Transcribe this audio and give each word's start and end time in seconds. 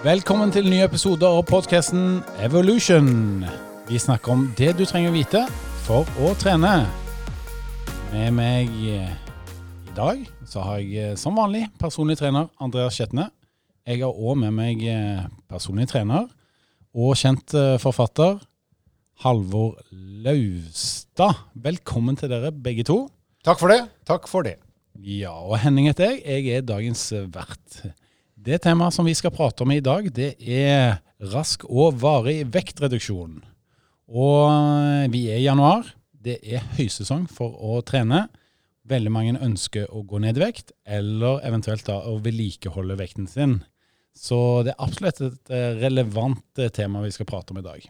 Velkommen 0.00 0.48
til 0.48 0.64
nye 0.64 0.86
episoder 0.86 1.28
av 1.28 1.42
podkasten 1.44 2.22
Evolution. 2.40 3.42
Vi 3.84 3.98
snakker 4.00 4.32
om 4.32 4.46
det 4.56 4.70
du 4.78 4.86
trenger 4.88 5.12
å 5.12 5.12
vite 5.12 5.42
for 5.84 6.08
å 6.24 6.30
trene. 6.40 6.86
Med 8.08 8.32
meg 8.32 8.72
eh, 8.88 9.10
i 9.90 9.92
dag 9.98 10.22
så 10.48 10.64
har 10.64 10.80
jeg 10.80 11.10
eh, 11.10 11.18
som 11.20 11.36
vanlig 11.36 11.66
personlig 11.76 12.16
trener 12.16 12.48
Andreas 12.64 12.96
Skjetne. 12.96 13.28
Jeg 13.84 14.00
har 14.00 14.16
òg 14.16 14.40
med 14.40 14.56
meg 14.56 14.80
eh, 14.88 15.28
personlig 15.52 15.90
trener 15.92 16.32
og 16.96 17.12
kjent 17.20 17.52
forfatter 17.84 18.40
Halvor 19.20 19.82
Laustad. 20.24 21.44
Velkommen 21.52 22.16
til 22.16 22.32
dere 22.32 22.56
begge 22.56 22.88
to. 22.88 23.02
Takk 23.44 23.60
for 23.60 23.76
det. 23.76 23.82
Takk 24.08 24.32
for 24.32 24.48
det. 24.48 24.56
Ja, 24.96 25.36
og 25.44 25.60
Henning 25.60 25.92
heter 25.92 26.14
jeg. 26.14 26.24
Jeg 26.24 26.56
er 26.56 26.70
dagens 26.72 27.10
vert. 27.36 27.82
Det 28.40 28.62
temaet 28.64 28.94
som 28.96 29.04
vi 29.04 29.12
skal 29.12 29.34
prate 29.36 29.60
om 29.66 29.72
i 29.74 29.82
dag, 29.84 30.06
det 30.16 30.30
er 30.40 31.02
rask 31.28 31.66
og 31.68 31.98
varig 32.00 32.38
vektreduksjon. 32.48 33.42
Og 34.08 34.44
eh, 34.48 35.08
vi 35.12 35.26
er 35.28 35.42
i 35.42 35.44
januar. 35.44 35.90
Det 36.10 36.38
er 36.40 36.64
høysesong 36.78 37.26
for 37.28 37.52
å 37.60 37.82
trene. 37.84 38.28
Veldig 38.88 39.12
mange 39.12 39.42
ønsker 39.44 39.92
å 39.92 40.00
gå 40.08 40.22
ned 40.24 40.40
i 40.40 40.44
vekt, 40.46 40.72
eller 40.88 41.44
eventuelt 41.44 41.84
da 41.84 41.98
å 42.08 42.16
vedlikeholde 42.24 42.96
vekten 43.02 43.28
sin. 43.28 43.58
Så 44.16 44.38
det 44.64 44.72
er 44.72 44.86
absolutt 44.86 45.20
et 45.26 45.52
eh, 45.52 45.76
relevant 45.82 46.62
eh, 46.64 46.72
tema 46.72 47.04
vi 47.04 47.12
skal 47.12 47.28
prate 47.28 47.52
om 47.52 47.60
i 47.60 47.66
dag. 47.66 47.84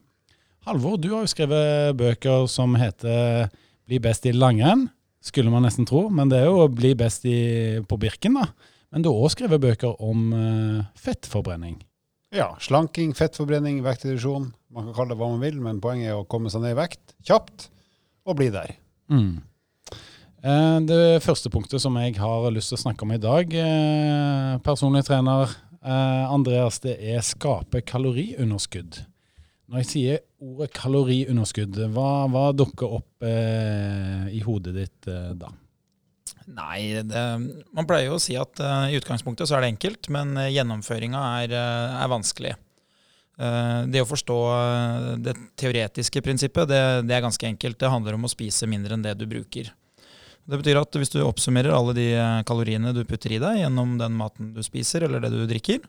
Halvor, 0.67 0.98
du 0.98 1.12
har 1.12 1.23
jo 1.23 1.31
skrevet 1.31 1.95
bøker 2.01 2.51
som 2.51 2.75
heter 2.75 3.47
'Bli 3.87 4.03
best 4.03 4.27
i 4.27 4.35
langrenn'. 4.35 4.89
Skulle 5.23 5.53
man 5.55 5.62
nesten 5.62 5.87
tro, 5.87 6.09
men 6.11 6.31
det 6.33 6.43
er 6.43 6.51
jo 6.51 6.67
bli 6.73 6.95
best 6.98 7.27
i, 7.29 7.79
på 7.87 7.98
Birken, 8.01 8.35
da. 8.41 8.51
Men 8.91 9.05
du 9.05 9.11
har 9.12 9.23
òg 9.23 9.30
skrevet 9.35 9.62
bøker 9.62 10.01
om 10.03 10.33
eh, 10.35 10.80
fettforbrenning. 10.98 11.78
Ja, 12.34 12.53
slanking, 12.62 13.12
fettforbrenning, 13.19 13.81
vektreduksjon. 13.87 14.51
Man 14.75 14.89
kan 14.89 14.97
kalle 14.97 15.14
det 15.14 15.20
hva 15.20 15.31
man 15.33 15.42
vil, 15.42 15.61
men 15.62 15.81
poenget 15.83 16.12
er 16.12 16.19
å 16.19 16.27
komme 16.31 16.51
seg 16.51 16.64
ned 16.64 16.75
i 16.75 16.78
vekt 16.78 17.14
kjapt 17.27 17.69
og 18.27 18.37
bli 18.39 18.51
der. 18.55 18.75
Mm. 19.11 19.41
Eh, 20.42 20.79
Det 20.91 21.23
første 21.23 21.51
punktet 21.55 21.83
som 21.83 21.98
jeg 22.03 22.19
har 22.19 22.51
lyst 22.55 22.73
til 22.73 22.81
å 22.81 22.84
snakke 22.84 23.06
om 23.06 23.14
i 23.14 23.23
dag, 23.23 23.55
eh, 23.55 24.59
personlig 24.67 25.07
trener 25.09 25.59
Andreas, 25.81 26.77
det 26.84 26.98
er 27.01 27.23
skape 27.25 27.81
kaloriunderskudd. 27.89 28.98
Når 29.70 29.79
jeg 29.81 29.86
sier 29.89 30.19
ordet 30.45 30.75
kaloriunderskudd, 30.77 31.79
hva, 31.95 32.27
hva 32.29 32.42
dukker 32.53 32.98
opp 32.98 33.25
i 33.25 34.42
hodet 34.45 34.75
ditt 34.77 35.09
da? 35.41 35.48
Nei, 36.51 37.03
det, 37.06 37.20
man 37.77 37.87
pleier 37.87 38.09
jo 38.09 38.17
å 38.19 38.23
si 38.23 38.34
at 38.39 38.59
uh, 38.62 38.89
i 38.91 38.97
utgangspunktet 38.98 39.47
så 39.47 39.56
er 39.56 39.65
det 39.65 39.75
enkelt, 39.75 40.09
men 40.11 40.34
uh, 40.39 40.48
gjennomføringa 40.51 41.20
er, 41.45 41.55
uh, 41.55 42.01
er 42.03 42.11
vanskelig. 42.11 42.57
Det 43.41 44.03
å 44.03 44.05
forstå 44.05 44.34
det 45.25 45.33
teoretiske 45.57 46.20
prinsippet, 46.20 46.67
det, 46.69 46.81
det 47.09 47.15
er 47.17 47.23
ganske 47.25 47.47
enkelt. 47.48 47.79
Det 47.81 47.89
handler 47.89 48.19
om 48.19 48.27
å 48.29 48.29
spise 48.29 48.67
mindre 48.69 48.92
enn 48.92 49.07
det 49.07 49.15
du 49.17 49.23
bruker. 49.31 49.70
Det 50.45 50.59
betyr 50.61 50.77
at 50.77 50.98
hvis 51.01 51.15
du 51.15 51.23
oppsummerer 51.25 51.73
alle 51.73 51.95
de 51.97 52.05
kaloriene 52.45 52.92
du 52.92 53.01
putter 53.09 53.33
i 53.33 53.39
deg 53.41 53.62
gjennom 53.62 53.95
den 53.97 54.19
maten 54.19 54.51
du 54.53 54.61
spiser 54.67 55.07
eller 55.07 55.25
det 55.25 55.33
du 55.33 55.47
drikker, 55.48 55.81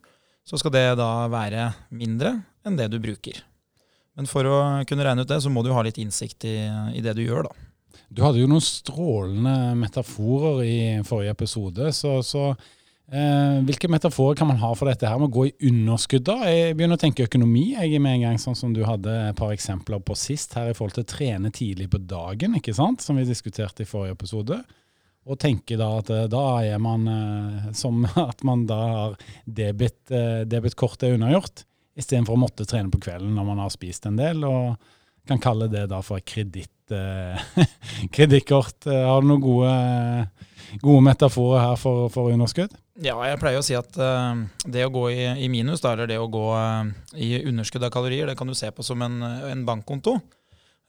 så 0.48 0.62
skal 0.62 0.72
det 0.78 0.86
da 1.02 1.09
være 1.34 1.66
mindre 1.92 2.38
enn 2.64 2.80
det 2.80 2.88
du 2.94 3.02
bruker. 3.03 3.44
Men 4.16 4.31
for 4.31 4.48
å 4.48 4.58
kunne 4.88 5.09
regne 5.09 5.28
ut 5.28 5.36
det, 5.36 5.42
så 5.44 5.52
må 5.52 5.66
du 5.68 5.73
ha 5.75 5.84
litt 5.84 6.00
innsikt 6.00 6.48
i, 6.48 6.56
i 6.96 7.03
det 7.03 7.18
du 7.20 7.25
gjør, 7.25 7.52
da. 7.52 7.70
Du 8.12 8.20
hadde 8.26 8.42
jo 8.42 8.50
noen 8.52 8.64
strålende 8.64 9.72
metaforer 9.80 10.62
i 10.67 10.80
forrige 11.08 11.31
episode, 11.31 11.94
så, 11.95 12.18
så 12.28 12.50
eh, 12.52 13.62
hvilke 13.64 13.88
metaforer 13.88 14.36
kan 14.36 14.50
man 14.50 14.59
ha 14.59 14.73
for 14.76 14.92
dette 14.92 15.08
her 15.08 15.22
med 15.22 15.30
å 15.30 15.36
gå 15.38 15.45
i 15.48 15.70
underskudd 15.70 16.26
da? 16.28 16.36
Jeg 16.52 16.76
begynner 16.76 17.00
å 17.00 17.02
tenke 17.06 17.30
økonomi 17.30 17.70
jeg 17.72 18.02
med 18.03 18.18
en 18.18 18.26
gang, 18.26 18.42
sånn 18.42 18.58
som 18.59 18.76
du 18.76 18.84
hadde 18.84 19.16
et 19.30 19.40
par 19.40 19.53
eksempler 19.56 20.03
på 20.03 20.18
sist 20.19 20.58
her 20.59 20.74
i 20.74 20.75
forhold 20.75 20.97
til 20.97 21.06
å 21.06 21.12
trene 21.13 21.53
tidlig 21.56 21.88
på 21.94 22.03
dagen, 22.03 22.59
ikke 22.59 22.75
sant? 22.75 23.06
Som 23.06 23.22
vi 23.22 23.24
diskuterte 23.30 23.85
i 23.85 23.90
forrige 23.90 24.18
episode. 24.19 24.59
Og 25.31 25.38
tenke 25.40 25.78
da 25.80 25.88
at 26.02 26.12
eh, 26.12 26.28
da 26.31 26.46
er 26.68 26.84
man 26.84 27.08
eh, 27.08 27.72
som 27.78 28.03
at 28.28 28.44
man 28.47 28.68
da 28.68 28.81
har 28.81 29.19
debit, 29.46 30.02
eh, 30.12 30.44
debitkortet 30.50 31.16
unnagjort, 31.16 31.64
istedenfor 31.96 32.35
å 32.35 32.44
måtte 32.44 32.68
trene 32.68 32.91
på 32.91 33.00
kvelden 33.08 33.35
når 33.40 33.47
man 33.53 33.64
har 33.64 33.72
spist 33.72 34.08
en 34.09 34.19
del, 34.19 34.44
og 34.47 34.75
kan 35.30 35.40
kalle 35.40 35.68
det 35.72 35.85
da 35.91 36.00
for 36.03 36.19
kreditt, 36.25 36.74
kredittkort. 38.16 38.88
Eh, 38.88 39.03
Har 39.07 39.24
du 39.24 39.29
noen 39.31 39.44
gode, 39.44 39.74
gode 40.81 41.06
metaforer 41.06 41.66
her 41.66 41.79
for, 41.79 42.09
for 42.13 42.34
underskudd? 42.34 42.74
Ja, 43.02 43.16
jeg 43.25 43.40
pleier 43.41 43.62
å 43.62 43.66
si 43.66 43.74
at 43.78 43.96
uh, 43.97 44.44
det 44.69 44.84
å 44.85 44.91
gå 44.94 45.07
i, 45.13 45.24
i 45.46 45.47
minus, 45.50 45.81
da, 45.81 45.96
eller 45.96 46.09
det 46.12 46.19
å 46.22 46.29
gå 46.29 46.46
uh, 46.53 46.91
i 47.18 47.40
underskudd 47.50 47.88
av 47.88 47.94
kalorier, 47.94 48.29
det 48.29 48.38
kan 48.38 48.50
du 48.50 48.53
se 48.57 48.69
på 48.69 48.85
som 48.85 49.02
en, 49.02 49.18
en 49.47 49.66
bankkonto. 49.66 50.19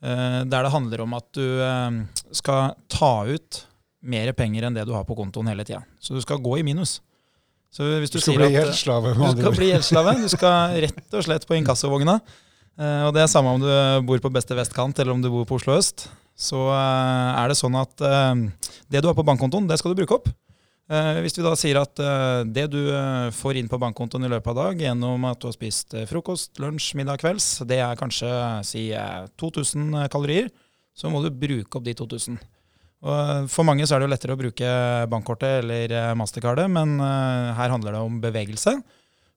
Uh, 0.03 0.43
der 0.43 0.67
det 0.67 0.73
handler 0.73 1.05
om 1.05 1.15
at 1.15 1.29
du 1.31 1.45
eh, 1.63 2.01
skal 2.35 2.73
ta 2.91 3.13
ut 3.23 3.61
mer 4.03 4.33
penger 4.35 4.67
enn 4.67 4.75
det 4.75 4.83
du 4.87 4.91
har 4.91 5.05
på 5.07 5.15
kontoen 5.15 5.47
hele 5.47 5.63
tida. 5.63 5.79
Så 6.03 6.15
du 6.15 6.21
skal 6.23 6.41
gå 6.43 6.57
i 6.59 6.65
minus. 6.67 6.97
Så 7.73 7.87
hvis 8.01 8.11
du, 8.11 8.19
Du 8.19 8.21
skal 8.21 8.33
sier 8.33 8.41
bli 8.43 8.49
eh, 8.51 8.57
gjeldsslave. 8.59 9.13
Du 9.17 9.23
skal 9.31 9.55
bli 9.55 9.69
gjeldsslave. 9.71 10.15
Du 10.21 10.27
skal 10.29 10.75
rett 10.85 11.15
og 11.17 11.25
slett 11.25 11.47
på 11.49 11.55
inkassovogna. 11.57 12.19
Eh, 12.79 13.01
og 13.05 13.13
det 13.13 13.23
er 13.23 13.29
samme 13.29 13.53
om 13.53 13.61
du 13.61 13.69
bor 14.07 14.21
på 14.23 14.31
beste 14.33 14.55
vestkant 14.57 14.97
eller 14.97 15.13
om 15.13 15.21
du 15.21 15.29
bor 15.33 15.45
på 15.49 15.59
Oslo 15.59 15.75
øst. 15.77 16.07
Så 16.33 16.57
eh, 16.73 17.41
er 17.41 17.51
det 17.51 17.59
sånn 17.59 17.77
at 17.77 18.01
eh, 18.01 18.47
det 18.89 19.03
du 19.03 19.09
har 19.09 19.17
på 19.17 19.25
bankkontoen, 19.27 19.67
det 19.69 19.77
skal 19.81 19.93
du 19.93 20.01
bruke 20.01 20.21
opp. 20.21 20.31
Hvis 20.93 21.37
vi 21.37 21.43
da 21.45 21.53
sier 21.57 21.77
at 21.79 21.95
det 22.53 22.65
du 22.69 22.81
får 23.33 23.55
inn 23.57 23.69
på 23.71 23.77
bankkontoen 23.81 24.27
i 24.27 24.29
løpet 24.29 24.51
av 24.51 24.57
dag 24.57 24.81
gjennom 24.83 25.23
at 25.25 25.39
du 25.39 25.47
har 25.47 25.53
spist 25.55 25.95
frokost, 26.09 26.59
lunsj, 26.61 26.89
middag, 26.99 27.21
kvelds, 27.21 27.47
det 27.65 27.79
er 27.81 27.97
kanskje 27.97 28.29
si 28.67 28.83
eh, 28.91 29.23
2000 29.39 30.03
kalorier, 30.13 30.51
så 30.93 31.09
må 31.09 31.23
du 31.23 31.31
bruke 31.31 31.79
opp 31.79 31.87
de 31.87 31.95
2000. 31.97 32.35
Og 33.07 33.47
for 33.49 33.65
mange 33.65 33.87
så 33.87 33.95
er 33.95 34.03
det 34.03 34.09
jo 34.09 34.11
lettere 34.11 34.35
å 34.35 34.41
bruke 34.43 34.73
bankkortet 35.09 35.63
eller 35.63 35.95
mastercardet, 36.19 36.67
men 36.75 36.99
her 36.99 37.73
handler 37.73 37.95
det 37.95 38.03
om 38.03 38.19
bevegelse. 38.21 38.75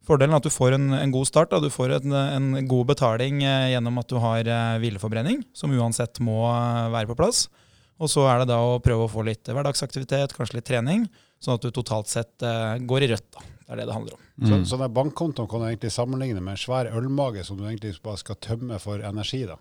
Fordelen 0.07 0.37
er 0.37 0.41
at 0.41 0.47
du 0.47 0.55
får 0.55 0.77
en, 0.77 0.91
en 0.95 1.13
god 1.15 1.27
start. 1.29 1.51
Da. 1.51 1.61
Du 1.63 1.73
får 1.73 1.97
en, 1.99 2.15
en 2.15 2.69
god 2.71 2.93
betaling 2.93 3.43
eh, 3.43 3.73
gjennom 3.75 3.99
at 4.03 4.11
du 4.11 4.19
har 4.23 4.47
eh, 4.47 4.79
hvileforbrenning, 4.83 5.43
som 5.57 5.75
uansett 5.75 6.21
må 6.25 6.45
eh, 6.53 6.87
være 6.95 7.11
på 7.11 7.19
plass. 7.19 7.47
Og 7.97 8.13
så 8.13 8.27
er 8.31 8.43
det 8.43 8.51
da 8.53 8.61
å 8.61 8.79
prøve 8.85 9.07
å 9.07 9.11
få 9.11 9.25
litt 9.27 9.49
hverdagsaktivitet, 9.49 10.37
kanskje 10.37 10.59
litt 10.59 10.69
trening, 10.69 11.07
sånn 11.43 11.57
at 11.57 11.65
du 11.65 11.73
totalt 11.73 12.11
sett 12.13 12.45
går 12.85 13.07
i 13.07 13.09
rødt. 13.15 13.31
da. 13.33 13.45
Det 13.67 13.73
er 13.73 13.81
det 13.81 13.87
det 13.89 13.95
handler 13.97 14.19
om. 14.19 14.27
Mm. 14.37 14.49
Så, 14.51 14.59
så 14.69 14.79
den 14.79 14.93
bankkontoen 14.95 15.49
kan 15.51 15.63
du 15.63 15.67
egentlig 15.71 15.91
sammenligne 15.95 16.43
med 16.45 16.55
en 16.55 16.61
svær 16.61 16.91
ølmage 16.93 17.43
som 17.49 17.57
du 17.57 17.65
egentlig 17.65 17.97
bare 18.05 18.21
skal 18.21 18.37
tømme 18.45 18.77
for 18.83 19.01
energi. 19.01 19.41
da. 19.49 19.57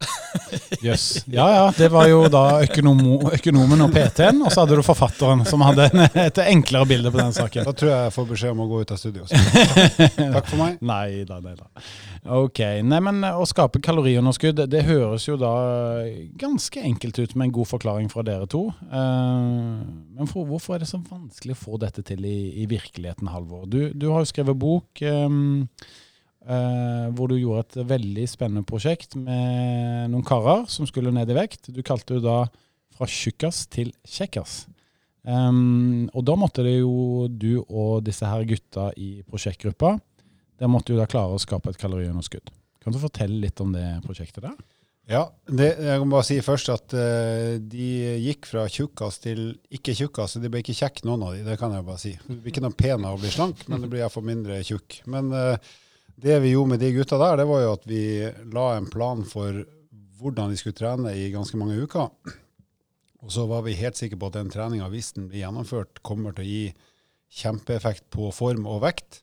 Jøss. 0.86 1.24
Ja 1.28 1.46
ja, 1.52 1.64
det 1.76 1.88
var 1.92 2.08
jo 2.08 2.22
da 2.32 2.42
økonomo, 2.64 3.18
økonomen 3.34 3.84
og 3.84 3.92
PT-en, 3.94 4.40
og 4.44 4.52
så 4.52 4.62
hadde 4.62 4.78
du 4.78 4.84
forfatteren 4.84 5.44
som 5.48 5.62
hadde 5.64 5.88
en, 5.90 6.04
et 6.22 6.40
enklere 6.46 6.88
bilde 6.88 7.12
på 7.12 7.20
den 7.20 7.34
saken. 7.36 7.66
Da 7.68 7.74
tror 7.76 7.90
jeg 7.92 8.06
jeg 8.06 8.14
får 8.16 8.28
beskjed 8.30 8.54
om 8.54 8.62
å 8.64 8.68
gå 8.70 8.80
ut 8.82 8.94
av 8.94 9.00
studio. 9.00 9.26
Takk 9.28 10.48
for 10.48 10.60
meg. 10.60 10.78
Nei 10.90 11.22
da, 11.28 11.40
nei 11.44 11.54
da. 11.58 11.68
Ok. 12.40 12.62
Nei, 12.86 13.00
men 13.04 13.22
å 13.28 13.44
skape 13.48 13.82
kaloriunderskudd, 13.84 14.64
det 14.72 14.84
høres 14.88 15.26
jo 15.28 15.36
da 15.40 15.52
ganske 16.40 16.82
enkelt 16.84 17.20
ut 17.20 17.36
med 17.36 17.48
en 17.48 17.56
god 17.60 17.70
forklaring 17.70 18.10
fra 18.12 18.24
dere 18.26 18.48
to. 18.50 18.66
Eh, 18.88 19.80
men 20.16 20.30
for, 20.30 20.48
hvorfor 20.48 20.76
er 20.76 20.84
det 20.84 20.90
så 20.90 21.00
vanskelig 21.04 21.56
å 21.56 21.62
få 21.64 21.80
dette 21.82 22.04
til 22.06 22.24
i, 22.28 22.38
i 22.62 22.68
virkeligheten, 22.70 23.30
Halvor? 23.32 23.66
Du, 23.70 23.82
du 23.94 24.10
har 24.10 24.24
jo 24.24 24.30
skrevet 24.32 24.58
bok 24.60 25.04
ehm, 25.04 25.66
eh, 26.46 27.06
hvor 27.16 27.30
du 27.30 27.36
gjorde 27.38 27.66
et 27.66 27.88
veldig 27.90 28.26
spennende 28.30 28.66
prosjekt 28.66 29.16
med 29.18 30.10
noen 30.12 30.26
karer 30.26 30.66
som 30.70 30.88
skulle 30.88 31.12
ned 31.14 31.30
i 31.30 31.38
vekt. 31.38 31.72
Du 31.74 31.82
kalte 31.86 32.18
jo 32.18 32.24
da 32.24 32.42
'Fra 32.90 33.06
tjukkas 33.06 33.64
til 33.72 33.94
kjekkas'. 34.04 34.66
Um, 35.24 36.08
og 36.16 36.24
da 36.24 36.34
måtte 36.36 36.64
det 36.64 36.78
jo 36.80 37.28
du 37.28 37.60
og 37.68 38.04
disse 38.04 38.24
her 38.24 38.44
gutta 38.48 38.88
i 38.96 39.20
prosjektgruppa 39.28 39.98
der 40.60 40.68
måtte 40.68 40.92
jo 40.92 41.00
da 41.00 41.08
klare 41.08 41.36
å 41.36 41.40
skape 41.40 41.72
et 41.72 41.80
kaloriunderskudd. 41.80 42.52
Kan 42.80 42.92
du 42.92 43.00
fortelle 43.00 43.40
litt 43.40 43.60
om 43.60 43.72
det 43.72 43.84
prosjektet 44.04 44.44
der? 44.44 44.56
Ja, 45.10 45.24
det, 45.48 45.72
jeg 45.82 46.00
må 46.02 46.12
bare 46.12 46.26
si 46.28 46.36
først 46.44 46.70
at 46.70 46.94
uh, 46.94 47.56
de 47.58 47.88
gikk 48.22 48.46
fra 48.46 48.66
tjukkas 48.70 49.18
til 49.24 49.40
ikke 49.72 49.96
tjukkas. 49.96 50.36
så 50.36 50.42
De 50.42 50.50
ble 50.52 50.62
ikke 50.62 50.76
kjekke, 50.76 51.02
noen 51.08 51.24
av 51.26 51.34
de, 51.34 51.44
det 51.48 51.56
kan 51.60 51.74
jeg 51.74 51.86
bare 51.88 52.02
si. 52.02 52.12
Du 52.28 52.36
blir 52.36 52.52
ikke 52.52 52.62
noe 52.62 52.76
pen 52.78 53.06
av 53.08 53.16
å 53.16 53.20
bli 53.20 53.32
slank, 53.32 53.64
men 53.66 53.82
du 53.82 53.88
blir 53.90 54.04
iallfall 54.04 54.28
mindre 54.28 54.60
tjukk. 54.66 55.00
Men 55.10 55.32
eh, 55.34 55.72
det 56.20 56.38
vi 56.44 56.52
gjorde 56.52 56.74
med 56.74 56.82
de 56.82 56.92
gutta 56.94 57.18
der, 57.20 57.40
det 57.40 57.48
var 57.48 57.64
jo 57.64 57.72
at 57.78 57.88
vi 57.88 58.04
la 58.52 58.66
en 58.76 58.88
plan 58.90 59.24
for 59.28 59.62
hvordan 60.20 60.52
de 60.52 60.60
skulle 60.60 60.76
trene 60.76 61.14
i 61.16 61.30
ganske 61.32 61.56
mange 61.56 61.78
uker. 61.80 62.10
Og 63.20 63.32
så 63.32 63.46
var 63.48 63.64
vi 63.64 63.78
helt 63.78 63.98
sikre 64.00 64.18
på 64.20 64.30
at 64.30 64.38
den 64.38 64.52
treninga, 64.52 64.88
hvis 64.92 65.14
den 65.16 65.28
blir 65.28 65.44
gjennomført, 65.44 66.02
kommer 66.06 66.36
til 66.36 66.44
å 66.44 66.50
gi 66.50 66.62
kjempeeffekt 67.40 68.08
på 68.12 68.30
form 68.34 68.66
og 68.68 68.82
vekt. 68.84 69.22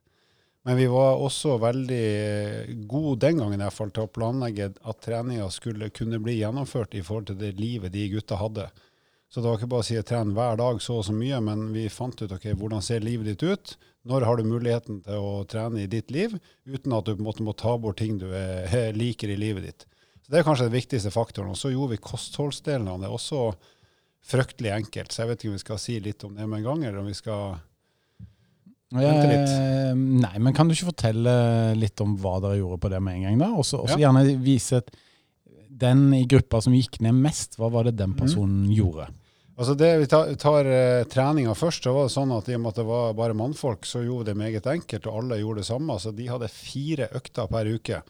Men 0.68 0.78
vi 0.80 0.88
var 0.92 1.22
også 1.24 1.56
veldig 1.64 2.88
gode 2.92 3.22
den 3.24 3.40
gangen 3.40 3.62
i 3.62 3.64
hvert 3.64 3.78
fall 3.78 3.94
til 3.96 4.04
å 4.04 4.12
planlegge 4.12 4.74
at 4.76 5.02
treninga 5.06 5.48
skulle 5.54 5.90
kunne 5.96 6.20
bli 6.20 6.42
gjennomført 6.42 6.98
i 6.98 7.04
forhold 7.06 7.30
til 7.30 7.40
det 7.40 7.54
livet 7.60 7.94
de 7.94 8.10
gutta 8.12 8.40
hadde. 8.42 8.68
Så 9.32 9.40
det 9.40 9.48
var 9.48 9.60
ikke 9.60 9.70
bare 9.72 9.86
å 9.86 9.88
si 9.88 10.02
tren 10.08 10.34
hver 10.36 10.60
dag 10.60 10.82
så 10.84 11.00
og 11.00 11.06
så 11.08 11.16
mye, 11.16 11.40
men 11.44 11.70
vi 11.76 11.88
fant 11.92 12.20
ut 12.20 12.36
ok, 12.36 12.50
hvordan 12.60 12.84
ser 12.84 13.04
livet 13.04 13.32
ditt 13.32 13.44
ut. 13.48 13.74
Når 14.08 14.26
har 14.28 14.40
du 14.40 14.48
muligheten 14.48 15.02
til 15.06 15.20
å 15.20 15.44
trene 15.50 15.84
i 15.84 15.90
ditt 15.92 16.12
liv, 16.16 16.38
uten 16.68 16.96
at 16.96 17.06
du 17.08 17.14
på 17.16 17.22
en 17.22 17.28
måte 17.28 17.46
må 17.46 17.56
ta 17.58 17.76
bort 17.82 18.00
ting 18.00 18.18
du 18.22 18.30
er, 18.32 18.94
liker 19.02 19.34
i 19.34 19.40
livet 19.40 19.68
ditt. 19.68 19.88
Så 20.24 20.32
Det 20.32 20.40
er 20.40 20.48
kanskje 20.48 20.70
den 20.70 20.78
viktigste 20.80 21.12
faktoren. 21.14 21.52
Og 21.54 21.60
så 21.60 21.72
gjorde 21.74 21.96
vi 21.96 22.04
kostholdsdelen 22.04 22.88
av 22.92 23.04
det 23.04 23.12
også 23.12 23.50
fryktelig 24.28 24.74
enkelt. 24.76 25.12
Så 25.14 25.24
jeg 25.24 25.32
vet 25.32 25.44
ikke 25.44 25.52
om 25.54 25.58
vi 25.60 25.66
skal 25.66 25.82
si 25.82 26.00
litt 26.04 26.24
om 26.28 26.36
det 26.36 26.48
med 26.48 26.62
en 26.62 26.70
gang, 26.72 26.86
eller 26.88 27.04
om 27.04 27.10
vi 27.12 27.18
skal 27.18 27.58
Vente 28.88 29.28
litt. 29.28 29.50
Eh, 29.52 29.96
nei, 29.98 30.38
men 30.40 30.54
kan 30.56 30.70
du 30.70 30.72
ikke 30.72 30.94
fortelle 30.94 31.32
litt 31.76 32.00
om 32.00 32.14
hva 32.22 32.38
dere 32.40 32.62
gjorde 32.62 32.80
på 32.86 32.92
det 32.94 33.02
med 33.04 33.18
en 33.18 33.26
gang, 33.26 33.42
da? 33.42 33.50
Og 33.60 33.66
så 33.68 33.82
Ja. 33.84 33.98
gjerne 34.08 34.38
vise 34.40 34.78
at 34.80 34.92
den 35.70 36.14
i 36.14 36.26
gruppa 36.26 36.62
som 36.64 36.72
gikk 36.74 37.02
ned 37.02 37.14
mest, 37.14 37.58
hva 37.60 37.70
var 37.70 37.84
det 37.84 37.98
den 37.98 38.14
personen 38.16 38.64
personen 38.64 38.72
gjorde? 38.72 39.10
Altså 39.58 39.74
det, 39.74 39.90
Vi 39.98 40.08
tar, 40.08 40.36
tar 40.38 40.68
eh, 40.70 41.04
treninga 41.10 41.56
først. 41.58 41.84
så 41.84 41.94
var 41.96 42.06
det 42.06 42.14
sånn 42.14 42.34
at 42.36 42.50
I 42.50 42.56
og 42.60 42.62
med 42.62 42.76
at 42.76 42.80
det 42.82 42.86
var 42.86 43.18
bare 43.18 43.38
mannfolk, 43.38 43.88
så 43.90 44.04
gjorde 44.06 44.30
det 44.30 44.38
meget 44.38 44.70
enkelt, 44.70 45.10
og 45.10 45.24
alle 45.24 45.40
gjorde 45.42 45.64
det 45.64 45.70
samme. 45.72 45.96
Altså 45.96 46.14
De 46.14 46.30
hadde 46.30 46.52
fire 46.54 47.10
økter 47.18 47.50
per 47.50 47.72
uke. 47.74 48.02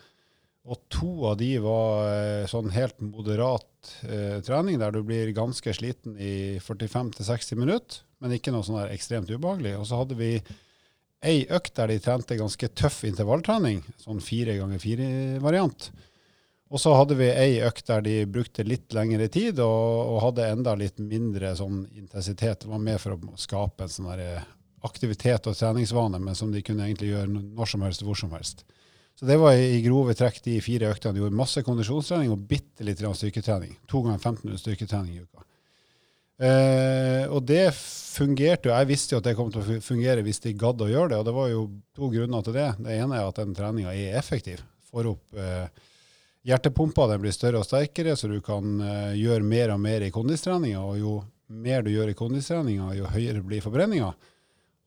Og 0.67 0.81
to 0.91 1.11
av 1.29 1.37
de 1.39 1.53
var 1.63 2.09
eh, 2.11 2.47
sånn 2.51 2.73
helt 2.75 2.99
moderat 2.99 3.93
eh, 4.03 4.41
trening, 4.43 4.81
der 4.81 4.91
du 4.91 4.99
blir 5.07 5.31
ganske 5.35 5.71
sliten 5.71 6.17
i 6.19 6.59
45-60 6.59 7.55
minutter, 7.55 8.01
men 8.19 8.35
ikke 8.35 8.51
noe 8.51 8.67
sånn 8.67 8.83
ekstremt 8.91 9.31
ubehagelig. 9.31 9.77
Og 9.79 9.87
så 9.87 10.01
hadde 10.01 10.17
vi 10.19 10.33
ei 11.23 11.45
økt 11.47 11.77
der 11.79 11.93
de 11.93 12.01
trente 12.03 12.35
ganske 12.37 12.69
tøff 12.75 13.05
intervalltrening, 13.07 13.79
sånn 14.03 14.19
fire 14.21 14.57
ganger 14.59 14.83
fire-variant. 14.83 15.87
Og 16.67 16.81
så 16.83 16.91
hadde 16.97 17.15
vi 17.15 17.29
ei 17.31 17.61
økt 17.63 17.87
der 17.87 18.03
de 18.03 18.15
brukte 18.27 18.65
litt 18.67 18.91
lengre 18.95 19.29
tid 19.31 19.61
og, 19.63 20.11
og 20.11 20.21
hadde 20.25 20.49
enda 20.51 20.73
litt 20.75 20.99
mindre 20.99 21.53
sånn 21.55 21.85
intensitet. 21.95 22.65
Det 22.65 22.71
var 22.71 22.83
mer 22.83 22.99
for 22.99 23.15
å 23.15 23.37
skape 23.39 23.85
en 23.85 23.93
sånn 23.93 24.09
aktivitet 24.87 25.47
og 25.47 25.55
treningsvane, 25.57 26.19
men 26.19 26.35
som 26.35 26.51
de 26.51 26.61
kunne 26.65 26.85
egentlig 26.85 27.13
gjøre 27.13 27.31
når 27.31 27.71
som 27.71 27.85
helst, 27.87 28.03
hvor 28.03 28.19
som 28.19 28.35
helst. 28.35 28.65
Så 29.17 29.25
det 29.25 29.39
var 29.41 29.57
i 29.57 29.79
grove 29.81 30.13
trekk 30.13 30.43
de 30.45 30.59
fire 30.61 30.91
øktene. 30.91 31.15
De 31.15 31.23
gjorde 31.23 31.39
masse 31.39 31.63
kondisjonstrening 31.65 32.29
og 32.35 32.43
bitte 32.49 32.85
litt 32.85 33.01
styrketrening. 33.01 33.73
To 33.89 34.03
ganger 34.05 34.19
1500 34.19 34.61
styrketrening 34.61 35.15
i 35.15 35.23
uka. 35.23 35.45
Eh, 36.37 37.23
og 37.33 37.41
det 37.49 37.71
fungerte 37.73 38.69
jo. 38.69 38.75
Jeg 38.75 38.89
visste 38.91 39.15
jo 39.15 39.21
at 39.23 39.25
det 39.25 39.33
kom 39.39 39.49
til 39.49 39.63
å 39.63 39.79
fungere 39.81 40.21
hvis 40.25 40.43
de 40.43 40.53
gadd 40.53 40.83
å 40.85 40.89
gjøre 40.91 41.15
det, 41.15 41.21
og 41.21 41.25
det 41.25 41.33
var 41.33 41.49
jo 41.49 41.63
to 41.97 42.11
grunner 42.13 42.45
til 42.45 42.57
det. 42.59 42.67
Det 42.77 42.99
ene 42.99 43.17
er 43.17 43.31
at 43.31 43.41
den 43.41 43.57
treninga 43.57 43.95
er 43.95 44.19
effektiv. 44.19 44.61
Får 44.91 45.09
opp 45.15 45.41
eh, 45.41 45.65
hjertepumpa, 46.47 47.07
den 47.11 47.21
blir 47.23 47.35
større 47.35 47.61
og 47.61 47.67
sterkere, 47.67 48.15
så 48.15 48.29
du 48.31 48.39
kan 48.43 48.79
eh, 48.81 49.17
gjøre 49.19 49.43
mer 49.45 49.73
og 49.75 49.81
mer 49.83 50.05
i 50.05 50.13
kondistreninga. 50.13 50.81
Og 50.83 50.97
jo 51.01 51.19
mer 51.51 51.83
du 51.83 51.91
gjør 51.91 52.13
i 52.13 52.17
kondistreninga, 52.17 52.93
jo 52.97 53.11
høyere 53.11 53.43
blir 53.45 53.63
forbrenninga. 53.65 54.13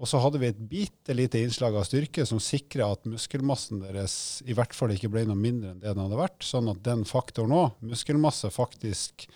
Og 0.00 0.08
så 0.08 0.16
hadde 0.22 0.40
vi 0.40 0.48
et 0.48 0.60
bitte 0.70 1.12
lite 1.12 1.42
innslag 1.44 1.74
av 1.76 1.84
styrke 1.84 2.24
som 2.24 2.40
sikra 2.40 2.86
at 2.94 3.04
muskelmassen 3.08 3.82
deres 3.82 4.14
i 4.48 4.56
hvert 4.56 4.72
fall 4.72 4.94
ikke 4.94 5.10
ble 5.12 5.26
noe 5.28 5.36
mindre 5.36 5.74
enn 5.74 5.82
det 5.82 5.92
den 5.92 6.00
hadde 6.06 6.22
vært. 6.22 6.40
Sånn 6.46 6.70
at 6.72 6.80
den 6.86 7.04
faktoren 7.08 7.52
òg, 7.52 7.76
muskelmasse, 7.84 8.48
faktisk 8.54 9.28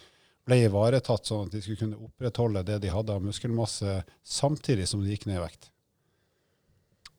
ble 0.49 0.63
ivaretatt, 0.65 1.29
sånn 1.29 1.47
at 1.47 1.53
de 1.53 1.61
skulle 1.65 1.83
kunne 1.83 2.01
opprettholde 2.09 2.65
det 2.65 2.81
de 2.81 2.93
hadde 2.93 3.13
av 3.13 3.25
muskelmasse 3.25 4.01
samtidig 4.25 4.89
som 4.89 5.05
de 5.05 5.13
gikk 5.13 5.29
ned 5.29 5.43
i 5.43 5.45
vekt. 5.45 5.69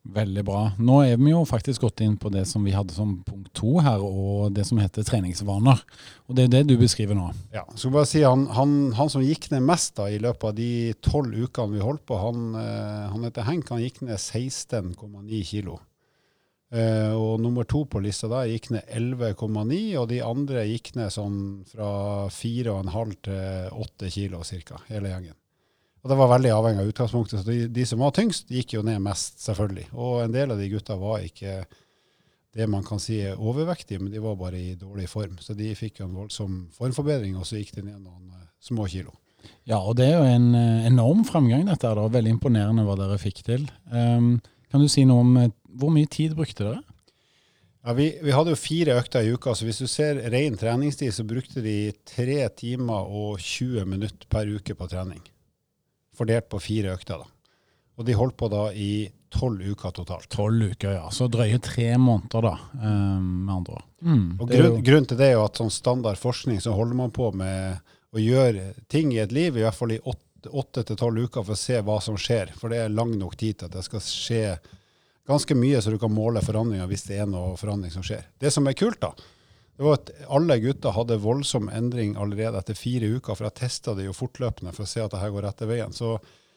Veldig 0.05 0.43
bra. 0.45 0.59
Nå 0.77 0.99
er 1.01 1.15
vi 1.17 1.31
jo 1.31 1.39
faktisk 1.49 1.81
gått 1.81 2.03
inn 2.05 2.13
på 2.21 2.29
det 2.29 2.43
som 2.45 2.63
vi 2.65 2.75
hadde 2.75 2.93
som 2.93 3.15
punkt 3.25 3.49
to 3.57 3.79
her, 3.81 4.03
og 4.03 4.53
det 4.53 4.67
som 4.69 4.77
heter 4.77 5.05
treningsvaner. 5.07 5.81
Og 6.29 6.37
det 6.37 6.45
er 6.45 6.51
det 6.53 6.61
du 6.69 6.75
beskriver 6.77 7.17
nå. 7.17 7.31
Ja, 7.55 7.63
skal 7.73 7.95
bare 7.95 8.09
si 8.09 8.21
han, 8.21 8.45
han, 8.53 8.75
han 8.97 9.09
som 9.09 9.25
gikk 9.25 9.49
ned 9.53 9.65
mest 9.65 9.95
da, 9.97 10.05
i 10.11 10.21
løpet 10.21 10.51
av 10.51 10.53
de 10.59 10.69
tolv 11.05 11.33
ukene 11.33 11.73
vi 11.73 11.81
holdt 11.81 12.05
på, 12.05 12.19
han, 12.21 12.47
eh, 12.59 13.03
han 13.15 13.25
heter 13.25 13.47
Henk, 13.49 13.71
han 13.73 13.81
gikk 13.81 14.03
ned 14.05 14.19
16,9 14.19 15.41
kilo. 15.49 15.79
Eh, 16.75 17.13
og 17.13 17.39
nummer 17.41 17.65
to 17.65 17.83
på 17.89 18.01
lista 18.03 18.29
der 18.29 18.51
gikk 18.51 18.69
ned 18.75 18.85
11,9, 18.93 19.81
og 20.01 20.09
de 20.11 20.21
andre 20.25 20.67
gikk 20.69 20.93
ned 20.99 21.13
sånn 21.13 21.39
fra 21.71 21.89
4,5 22.33 23.17
til 23.25 23.81
8 23.87 24.13
kilo 24.19 24.43
cirka, 24.45 24.83
hele 24.91 25.09
gjengen. 25.13 25.37
Og 26.05 26.11
det 26.11 26.19
var 26.19 26.29
veldig 26.35 26.51
avhengig 26.53 26.83
av 26.83 26.89
utgangspunktet, 26.91 27.39
så 27.41 27.49
de, 27.49 27.63
de 27.73 27.83
som 27.89 28.03
var 28.05 28.11
tyngst, 28.13 28.51
gikk 28.53 28.75
jo 28.75 28.83
ned 28.85 28.99
mest, 29.01 29.39
selvfølgelig. 29.41 29.87
Og 29.97 30.19
en 30.21 30.35
del 30.35 30.53
av 30.53 30.59
de 30.61 30.67
gutta 30.69 30.93
var 31.01 31.23
ikke 31.25 31.63
det 32.55 32.67
man 32.69 32.85
kan 32.85 33.01
si 33.01 33.17
er 33.25 33.41
overvektige, 33.41 34.03
men 34.03 34.13
de 34.13 34.21
var 34.21 34.37
bare 34.37 34.59
i 34.61 34.75
dårlig 34.77 35.09
form. 35.09 35.39
Så 35.41 35.57
de 35.57 35.73
fikk 35.73 36.03
jo 36.03 36.05
en 36.05 36.13
voldsom 36.21 36.59
formforbedring, 36.77 37.33
og 37.39 37.49
så 37.49 37.57
gikk 37.57 37.73
de 37.79 37.87
ned 37.87 37.97
noen 37.97 38.29
eh, 38.37 38.45
små 38.61 38.85
kilo. 38.93 39.17
Ja, 39.65 39.81
og 39.81 39.97
det 39.97 40.11
er 40.11 40.19
jo 40.19 40.29
en 40.29 40.47
eh, 40.53 40.85
enorm 40.91 41.25
fremgang 41.25 41.65
dette 41.65 41.89
her. 41.89 42.05
Veldig 42.13 42.37
imponerende 42.37 42.85
hva 42.85 42.99
dere 43.01 43.17
fikk 43.25 43.41
til. 43.49 43.65
Um, 43.89 44.35
kan 44.69 44.85
du 44.85 44.87
si 44.91 45.09
noe 45.09 45.25
om 45.25 45.35
eh, 45.41 45.51
hvor 45.73 45.89
mye 45.89 46.05
tid 46.05 46.37
brukte 46.37 46.69
dere? 46.69 46.85
Ja, 47.81 47.97
vi, 47.97 48.11
vi 48.21 48.33
hadde 48.37 48.53
jo 48.53 48.61
fire 48.61 49.01
økter 49.01 49.25
i 49.25 49.33
uka, 49.33 49.57
så 49.57 49.65
hvis 49.65 49.81
du 49.81 49.89
ser 49.89 50.21
ren 50.29 50.55
treningstid, 50.61 51.17
så 51.17 51.25
brukte 51.25 51.65
de 51.65 51.95
tre 52.05 52.43
timer 52.53 53.09
og 53.09 53.41
20 53.41 53.89
minutter 53.89 54.29
per 54.29 54.53
uke 54.53 54.77
på 54.77 54.93
trening. 54.93 55.25
Fordelt 56.15 56.47
på 56.49 56.59
fire 56.63 56.93
økter, 56.95 57.19
da. 57.23 57.31
Og 57.97 58.05
de 58.07 58.13
holdt 58.17 58.35
på 58.37 58.49
da 58.51 58.69
i 58.75 59.09
tolv 59.35 59.61
uker 59.71 59.91
totalt. 59.95 60.27
Tolv 60.31 60.71
uker, 60.71 60.93
ja. 60.97 61.09
Så 61.11 61.27
drøye 61.31 61.59
tre 61.63 61.89
måneder, 61.99 62.41
da, 62.43 62.53
um, 62.81 63.45
med 63.45 63.53
andre 63.55 63.73
ord. 63.77 63.85
Mm, 64.05 64.25
Og 64.39 64.47
grunn, 64.49 64.65
jo- 64.77 64.81
Grunnen 64.85 65.07
til 65.07 65.17
det 65.17 65.27
er 65.29 65.33
jo 65.37 65.45
at 65.45 65.59
sånn 65.59 65.71
standard 65.71 66.19
forskning 66.19 66.59
så 66.63 66.73
holder 66.75 66.95
man 66.95 67.11
på 67.11 67.33
med 67.35 67.79
å 68.15 68.19
gjøre 68.21 68.73
ting 68.91 69.11
i 69.13 69.19
et 69.23 69.31
liv, 69.35 69.55
i 69.57 69.63
hvert 69.65 69.75
fall 69.75 69.91
i 69.91 69.99
åtte 70.05 70.83
til 70.85 70.95
tolv 70.95 71.23
uker, 71.25 71.43
for 71.43 71.55
å 71.55 71.57
se 71.59 71.79
hva 71.81 71.97
som 72.01 72.15
skjer. 72.15 72.51
For 72.55 72.69
det 72.69 72.77
er 72.85 72.89
lang 72.95 73.15
nok 73.19 73.35
tid 73.35 73.57
til 73.59 73.65
at 73.65 73.71
det 73.75 73.83
skal 73.83 73.99
skje 73.99 74.57
ganske 75.27 75.55
mye, 75.57 75.81
så 75.81 75.89
du 75.91 75.97
kan 75.97 76.13
måle 76.13 76.39
forandringer 76.45 76.87
hvis 76.87 77.07
det 77.09 77.17
er 77.19 77.25
noe 77.25 77.55
forandring 77.57 77.91
som 77.91 78.03
skjer. 78.05 78.23
Det 78.39 78.51
som 78.53 78.67
er 78.67 78.73
kult, 78.77 78.99
da, 79.01 79.11
det 79.77 79.83
var 79.83 79.97
at 79.97 80.09
alle 80.31 80.55
gutter 80.63 80.95
hadde 80.95 81.19
voldsom 81.19 81.67
endring 81.69 82.15
allerede 82.15 82.59
etter 82.61 82.77
fire 82.79 83.09
uker, 83.17 83.35
for 83.35 83.49
jeg 83.49 83.57
testa 83.59 83.95
det 83.97 84.07
jo 84.07 84.15
fortløpende 84.15 84.71
for 84.75 84.85
å 84.85 84.89
se 84.89 85.03
at 85.03 85.11
det 85.11 85.19
her 85.19 85.33
går 85.35 85.49
rette 85.49 85.67
veien. 85.67 85.95
Så 85.95 86.15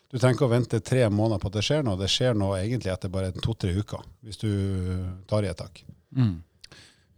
du 0.08 0.16
trenger 0.16 0.36
ikke 0.38 0.46
å 0.46 0.52
vente 0.52 0.80
tre 0.80 1.02
måneder 1.10 1.42
på 1.42 1.50
at 1.50 1.56
det 1.58 1.64
skjer 1.66 1.82
noe. 1.84 1.98
Det 1.98 2.10
skjer 2.12 2.38
noe 2.38 2.60
egentlig 2.60 2.92
etter 2.94 3.10
bare 3.12 3.32
to-tre 3.34 3.74
uker, 3.74 4.06
hvis 4.24 4.38
du 4.40 4.52
tar 5.28 5.44
i 5.44 5.50
et 5.50 5.58
tak. 5.58 5.82
Mm. 6.14 6.38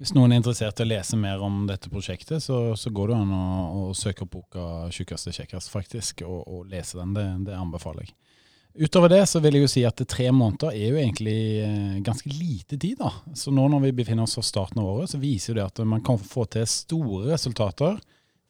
Hvis 0.00 0.14
noen 0.16 0.32
er 0.32 0.40
interessert 0.40 0.80
i 0.80 0.86
å 0.86 0.88
lese 0.88 1.18
mer 1.20 1.42
om 1.44 1.66
dette 1.68 1.92
prosjektet, 1.92 2.40
så, 2.40 2.72
så 2.80 2.90
går 2.96 3.12
det 3.12 3.18
an 3.20 3.34
å, 3.36 3.44
å 3.76 3.82
søke 3.92 4.24
opp 4.24 4.32
boka 4.32 4.66
'Tjukkeste 4.88 5.34
kjekkest', 5.36 5.68
faktisk, 5.68 6.24
og, 6.24 6.40
og 6.48 6.70
lese 6.72 6.96
den. 6.96 7.12
Det, 7.12 7.26
det 7.50 7.58
anbefaler 7.60 8.08
jeg. 8.08 8.16
Utover 8.74 9.10
det 9.10 9.24
så 9.26 9.40
vil 9.42 9.56
jeg 9.58 9.64
jo 9.64 9.70
si 9.72 9.82
at 9.86 9.98
tre 10.08 10.28
måneder 10.30 10.70
er 10.76 10.92
jo 10.92 11.00
egentlig 11.00 11.40
eh, 11.64 11.96
ganske 12.06 12.30
lite 12.30 12.78
tid. 12.78 13.00
da. 13.00 13.10
Så 13.34 13.50
nå 13.50 13.66
når 13.68 13.88
vi 13.88 13.96
befinner 13.98 14.28
oss 14.28 14.38
på 14.38 14.44
starten 14.46 14.78
av 14.82 14.92
året, 14.92 15.10
så 15.10 15.18
viser 15.18 15.58
det 15.58 15.64
at 15.66 15.82
man 15.82 16.04
kan 16.06 16.20
få 16.20 16.46
til 16.50 16.68
store 16.70 17.32
resultater 17.32 17.98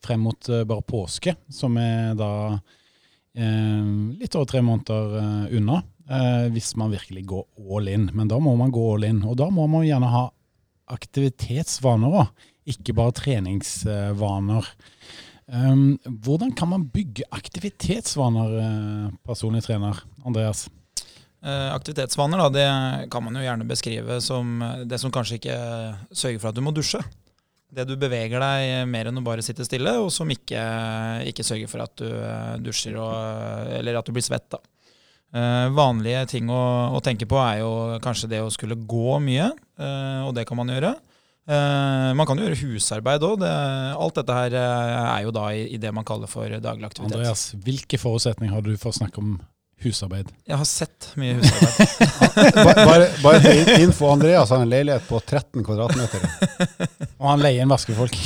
frem 0.04 0.26
mot 0.28 0.50
eh, 0.52 0.66
bare 0.68 0.84
påske, 0.84 1.34
som 1.48 1.78
er 1.80 2.12
da 2.20 2.32
eh, 2.52 3.88
litt 4.20 4.36
over 4.36 4.50
tre 4.52 4.60
måneder 4.66 5.16
eh, 5.22 5.56
unna, 5.56 5.80
eh, 6.04 6.46
hvis 6.52 6.74
man 6.76 6.92
virkelig 6.92 7.24
går 7.32 7.48
all 7.70 7.88
in. 7.88 8.10
Men 8.12 8.28
da 8.28 8.40
må 8.44 8.54
man 8.60 8.74
gå 8.76 8.84
all 8.92 9.08
in, 9.08 9.24
og 9.24 9.40
da 9.40 9.48
må 9.48 9.66
man 9.72 9.88
gjerne 9.88 10.12
ha 10.12 10.26
aktivitetsvaner 10.90 12.20
òg, 12.20 12.46
ikke 12.68 12.94
bare 12.98 13.16
treningsvaner. 13.16 14.68
Um, 15.50 15.98
hvordan 16.22 16.52
kan 16.54 16.68
man 16.70 16.84
bygge 16.94 17.24
aktivitetsvaner, 17.34 18.52
eh, 18.62 19.06
personlig 19.26 19.64
trener 19.66 19.98
Andreas? 20.22 20.68
Eh, 21.42 21.74
Aktivitetsvaner 21.74 22.38
da, 22.38 22.48
det 22.54 23.10
kan 23.10 23.24
man 23.24 23.34
jo 23.34 23.42
gjerne 23.42 23.66
beskrive 23.66 24.20
som 24.22 24.60
eh, 24.62 24.84
det 24.86 25.00
som 25.02 25.10
kanskje 25.10 25.40
ikke 25.40 25.56
sørger 26.12 26.38
for 26.38 26.52
at 26.52 26.58
du 26.58 26.62
må 26.62 26.70
dusje. 26.76 27.00
Det 27.70 27.86
du 27.88 27.96
beveger 27.98 28.42
deg 28.42 28.86
mer 28.90 29.10
enn 29.10 29.18
å 29.18 29.24
bare 29.26 29.42
sitte 29.42 29.66
stille, 29.66 29.96
og 29.98 30.12
som 30.14 30.30
ikke, 30.30 30.62
ikke 31.30 31.46
sørger 31.46 31.70
for 31.70 31.82
at 31.82 31.98
du 31.98 32.06
dusjer 32.66 32.98
og, 32.98 33.74
eller 33.78 33.98
at 33.98 34.06
du 34.06 34.14
blir 34.14 34.26
svett. 34.26 34.46
Da. 34.50 34.62
Uh, 35.30 35.70
vanlige 35.70 36.24
ting 36.32 36.50
å, 36.50 36.62
å 36.90 36.98
tenke 37.06 37.28
på 37.30 37.38
er 37.38 37.60
jo 37.60 38.00
kanskje 38.02 38.32
det 38.32 38.40
å 38.42 38.50
skulle 38.50 38.74
gå 38.74 39.20
mye, 39.22 39.52
uh, 39.78 40.26
og 40.26 40.34
det 40.34 40.42
kan 40.48 40.58
man 40.58 40.72
gjøre. 40.74 40.96
Eh, 41.50 42.10
man 42.14 42.28
kan 42.28 42.38
jo 42.38 42.46
gjøre 42.46 42.58
husarbeid 42.62 43.24
òg. 43.26 43.42
Alt 43.42 44.20
dette 44.20 44.36
her 44.36 44.54
eh, 44.60 44.98
er 45.16 45.24
jo 45.26 45.32
da 45.34 45.48
i, 45.56 45.64
i 45.74 45.80
det 45.82 45.90
man 45.94 46.06
kaller 46.06 46.30
for 46.30 46.46
daglig 46.62 46.86
aktivitet. 46.86 47.16
Andreas, 47.16 47.48
hvilke 47.64 47.98
forutsetninger 47.98 48.54
har 48.54 48.62
du 48.66 48.76
for 48.78 48.92
å 48.92 48.98
snakke 49.00 49.22
om 49.22 49.40
husarbeid? 49.80 50.28
Jeg 50.46 50.58
har 50.60 50.68
sett 50.68 51.08
mye 51.18 51.38
husarbeid. 51.40 52.06
Bare, 52.60 52.84
bare, 52.86 53.06
bare 53.22 53.40
til 53.42 53.82
info, 53.86 54.10
Andreas 54.12 54.50
har 54.52 54.62
en 54.62 54.70
leilighet 54.70 55.06
på 55.08 55.18
13 55.24 55.64
kvadratmeter. 55.66 56.22
Og 57.18 57.26
han 57.26 57.42
leier 57.42 57.64
inn 57.64 57.72
vaskefolk. 57.72 58.16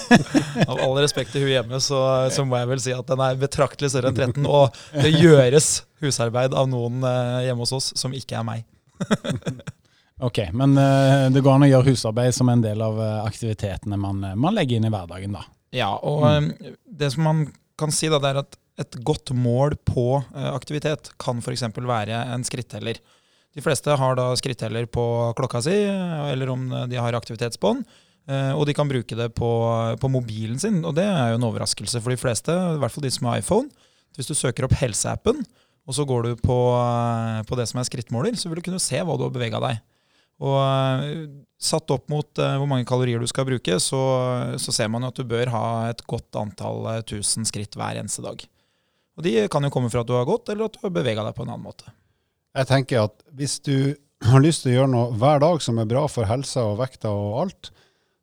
Av 0.70 0.80
all 0.80 0.96
respekt 0.98 1.34
til 1.34 1.44
hun 1.46 1.52
hjemme, 1.52 1.80
så, 1.84 2.00
så 2.32 2.44
må 2.48 2.58
jeg 2.60 2.70
vel 2.72 2.82
si 2.82 2.94
at 2.96 3.06
den 3.12 3.22
er 3.22 3.38
betraktelig 3.40 3.92
større 3.92 4.10
enn 4.10 4.18
13. 4.18 4.48
Og 4.48 4.78
det 4.96 5.12
gjøres 5.14 5.70
husarbeid 6.02 6.56
av 6.56 6.68
noen 6.72 7.04
eh, 7.06 7.46
hjemme 7.46 7.64
hos 7.64 7.76
oss 7.76 7.92
som 7.98 8.16
ikke 8.16 8.40
er 8.40 8.48
meg. 8.48 8.66
ok, 10.22 10.40
men 10.56 10.76
uh, 10.78 11.26
det 11.32 11.42
går 11.44 11.56
an 11.56 11.66
å 11.66 11.70
gjøre 11.70 11.92
husarbeid 11.92 12.36
som 12.36 12.50
en 12.52 12.64
del 12.64 12.82
av 12.84 13.00
eh, 13.02 13.18
aktivitetene 13.26 13.98
man, 14.00 14.22
man 14.38 14.56
legger 14.56 14.78
inn 14.78 14.88
i 14.88 14.92
hverdagen, 14.92 15.36
da. 15.36 15.44
Ja, 15.76 15.90
og 15.98 16.24
mm. 16.24 16.48
det 16.98 17.10
som 17.12 17.26
man 17.26 17.42
kan 17.76 17.92
si, 17.92 18.08
da, 18.08 18.20
det 18.22 18.32
er 18.32 18.40
at 18.44 18.56
et 18.80 18.96
godt 19.04 19.32
mål 19.36 19.76
på 19.88 20.08
eh, 20.20 20.50
aktivitet 20.52 21.12
kan 21.20 21.42
f.eks. 21.42 21.66
være 21.76 22.24
en 22.32 22.44
skritteller. 22.46 23.00
De 23.56 23.64
fleste 23.64 23.94
har 23.96 24.18
da 24.18 24.30
skritteller 24.36 24.88
på 24.92 25.04
klokka 25.36 25.62
si, 25.64 25.76
eller 25.84 26.50
om 26.52 26.68
de 26.90 26.98
har 27.00 27.16
aktivitetsbånd. 27.16 27.86
Eh, 28.26 28.52
og 28.58 28.66
de 28.66 28.74
kan 28.74 28.88
bruke 28.90 29.16
det 29.18 29.28
på, 29.38 29.50
på, 30.02 30.10
mobilen 30.10 30.58
sin, 30.58 30.80
og 30.84 30.96
det 30.98 31.06
er 31.06 31.32
jo 31.32 31.38
en 31.38 31.46
overraskelse 31.46 32.02
for 32.02 32.12
de 32.12 32.18
fleste. 32.20 32.52
I 32.52 32.80
hvert 32.82 32.94
fall 32.94 33.06
de 33.06 33.12
som 33.14 33.30
har 33.30 33.42
iPhone. 33.42 33.70
Hvis 34.18 34.30
du 34.30 34.34
søker 34.34 34.66
opp 34.66 34.74
helseappen, 34.80 35.44
og 35.86 35.94
så 35.94 36.06
går 36.08 36.26
du 36.26 36.30
på, 36.40 36.56
på, 37.46 37.58
det 37.58 37.68
som 37.70 37.78
er 37.78 37.86
skrittmåler, 37.86 38.34
så 38.34 38.50
vil 38.50 38.58
du 38.58 38.66
kunne 38.66 38.82
se 38.82 38.98
hva 38.98 39.14
du 39.14 39.26
har 39.28 39.34
bevega 39.34 39.60
deg. 39.62 39.78
Og 40.44 40.56
eh, 40.60 41.28
satt 41.56 41.92
opp 41.94 42.10
mot 42.12 42.28
uh, 42.42 42.56
hvor 42.60 42.68
mange 42.68 42.84
kalorier 42.88 43.22
du 43.22 43.28
skal 43.30 43.46
bruke, 43.48 43.78
så, 43.80 44.00
så 44.60 44.74
ser 44.74 44.90
man 44.92 45.06
at 45.08 45.16
du 45.16 45.24
bør 45.28 45.48
ha 45.54 45.66
et 45.88 46.02
godt 46.04 46.36
antall 46.36 46.84
tusen 47.08 47.48
skritt 47.48 47.78
hver 47.78 47.96
eneste 48.02 48.24
dag. 48.26 48.44
Og 49.16 49.24
de 49.24 49.32
kan 49.48 49.64
jo 49.64 49.72
komme 49.72 49.88
fra 49.92 50.02
at 50.04 50.10
du 50.10 50.12
har 50.16 50.28
gått, 50.28 50.50
eller 50.52 50.68
at 50.68 50.76
du 50.76 50.82
har 50.84 50.92
bevega 50.92 51.24
deg 51.24 51.36
på 51.36 51.46
en 51.46 51.54
annen 51.54 51.64
måte. 51.64 51.88
Jeg 52.56 52.68
tenker 52.68 53.06
at 53.06 53.16
hvis 53.36 53.56
du 53.64 53.96
har 54.24 54.44
lyst 54.44 54.64
til 54.64 54.74
å 54.74 54.76
gjøre 54.78 54.92
noe 54.92 55.16
hver 55.20 55.40
dag 55.40 55.64
som 55.64 55.80
er 55.80 55.88
bra 55.88 56.04
for 56.08 56.28
helsa 56.28 56.64
og 56.68 56.78
vekta 56.80 57.12
og 57.12 57.40
alt, 57.46 57.72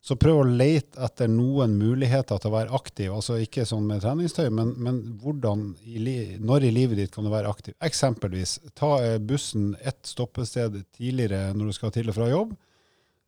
så 0.03 0.17
prøv 0.19 0.41
å 0.41 0.47
lete 0.47 0.99
etter 1.05 1.29
noen 1.31 1.77
muligheter 1.79 2.41
til 2.41 2.49
å 2.49 2.57
være 2.57 2.75
aktiv. 2.75 3.07
Altså 3.15 3.37
ikke 3.39 3.63
sånn 3.67 3.85
med 3.87 4.01
treningstøy, 4.03 4.49
men, 4.51 4.73
men 4.83 4.97
hvordan, 5.21 5.69
når 6.43 6.65
i 6.67 6.71
livet 6.75 6.99
ditt 6.99 7.13
kan 7.13 7.23
du 7.23 7.31
være 7.31 7.47
aktiv? 7.47 7.77
Eksempelvis 7.87 8.57
ta 8.75 8.97
eh, 8.99 9.15
bussen 9.23 9.71
ett 9.79 10.01
stoppested 10.07 10.75
tidligere 10.97 11.53
når 11.55 11.71
du 11.71 11.77
skal 11.77 11.93
til 11.95 12.11
og 12.11 12.17
fra 12.17 12.27
jobb. 12.27 12.51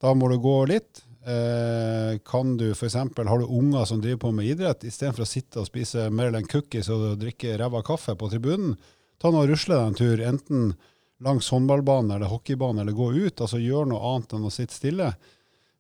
Da 0.04 0.12
må 0.20 0.28
du 0.28 0.36
gå 0.44 0.58
litt. 0.68 1.00
Eh, 1.24 2.18
kan 2.28 2.58
du 2.60 2.68
f.eks. 2.74 2.98
Har 3.00 3.40
du 3.40 3.46
unger 3.48 3.88
som 3.88 4.02
driver 4.04 4.26
på 4.26 4.34
med 4.36 4.52
idrett, 4.52 4.84
istedenfor 4.84 5.24
å 5.24 5.30
sitte 5.30 5.64
og 5.64 5.70
spise 5.70 6.10
Maryland 6.12 6.52
cookies 6.52 6.92
og 6.92 7.16
drikke 7.24 7.56
ræva 7.62 7.86
kaffe 7.88 8.18
på 8.20 8.30
tribunen, 8.34 8.76
ta 9.22 9.32
nå 9.32 9.46
og 9.46 9.54
rusle 9.54 9.80
deg 9.80 9.88
en 9.88 9.98
tur. 9.98 10.26
enten 10.28 10.76
langs 11.24 11.48
håndballbanen 11.50 12.18
eller 12.18 12.28
hockeybanen, 12.28 12.84
eller 12.84 12.92
gå 12.92 13.14
ut. 13.14 13.42
altså 13.42 13.64
Gjør 13.64 13.88
noe 13.90 14.04
annet 14.12 14.36
enn 14.36 14.46
å 14.46 14.52
sitte 14.52 14.76
stille. 14.76 15.14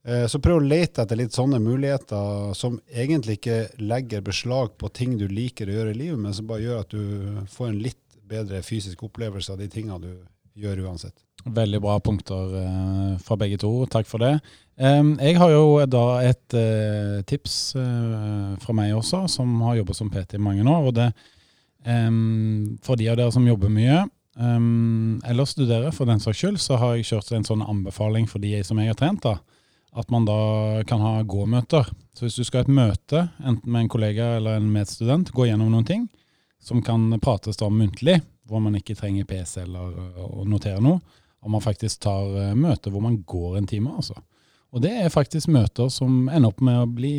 Eh, 0.05 0.27
så 0.29 0.39
prøv 0.41 0.59
å 0.59 0.65
lete 0.65 1.01
etter 1.01 1.17
litt 1.17 1.33
sånne 1.33 1.57
muligheter 1.63 2.53
som 2.57 2.77
egentlig 2.93 3.39
ikke 3.39 3.59
legger 3.81 4.21
beslag 4.25 4.75
på 4.77 4.91
ting 4.93 5.15
du 5.17 5.25
liker 5.25 5.69
å 5.69 5.79
gjøre 5.79 5.95
i 5.95 5.99
livet, 6.03 6.19
men 6.21 6.35
som 6.35 6.49
bare 6.49 6.61
gjør 6.61 6.83
at 6.83 6.93
du 6.93 7.45
får 7.49 7.71
en 7.71 7.79
litt 7.81 8.01
bedre 8.25 8.61
fysisk 8.65 9.01
opplevelse 9.05 9.53
av 9.53 9.61
de 9.61 9.69
tingene 9.69 9.97
du 10.03 10.11
gjør 10.61 10.83
uansett. 10.85 11.17
Veldig 11.45 11.81
bra 11.81 11.99
punkter 12.01 12.53
uh, 12.57 13.17
fra 13.21 13.35
begge 13.37 13.59
to. 13.61 13.69
Takk 13.91 14.07
for 14.09 14.23
det. 14.23 14.39
Jeg 14.75 15.37
har 15.37 15.51
jo 15.53 15.65
da 15.87 16.05
et 16.25 16.55
uh, 16.57 17.19
tips 17.29 17.57
fra 18.63 18.73
meg 18.75 18.95
også, 18.97 19.21
som 19.31 19.51
har 19.67 19.77
jobbet 19.77 19.99
som 19.99 20.09
PT 20.09 20.39
i 20.39 20.41
mange 20.41 20.65
år. 20.65 20.89
og 20.89 20.95
det 20.97 21.11
For 22.81 22.97
de 22.97 23.11
av 23.11 23.19
dere 23.19 23.31
som 23.31 23.45
jobber 23.45 23.69
mye, 23.69 23.99
eller 24.35 25.45
studere, 25.45 25.93
for 25.93 26.09
den 26.09 26.23
saks 26.23 26.41
skyld, 26.41 26.57
så 26.59 26.79
har 26.81 26.95
jeg 26.95 27.11
kjørt 27.11 27.31
en 27.37 27.45
sånn 27.45 27.61
anbefaling 27.61 28.25
for 28.27 28.41
de 28.41 28.57
som 28.65 28.81
jeg 28.81 28.89
har 28.89 28.97
trent, 28.97 29.21
da, 29.21 29.37
at 29.95 30.11
man 30.11 30.27
da 30.27 30.37
kan 30.87 31.01
ha 31.03 31.23
gåmøter. 31.23 31.87
Så 32.15 32.25
hvis 32.25 32.37
du 32.39 32.43
skal 32.43 32.63
ha 32.63 32.67
et 32.67 32.75
møte, 32.75 33.25
enten 33.39 33.71
med 33.71 33.85
en 33.85 33.91
kollega 33.91 34.35
eller 34.37 34.59
en 34.59 34.71
medstudent, 34.71 35.31
gå 35.31 35.47
gjennom 35.49 35.71
noen 35.71 35.87
ting 35.87 36.07
som 36.65 36.81
kan 36.83 37.07
prates 37.21 37.59
da 37.59 37.69
muntlig, 37.69 38.19
hvor 38.49 38.61
man 38.61 38.75
ikke 38.77 38.97
trenger 38.97 39.27
PC 39.29 39.61
eller 39.63 40.21
å 40.21 40.45
notere 40.49 40.81
noe, 40.83 40.99
og 41.45 41.51
man 41.53 41.61
faktisk 41.61 42.01
tar 42.05 42.55
møter 42.57 42.93
hvor 42.93 43.03
man 43.05 43.19
går 43.27 43.59
en 43.59 43.69
time, 43.69 43.93
altså. 43.97 44.17
Og 44.75 44.81
det 44.83 44.91
er 44.91 45.13
faktisk 45.13 45.47
møter 45.55 45.87
som 45.93 46.25
ender 46.27 46.51
opp 46.51 46.59
med 46.65 46.81
å 46.81 46.89
bli, 46.89 47.13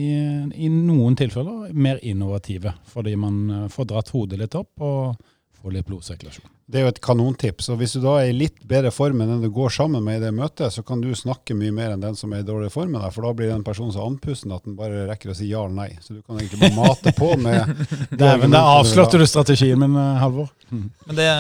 i 0.53 0.69
noen 0.69 1.15
tilfeller, 1.17 1.71
mer 1.73 2.03
innovative, 2.05 2.75
fordi 2.91 3.15
man 3.17 3.39
uh, 3.49 3.63
får 3.73 3.89
dratt 3.93 4.13
hodet 4.13 4.43
litt 4.43 4.57
opp 4.59 4.85
og 4.85 5.31
får 5.67 5.75
litt 5.75 5.87
blodsirkulasjon. 5.89 6.51
Det 6.71 6.79
er 6.79 6.85
jo 6.85 6.91
et 6.93 7.01
kanontips. 7.03 7.69
og 7.73 7.81
Hvis 7.81 7.97
du 7.97 8.01
da 8.05 8.13
er 8.21 8.31
i 8.31 8.37
litt 8.37 8.61
bedre 8.71 8.93
form 8.95 9.23
enn 9.23 9.33
den 9.33 9.43
du 9.43 9.49
går 9.55 9.73
sammen 9.75 10.05
med 10.07 10.21
i 10.21 10.23
det 10.23 10.31
møtet, 10.35 10.71
så 10.75 10.85
kan 10.87 11.03
du 11.03 11.09
snakke 11.19 11.57
mye 11.59 11.75
mer 11.75 11.95
enn 11.95 12.05
den 12.05 12.19
som 12.19 12.35
er 12.35 12.45
i 12.45 12.47
dårlig 12.47 12.71
form 12.75 12.93
med 12.95 13.03
deg, 13.03 13.15
for 13.15 13.27
da 13.27 13.33
blir 13.35 13.51
den 13.51 13.65
personen 13.67 13.95
så 13.95 14.05
andpusten 14.07 14.55
at 14.55 14.63
den 14.67 14.77
bare 14.79 15.09
rekker 15.11 15.33
å 15.33 15.37
si 15.39 15.51
ja 15.51 15.65
eller 15.67 15.75
nei. 15.75 15.89
Så 16.05 16.15
du 16.15 16.21
kan 16.23 16.39
egentlig 16.39 16.63
bare 16.63 16.77
mate 16.79 17.15
på 17.17 17.33
med 17.47 17.75
Dæven, 18.15 18.55
der 18.55 18.73
avslørte 18.77 19.19
du 19.19 19.27
strategien 19.27 19.83
min, 19.83 19.99
eh, 19.99 20.21
Halvor. 20.23 20.53
Mm. 20.71 20.89
Men 21.09 21.19
det, 21.19 21.31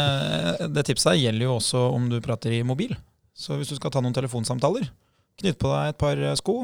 det 0.75 0.87
tipset 0.91 1.21
gjelder 1.21 1.47
jo 1.47 1.59
også 1.61 1.87
om 1.95 2.11
du 2.11 2.19
prater 2.25 2.59
i 2.59 2.65
mobil. 2.67 2.97
Så 3.37 3.61
hvis 3.61 3.71
du 3.71 3.79
skal 3.79 3.95
ta 3.95 4.03
noen 4.03 4.17
telefonsamtaler, 4.17 4.89
knytt 5.39 5.59
på 5.61 5.71
deg 5.71 5.93
et 5.93 6.01
par 6.01 6.23
sko, 6.41 6.57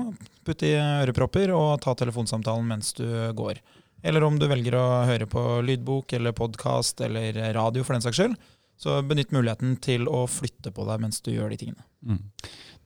putt 0.46 0.66
i 0.66 0.74
ørepropper 0.80 1.52
og 1.54 1.76
ta 1.84 1.94
telefonsamtalen 1.98 2.66
mens 2.74 2.94
du 2.98 3.06
går. 3.38 3.62
Eller 4.02 4.24
om 4.26 4.38
du 4.38 4.48
velger 4.50 4.74
å 4.78 4.86
høre 5.06 5.28
på 5.30 5.42
lydbok 5.62 6.12
eller 6.18 6.34
podkast 6.34 7.00
eller 7.06 7.38
radio 7.54 7.84
for 7.86 7.96
den 7.96 8.04
saks 8.04 8.18
skyld. 8.18 8.36
Så 8.82 8.98
benytt 9.06 9.30
muligheten 9.30 9.76
til 9.82 10.08
å 10.10 10.24
flytte 10.26 10.72
på 10.74 10.84
deg 10.88 11.02
mens 11.04 11.22
du 11.22 11.30
gjør 11.30 11.52
de 11.52 11.58
tingene. 11.60 11.84
Mm. 12.02 12.22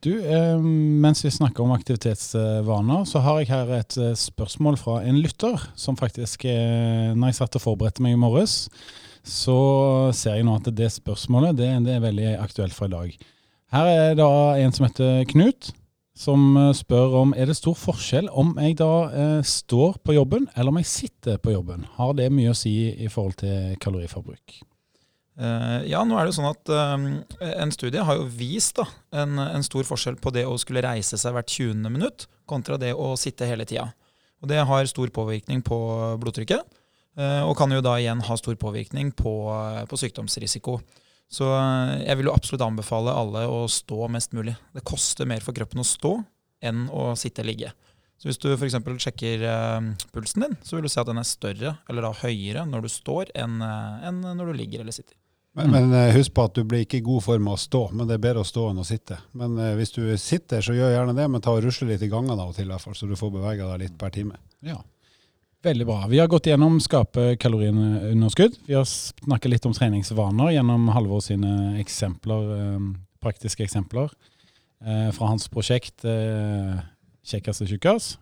Du, 0.05 0.11
eh, 0.21 0.59
Mens 0.61 1.25
vi 1.25 1.31
snakker 1.33 1.65
om 1.65 1.73
aktivitetsvaner, 1.73 3.07
så 3.09 3.23
har 3.25 3.41
jeg 3.41 3.49
her 3.49 3.73
et 3.79 3.97
eh, 3.97 4.13
spørsmål 4.13 4.77
fra 4.81 4.99
en 5.09 5.23
lytter. 5.23 5.57
Som 5.75 5.97
faktisk, 5.97 6.45
eh, 6.45 7.15
når 7.17 7.33
jeg 7.33 7.39
satt 7.41 7.57
og 7.57 7.65
forberedte 7.65 8.05
meg 8.05 8.19
i 8.19 8.21
morges, 8.21 8.67
så 9.27 9.57
ser 10.15 10.37
jeg 10.37 10.47
nå 10.47 10.59
at 10.61 10.69
det 10.77 10.93
spørsmålet 10.93 11.57
det, 11.59 11.71
det 11.89 11.97
er 11.97 12.05
veldig 12.05 12.29
aktuelt 12.45 12.77
for 12.77 12.91
i 12.91 12.95
dag. 12.95 13.17
Her 13.75 13.91
er 13.91 14.15
da 14.21 14.31
en 14.61 14.77
som 14.77 14.87
heter 14.87 15.25
Knut 15.33 15.73
som 16.17 16.57
eh, 16.57 16.73
spør 16.77 17.19
om 17.21 17.35
er 17.37 17.51
det 17.51 17.59
stor 17.59 17.77
forskjell 17.79 18.31
om 18.33 18.55
jeg 18.61 18.79
da 18.81 18.93
eh, 19.11 19.43
står 19.47 20.01
på 20.05 20.17
jobben 20.17 20.49
eller 20.55 20.73
om 20.73 20.81
jeg 20.81 20.91
sitter 20.91 21.37
på 21.43 21.53
jobben. 21.53 21.85
Har 21.99 22.17
det 22.17 22.31
mye 22.33 22.55
å 22.55 22.57
si 22.57 22.75
i 22.91 23.11
forhold 23.13 23.39
til 23.43 23.77
kaloriforbruk? 23.83 24.57
Uh, 25.37 25.85
ja, 25.85 26.01
nå 26.01 26.17
er 26.17 26.25
det 26.25 26.31
jo 26.31 26.37
sånn 26.39 26.49
at 26.49 26.71
um, 26.97 27.03
En 27.45 27.73
studie 27.75 28.01
har 28.09 28.17
jo 28.17 28.23
vist 28.39 28.79
da, 28.79 28.87
en, 29.21 29.37
en, 29.37 29.65
stor 29.67 29.85
forskjell 29.85 30.17
på 30.17 30.31
det 30.33 30.47
å 30.49 30.55
skulle 30.57 30.81
reise 30.81 31.19
seg 31.21 31.35
hvert 31.37 31.53
20. 31.53 31.83
minutt 31.93 32.25
kontra 32.49 32.79
det 32.81 32.95
å 32.97 33.11
sitte 33.21 33.45
hele 33.45 33.67
tida. 33.69 33.91
Og 34.41 34.49
Det 34.49 34.63
har 34.65 34.89
stor 34.89 35.13
påvirkning 35.13 35.61
på 35.67 35.77
blodtrykket, 36.23 36.65
uh, 37.21 37.43
og 37.45 37.53
kan 37.61 37.75
jo 37.75 37.83
da 37.85 37.99
igjen 38.01 38.25
ha 38.25 38.39
stor 38.41 38.57
påvirkning 38.57 39.13
på, 39.13 39.35
på 39.91 40.01
sykdomsrisiko. 40.01 40.79
Så 41.33 41.49
eh, 41.51 42.07
jeg 42.07 42.21
vil 42.21 42.31
jo 42.31 42.37
absolutt 42.37 42.65
anbefale 42.67 43.15
alle 43.15 43.45
å 43.51 43.65
stå 43.71 44.07
mest 44.13 44.37
mulig. 44.37 44.55
Det 44.75 44.85
koster 44.87 45.29
mer 45.29 45.43
for 45.45 45.57
kroppen 45.57 45.83
å 45.83 45.87
stå 45.87 46.17
enn 46.65 46.87
å 46.95 47.11
sitte 47.19 47.43
og 47.43 47.51
ligge. 47.51 47.73
Så 48.17 48.31
hvis 48.31 48.41
du 48.41 48.49
f.eks. 48.55 48.79
sjekker 49.05 49.43
uh, 49.45 49.91
pulsen 50.15 50.47
din, 50.47 50.55
så 50.65 50.79
vil 50.79 50.87
du 50.87 50.89
se 50.89 51.03
at 51.03 51.09
den 51.11 51.21
er 51.21 51.27
større 51.29 51.75
eller 51.85 52.07
da 52.07 52.15
høyere 52.17 52.63
når 52.65 52.87
du 52.87 52.89
står 52.89 53.35
enn, 53.37 53.59
uh, 53.61 54.07
enn 54.09 54.23
når 54.25 54.55
du 54.55 54.61
ligger 54.63 54.81
eller 54.81 54.97
sitter. 54.97 55.19
Men, 55.57 55.73
men, 55.73 55.93
husk 56.13 56.33
på 56.37 56.45
at 56.49 56.57
du 56.57 56.63
blir 56.69 56.83
ikke 56.85 56.99
i 57.01 57.05
god 57.05 57.25
form 57.25 57.47
av 57.49 57.57
å 57.57 57.61
stå, 57.61 57.83
men 57.97 58.09
det 58.09 58.17
er 58.17 58.25
bedre 58.25 58.43
å 58.45 58.49
stå 58.49 58.71
enn 58.71 58.81
å 58.81 58.87
sitte. 58.89 59.19
Men 59.37 59.61
uh, 59.61 59.75
hvis 59.77 59.93
du 59.93 60.01
sitter, 60.21 60.65
så 60.65 60.77
gjør 60.77 60.95
gjerne 60.95 61.17
det, 61.17 61.29
men 61.33 61.45
ta 61.45 61.53
og 61.57 61.65
rusle 61.65 61.91
litt 61.91 62.05
i 62.05 62.11
gangene 62.13 62.41
av 62.41 62.55
og 62.55 62.57
til, 62.57 62.73
så 62.73 63.09
du 63.09 63.17
får 63.21 63.37
bevega 63.37 63.69
deg 63.75 63.85
litt 63.85 64.01
per 64.01 64.17
time. 64.17 64.41
Ja. 64.65 64.81
Veldig 65.67 65.87
bra. 65.87 66.05
Vi 66.07 66.19
har 66.19 66.29
gått 66.31 66.47
gjennom 66.47 66.77
skape 66.79 67.33
kaloriunderskudd. 67.43 68.55
Vi 68.69 68.75
har 68.77 68.85
snakket 68.87 69.51
litt 69.51 69.65
om 69.67 69.73
treningsvaner 69.75 70.53
gjennom 70.55 70.85
Halvor 70.95 71.25
sine 71.25 71.73
eksempler, 71.81 72.53
eh, 72.55 72.85
praktiske 73.19 73.65
eksempler 73.67 74.13
eh, 74.85 75.09
fra 75.17 75.33
hans 75.33 75.49
prosjekt 75.51 76.07
eh, 76.07 76.77
Kjekkas 77.27 77.65
og 77.65 77.73
tjukkas. 77.73 78.13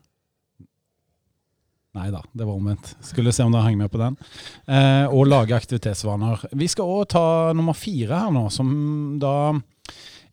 Nei 1.95 2.09
da, 2.15 2.23
det 2.33 2.47
var 2.49 2.57
omvendt. 2.57 2.95
Skulle 3.05 3.35
se 3.37 3.45
om 3.45 3.53
dere 3.53 3.67
hang 3.67 3.77
med 3.77 3.93
på 3.93 4.01
den. 4.01 4.17
Eh, 4.65 5.05
og 5.13 5.29
lage 5.29 5.53
aktivitetsvaner. 5.53 6.47
Vi 6.57 6.71
skal 6.73 6.89
òg 6.89 7.11
ta 7.13 7.27
nummer 7.53 7.77
fire 7.77 8.25
her 8.25 8.33
nå, 8.33 8.47
som 8.49 8.73
da 9.21 9.53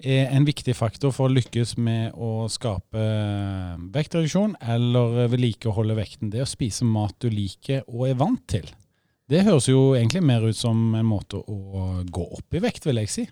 er 0.02 0.32
en 0.34 0.46
viktig 0.48 0.74
faktor 0.78 1.14
for 1.16 1.30
å 1.30 1.36
lykkes 1.36 1.76
med 1.82 2.18
å 2.18 2.48
skape 2.52 3.06
vektreduksjon 3.94 4.56
eller 4.74 5.28
vedlikeholde 5.32 5.98
vekten. 5.98 6.32
Det 6.34 6.44
å 6.44 6.50
spise 6.50 6.88
mat 6.88 7.16
du 7.22 7.30
liker 7.32 7.86
og 7.88 8.08
er 8.10 8.18
vant 8.20 8.44
til. 8.50 8.68
Det 9.32 9.46
høres 9.48 9.70
jo 9.70 9.94
egentlig 9.96 10.24
mer 10.28 10.44
ut 10.44 10.58
som 10.58 10.96
en 10.98 11.08
måte 11.08 11.40
å 11.40 12.02
gå 12.04 12.26
opp 12.36 12.58
i 12.58 12.64
vekt, 12.64 12.88
vil 12.90 13.00
jeg 13.04 13.12
si. 13.14 13.28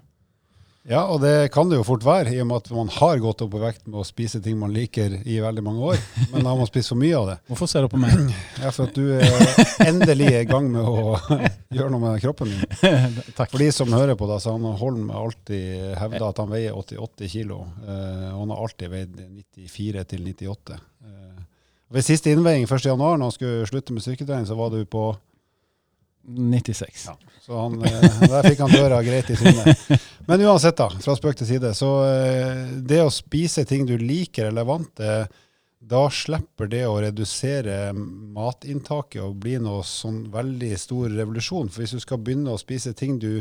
Ja, 0.88 1.02
og 1.12 1.20
det 1.22 1.52
kan 1.52 1.68
det 1.70 1.76
jo 1.76 1.84
fort 1.86 2.06
være, 2.08 2.32
i 2.32 2.40
og 2.42 2.48
med 2.48 2.62
at 2.64 2.70
man 2.72 2.88
har 2.96 3.20
gått 3.22 3.42
opp 3.44 3.56
i 3.58 3.60
vekt 3.62 3.84
med 3.90 4.00
å 4.00 4.06
spise 4.08 4.40
ting 4.42 4.56
man 4.58 4.72
liker 4.74 5.18
i 5.28 5.36
veldig 5.44 5.64
mange 5.66 5.92
år. 5.92 6.00
Men 6.32 6.46
da 6.46 6.54
har 6.54 6.58
man 6.62 6.70
spist 6.70 6.94
for 6.94 7.02
mye 7.02 7.18
av 7.18 7.28
det. 7.28 7.36
Hvorfor 7.52 7.70
ser 7.70 7.84
du 7.86 7.92
på 7.92 8.00
meg? 8.00 8.16
Ja, 8.62 8.72
For 8.72 8.88
at 8.88 8.96
du 8.96 9.12
er 9.20 9.60
endelig 9.86 10.30
i 10.40 10.46
gang 10.50 10.70
med 10.72 10.88
å 10.88 11.20
gjøre 11.76 11.92
noe 11.92 12.02
med 12.06 12.24
kroppen 12.24 12.54
din. 12.54 12.64
Takk. 13.38 13.52
For 13.52 13.60
de 13.60 13.70
som 13.76 13.92
hører 13.94 14.16
på, 14.18 14.30
da, 14.32 14.40
så 14.42 14.56
han 14.56 14.66
Holm 14.80 15.12
alltid 15.12 15.98
hevda 16.00 16.32
at 16.32 16.42
han 16.46 16.54
veier 16.56 16.80
88 16.80 17.30
kilo. 17.36 17.62
Eh, 17.84 18.28
og 18.32 18.46
han 18.46 18.56
har 18.56 18.64
alltid 18.64 18.94
veid 18.96 19.20
94 19.60 20.06
til 20.16 20.26
98. 20.32 20.80
Eh, 21.06 21.48
ved 21.90 22.06
siste 22.08 22.32
innveiing 22.32 22.66
1.1, 22.70 22.96
når 22.96 23.20
han 23.20 23.36
skulle 23.36 23.68
slutte 23.70 23.94
med 23.94 24.06
styrketrening, 24.06 24.48
så 24.48 24.58
var 24.58 24.72
du 24.74 24.80
på 24.90 25.10
96. 26.30 27.06
Ja. 27.08 27.18
Så 27.42 27.58
han, 27.58 27.78
eh, 27.82 28.24
der 28.30 28.46
fikk 28.46 28.64
han 28.64 28.74
døra 28.74 29.02
greit 29.04 29.30
i 29.34 29.38
trynet. 29.40 29.86
Men 30.30 30.44
uansett, 30.46 30.78
da, 30.78 30.90
fra 31.02 31.16
spøk 31.18 31.40
til 31.40 31.50
side. 31.50 31.74
Så 31.78 31.92
eh, 32.06 32.66
det 32.86 33.02
å 33.04 33.14
spise 33.14 33.66
ting 33.70 33.88
du 33.90 33.96
liker 33.98 34.50
eller 34.50 34.66
er 34.66 34.70
vant 34.70 34.92
til, 35.00 35.40
da 35.90 36.04
slipper 36.12 36.68
det 36.70 36.84
å 36.86 36.98
redusere 37.00 37.94
matinntaket 37.96 39.24
og 39.24 39.38
bli 39.42 39.56
noe 39.64 39.82
sånn 39.88 40.26
veldig 40.34 40.74
stor 40.78 41.08
revolusjon. 41.16 41.72
For 41.72 41.84
hvis 41.84 41.96
du 41.96 42.04
skal 42.04 42.20
begynne 42.22 42.54
å 42.54 42.62
spise 42.62 42.94
ting 42.94 43.18
du 43.22 43.40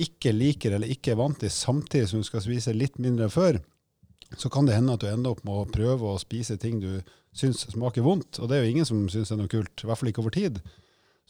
ikke 0.00 0.32
liker 0.32 0.76
eller 0.76 0.92
ikke 0.92 1.14
er 1.14 1.20
vant 1.20 1.40
til, 1.40 1.50
samtidig 1.50 2.10
som 2.10 2.22
du 2.22 2.28
skal 2.28 2.44
spise 2.44 2.76
litt 2.76 3.00
mindre 3.00 3.26
enn 3.26 3.34
før, 3.34 3.58
så 4.38 4.50
kan 4.52 4.68
det 4.68 4.76
hende 4.76 4.94
at 4.94 5.02
du 5.02 5.08
ender 5.10 5.34
opp 5.34 5.42
med 5.42 5.56
å 5.56 5.70
prøve 5.72 6.12
å 6.12 6.20
spise 6.20 6.54
ting 6.60 6.78
du 6.82 7.00
syns 7.36 7.64
smaker 7.72 8.04
vondt. 8.06 8.38
Og 8.38 8.50
det 8.50 8.58
er 8.58 8.64
jo 8.64 8.76
ingen 8.76 8.86
som 8.86 9.02
syns 9.10 9.32
det 9.32 9.36
er 9.36 9.40
noe 9.40 9.50
kult, 9.50 9.82
i 9.82 9.88
hvert 9.88 10.00
fall 10.00 10.12
ikke 10.12 10.22
over 10.22 10.36
tid. 10.36 10.60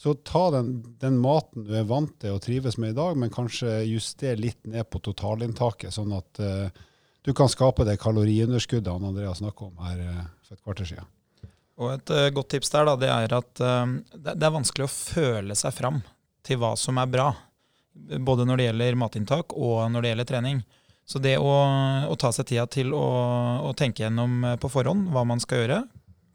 Så 0.00 0.14
ta 0.14 0.50
den, 0.50 0.96
den, 0.98 1.18
maten 1.20 1.66
du 1.68 1.74
er 1.76 1.84
vant 1.84 2.14
til 2.22 2.32
og 2.32 2.40
trives 2.40 2.78
med 2.80 2.94
i 2.94 2.96
dag, 2.96 3.18
men 3.20 3.32
kanskje 3.32 3.82
juster 3.84 4.38
litt 4.40 4.62
ned 4.64 4.88
på 4.88 4.96
totalinntaket, 5.04 5.92
sånn 5.92 6.14
at 6.16 6.40
uh, 6.40 6.70
du 7.20 7.34
kan 7.36 7.50
skape 7.52 7.84
det 7.84 7.98
kaloriunderskuddet 8.00 8.88
han 8.88 9.04
Andreas 9.10 9.42
snakka 9.42 9.66
om 9.66 9.82
her 9.84 10.00
uh, 10.00 10.22
for 10.46 10.56
et 10.56 10.62
kvarter 10.64 10.88
siden. 10.88 11.10
Og 11.76 11.92
Et 11.98 12.14
uh, 12.16 12.30
godt 12.32 12.48
tips 12.54 12.72
der 12.72 12.88
da, 12.88 12.96
det 12.96 13.12
er 13.12 13.36
at 13.42 13.52
det, 13.60 14.32
det 14.32 14.48
er 14.48 14.56
vanskelig 14.56 14.88
å 14.88 14.94
føle 14.94 15.58
seg 15.60 15.76
fram 15.76 16.00
til 16.48 16.62
hva 16.64 16.72
som 16.80 16.96
er 16.96 17.12
bra. 17.18 17.28
Både 18.24 18.48
når 18.48 18.56
det 18.56 18.70
gjelder 18.70 19.00
matinntak 19.04 19.52
og 19.52 19.82
når 19.92 20.00
det 20.00 20.14
gjelder 20.14 20.32
trening. 20.32 20.64
Så 21.04 21.20
det 21.20 21.36
å, 21.44 21.52
å 22.08 22.16
ta 22.16 22.32
seg 22.32 22.48
tida 22.48 22.64
til 22.72 22.96
å, 22.96 23.04
å, 23.68 23.76
tenke 23.76 24.06
gjennom 24.06 24.54
på 24.62 24.72
forhånd 24.72 25.12
hva 25.12 25.28
man 25.28 25.44
skal 25.44 25.66
gjøre, 25.66 25.82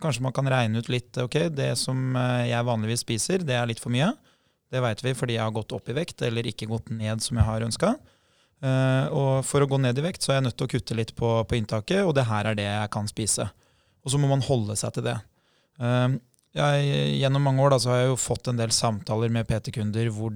Kanskje 0.04 0.25
man 0.25 0.34
kan 0.36 0.50
regne 0.52 0.82
ut 0.82 0.90
litt 0.92 1.18
ok, 1.22 1.38
det 1.56 1.72
som 1.80 2.16
eh, 2.20 2.50
jeg 2.50 2.68
vanligvis 2.68 3.06
spiser, 3.06 3.46
det 3.48 3.56
er 3.56 3.70
litt 3.70 3.82
for 3.82 3.94
mye. 3.94 4.12
Det 4.72 4.82
vet 4.84 5.04
vi 5.06 5.14
fordi 5.16 5.38
jeg 5.38 5.46
har 5.46 5.56
gått 5.56 5.75
opp 5.75 5.88
i 5.90 5.96
vekt 5.96 6.25
eller 6.25 6.48
ikke 6.50 6.68
gått 6.68 6.92
ned 6.92 7.24
som 7.24 7.40
jeg 7.40 7.48
har 7.48 7.66
ønska. 7.66 7.94
Eh, 8.66 9.08
og 9.14 9.46
for 9.48 9.64
å 9.64 9.70
gå 9.70 9.80
ned 9.82 10.00
i 10.00 10.06
vekt 10.06 10.25
så 10.25 10.34
er 10.34 10.40
jeg 10.40 10.48
nødt 10.50 10.58
til 10.60 10.68
å 10.68 10.74
kutte 10.74 10.98
litt 10.98 11.16
på, 11.18 11.32
på 11.48 11.58
inntaket, 11.60 12.04
og 12.04 12.16
det 12.18 12.28
her 12.30 12.52
er 12.52 12.60
det 12.60 12.68
jeg 12.68 12.92
kan 12.94 13.08
spise. 13.12 13.48
Og 14.06 14.14
så 14.14 14.20
må 14.22 14.30
man 14.32 14.44
holde 14.46 14.75
seg 14.80 14.98
til 14.98 15.08
det. 15.08 15.16
Uh, 15.82 16.14
jeg, 16.56 16.84
gjennom 17.20 17.44
mange 17.44 17.64
år 17.66 17.74
da, 17.74 17.80
så 17.82 17.92
har 17.92 18.04
jeg 18.04 18.12
jo 18.14 18.20
fått 18.22 18.48
en 18.48 18.60
del 18.60 18.72
samtaler 18.72 19.34
med 19.34 19.48
PT-kunder 19.50 20.12
hvor 20.14 20.32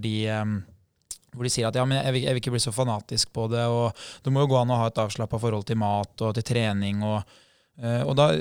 hvor 1.29 1.45
de 1.45 1.51
sier 1.53 1.67
at 1.69 1.77
ja, 1.77 1.83
men 1.85 1.99
jeg 1.99 2.15
vil, 2.15 2.23
jeg 2.25 2.33
vil, 2.33 2.41
ikke 2.41 2.51
bli 2.55 2.61
så 2.63 2.71
fanatisk 2.73 3.29
på 3.37 3.45
det. 3.51 3.61
og 3.69 3.93
Det 4.25 4.31
må 4.33 4.41
jo 4.41 4.49
gå 4.49 4.57
an 4.57 4.73
å 4.73 4.79
ha 4.81 4.87
et 4.89 4.97
avslappa 4.97 5.37
forhold 5.39 5.67
til 5.69 5.77
mat 5.77 6.23
og 6.25 6.33
til 6.33 6.45
trening. 6.47 7.03
Og, 7.05 7.35
og 8.01 8.15
da 8.17 8.31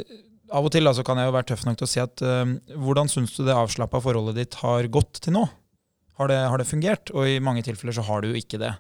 av 0.55 0.67
og 0.67 0.73
til 0.73 0.89
da, 0.89 0.95
kan 1.05 1.21
jeg 1.21 1.29
jo 1.29 1.35
være 1.37 1.49
tøff 1.51 1.65
nok 1.67 1.79
til 1.79 1.87
å 1.87 1.91
si 1.91 2.03
at 2.03 2.23
uh, 2.25 2.53
hvordan 2.81 3.11
syns 3.13 3.35
du 3.37 3.45
det 3.47 3.57
avslappa 3.57 4.01
forholdet 4.05 4.39
ditt 4.39 4.59
har 4.63 4.89
gått 4.93 5.21
til 5.25 5.37
nå? 5.37 5.45
Har 6.19 6.31
det, 6.31 6.39
har 6.51 6.59
det, 6.59 6.67
fungert? 6.67 7.13
Og 7.15 7.29
i 7.31 7.39
mange 7.45 7.63
tilfeller 7.67 7.95
så 7.95 8.05
har 8.09 8.23
du 8.23 8.33
jo 8.33 8.39
ikke 8.39 8.61
det. 8.63 8.73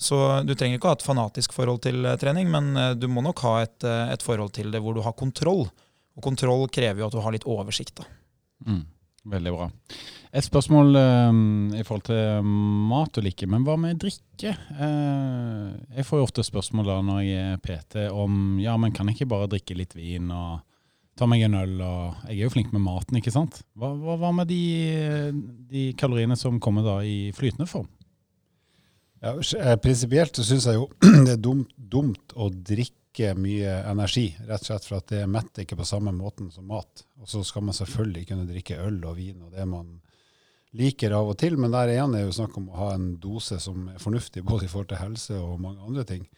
Så 0.00 0.16
du 0.48 0.54
trenger 0.54 0.78
ikke 0.78 0.88
å 0.88 0.94
ha 0.94 0.96
et 0.96 1.04
fanatisk 1.04 1.52
forhold 1.56 1.82
til 1.84 2.06
uh, 2.06 2.16
trening, 2.20 2.48
men 2.52 2.72
uh, 2.78 2.92
du 2.96 3.08
må 3.12 3.24
nok 3.26 3.42
ha 3.46 3.58
et, 3.66 3.76
et, 3.84 4.24
forhold 4.24 4.54
til 4.56 4.72
det 4.72 4.80
hvor 4.84 4.96
du 4.96 5.02
har 5.04 5.18
kontroll. 5.18 5.66
Og 6.16 6.24
kontroll 6.24 6.64
krever 6.72 7.02
jo 7.02 7.10
at 7.10 7.18
du 7.18 7.20
har 7.24 7.36
litt 7.36 7.48
oversikt. 7.48 8.00
da. 8.00 8.08
Mm, 8.70 8.80
veldig 9.34 9.52
bra. 9.56 9.68
Et 10.30 10.46
spørsmål 10.46 10.94
i 11.74 11.82
forhold 11.82 12.04
til 12.06 12.50
mat 12.86 13.16
og 13.18 13.24
like, 13.26 13.48
men 13.50 13.64
hva 13.66 13.74
med 13.80 13.98
drikke? 13.98 14.52
Uh, 14.78 15.74
jeg 15.96 16.06
får 16.06 16.20
jo 16.20 16.26
ofte 16.28 16.46
spørsmål 16.46 16.90
da 16.92 16.98
når 17.02 17.22
jeg 17.26 17.46
er 17.50 17.62
PT 17.64 18.04
om 18.14 18.60
ja, 18.62 18.76
men 18.78 18.94
kan 18.94 19.10
jeg 19.10 19.18
ikke 19.18 19.32
bare 19.34 19.50
drikke 19.50 19.76
litt 19.80 19.96
vin 19.98 20.30
og 20.30 20.60
ta 21.20 21.28
meg 21.28 21.44
en 21.44 21.58
øl, 21.60 21.74
og 21.84 22.28
jeg 22.30 22.38
er 22.38 22.46
jo 22.46 22.52
flink 22.54 22.70
med 22.72 22.82
maten, 22.84 23.18
ikke 23.20 23.32
sant. 23.34 23.60
Hva, 23.78 23.92
hva, 23.92 24.16
hva 24.20 24.30
med 24.40 24.48
de, 24.48 24.60
de, 25.68 25.90
kaloriene 26.00 26.38
som 26.40 26.60
kommer 26.62 26.86
da 26.86 27.00
i 27.04 27.30
flytende 27.36 27.68
form? 27.68 27.88
Ja, 29.20 29.34
eh, 29.36 29.76
Prinsipielt 29.84 30.38
så 30.38 30.46
syns 30.48 30.68
jeg 30.70 30.78
jo 30.78 30.88
det 31.26 31.36
er 31.36 31.42
dumt, 31.44 31.74
dumt, 31.76 32.32
å 32.32 32.48
drikke 32.48 33.34
mye 33.36 33.80
energi, 33.90 34.30
rett 34.48 34.64
og 34.64 34.70
slett 34.70 34.86
for 34.88 35.00
at 35.00 35.12
det 35.12 35.26
metter 35.28 35.66
ikke 35.66 35.76
på 35.82 35.88
samme 35.88 36.14
måten 36.16 36.48
som 36.54 36.68
mat. 36.70 37.04
Og 37.20 37.28
så 37.28 37.42
skal 37.44 37.66
man 37.66 37.76
selvfølgelig 37.76 38.28
kunne 38.30 38.48
drikke 38.48 38.80
øl 38.80 39.02
og 39.04 39.18
vin 39.18 39.42
og 39.44 39.52
det 39.52 39.66
man 39.68 39.98
liker 40.78 41.12
av 41.18 41.32
og 41.32 41.38
til, 41.42 41.56
men 41.58 41.72
der 41.74 41.90
igjen 41.90 42.14
er 42.14 42.24
jo 42.24 42.36
snakk 42.36 42.54
om 42.56 42.68
å 42.70 42.78
ha 42.78 42.92
en 42.94 43.16
dose 43.20 43.58
som 43.60 43.88
er 43.90 44.00
fornuftig 44.00 44.44
både 44.46 44.68
i 44.68 44.70
forhold 44.70 44.92
til 44.92 45.02
helse 45.02 45.40
og 45.42 45.58
mange 45.60 45.82
andre 45.84 46.06
ting. 46.06 46.28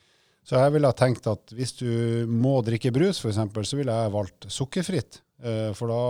Så 0.43 0.59
jeg 0.59 0.75
ville 0.75 0.91
tenkt 0.99 1.29
at 1.31 1.55
hvis 1.55 1.77
du 1.79 2.27
må 2.27 2.57
drikke 2.67 2.91
brus, 2.95 3.21
f.eks., 3.23 3.39
så 3.69 3.79
ville 3.79 3.95
jeg 3.95 4.15
valgt 4.15 4.49
sukkerfritt. 4.51 5.21
Eh, 5.43 5.71
for 5.79 5.93
da 5.93 6.03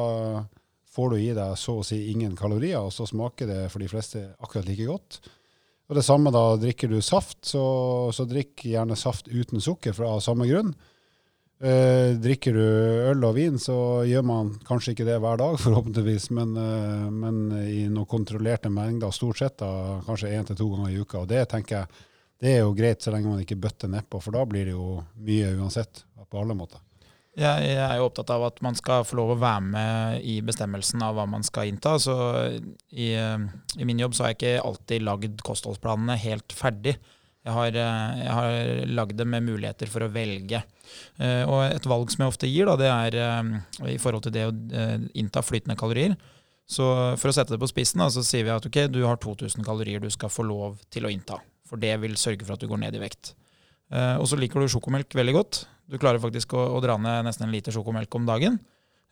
får 0.93 1.13
du 1.13 1.19
i 1.21 1.33
deg 1.37 1.59
så 1.61 1.79
å 1.81 1.85
si 1.87 1.99
ingen 2.13 2.37
kalorier, 2.37 2.81
og 2.81 2.93
så 2.95 3.07
smaker 3.09 3.49
det 3.49 3.61
for 3.73 3.85
de 3.85 3.91
fleste 3.93 4.25
akkurat 4.41 4.69
like 4.69 4.89
godt. 4.89 5.21
Og 5.91 5.99
det 5.99 6.05
samme 6.07 6.33
da, 6.33 6.47
drikker 6.57 6.89
du 6.89 7.03
saft, 7.05 7.43
så, 7.45 7.63
så 8.17 8.25
drikk 8.29 8.65
gjerne 8.65 8.97
saft 8.97 9.29
uten 9.29 9.61
sukker 9.61 9.93
for 9.97 10.09
av 10.09 10.23
samme 10.25 10.49
grunn. 10.49 10.73
Eh, 11.63 12.17
drikker 12.19 12.57
du 12.57 12.63
øl 13.13 13.27
og 13.29 13.37
vin, 13.37 13.59
så 13.61 14.03
gjør 14.09 14.25
man 14.27 14.49
kanskje 14.67 14.97
ikke 14.97 15.07
det 15.07 15.19
hver 15.23 15.37
dag, 15.39 15.59
forhåpentligvis, 15.65 16.31
men, 16.35 16.57
eh, 16.57 17.11
men 17.13 17.43
i 17.61 17.85
noen 17.93 18.09
kontrollerte 18.09 18.73
mengder, 18.73 19.13
stort 19.15 19.43
sett 19.43 19.61
da, 19.61 20.01
kanskje 20.09 20.33
én 20.33 20.49
til 20.49 20.59
to 20.59 20.71
ganger 20.73 20.91
i 20.91 21.05
uka. 21.05 21.21
Og 21.21 21.31
det 21.31 21.45
tenker 21.53 21.83
jeg 21.83 22.09
det 22.43 22.57
er 22.57 22.65
jo 22.65 22.73
greit 22.75 23.05
så 23.05 23.13
lenge 23.15 23.31
man 23.31 23.43
ikke 23.43 23.61
bøtter 23.63 23.91
nedpå, 23.91 24.19
for 24.23 24.35
da 24.35 24.43
blir 24.49 24.67
det 24.67 24.75
jo 24.75 24.97
mye 25.23 25.53
uansett. 25.61 26.05
på 26.33 26.41
alle 26.41 26.55
måter. 26.57 26.81
Jeg, 27.33 27.65
jeg 27.65 27.81
er 27.81 27.97
jo 27.97 28.07
opptatt 28.11 28.31
av 28.33 28.43
at 28.45 28.59
man 28.65 28.77
skal 28.77 29.07
få 29.09 29.17
lov 29.17 29.35
å 29.35 29.41
være 29.41 29.65
med 29.65 30.25
i 30.29 30.39
bestemmelsen 30.45 31.01
av 31.05 31.17
hva 31.17 31.25
man 31.29 31.45
skal 31.45 31.69
innta. 31.69 31.95
Så 32.01 32.15
i, 32.93 33.13
i 33.17 33.89
min 33.89 34.01
jobb 34.01 34.17
så 34.17 34.25
har 34.25 34.33
jeg 34.33 34.39
ikke 34.39 34.65
alltid 34.69 35.05
lagd 35.07 35.45
kostholdsplanene 35.45 36.19
helt 36.21 36.53
ferdig. 36.57 36.99
Jeg 37.43 37.55
har, 37.57 37.75
jeg 37.75 38.35
har 38.37 38.85
lagd 38.93 39.17
dem 39.19 39.33
med 39.35 39.47
muligheter 39.49 39.91
for 39.91 40.05
å 40.05 40.11
velge. 40.13 40.61
Eh, 41.19 41.43
og 41.49 41.65
et 41.67 41.89
valg 41.91 42.13
som 42.13 42.23
jeg 42.23 42.35
ofte 42.35 42.51
gir, 42.51 42.69
da, 42.69 42.77
det 42.79 42.91
er 42.93 43.17
eh, 43.19 43.95
i 43.95 43.99
forhold 44.03 44.29
til 44.29 44.37
det 44.37 44.45
å 44.47 44.53
eh, 44.53 44.99
innta 45.19 45.43
flytende 45.43 45.79
kalorier. 45.79 46.15
Så 46.69 46.87
for 47.19 47.33
å 47.33 47.35
sette 47.35 47.57
det 47.57 47.61
på 47.61 47.71
spissen, 47.71 48.05
da, 48.05 48.11
så 48.13 48.23
sier 48.25 48.47
vi 48.47 48.55
at 48.55 48.69
ok, 48.69 48.85
du 48.93 49.03
har 49.09 49.19
2000 49.21 49.67
kalorier 49.67 50.05
du 50.05 50.11
skal 50.13 50.31
få 50.31 50.47
lov 50.47 50.79
til 50.93 51.09
å 51.09 51.13
innta. 51.13 51.41
For 51.73 51.81
det 51.81 51.95
vil 52.03 52.19
sørge 52.21 52.45
for 52.45 52.59
at 52.59 52.61
du 52.61 52.69
går 52.69 52.83
ned 52.83 52.99
i 52.99 53.01
vekt. 53.01 53.33
Uh, 53.89 54.21
og 54.21 54.27
så 54.29 54.37
liker 54.37 54.61
du 54.61 54.69
sjokomelk 54.69 55.17
veldig 55.17 55.35
godt. 55.39 55.63
Du 55.89 55.97
klarer 56.01 56.21
faktisk 56.21 56.53
å, 56.53 56.67
å 56.77 56.83
dra 56.85 56.99
ned 57.01 57.25
nesten 57.25 57.47
en 57.47 57.55
liter 57.55 57.73
sjokomelk 57.73 58.13
om 58.19 58.29
dagen. 58.29 58.59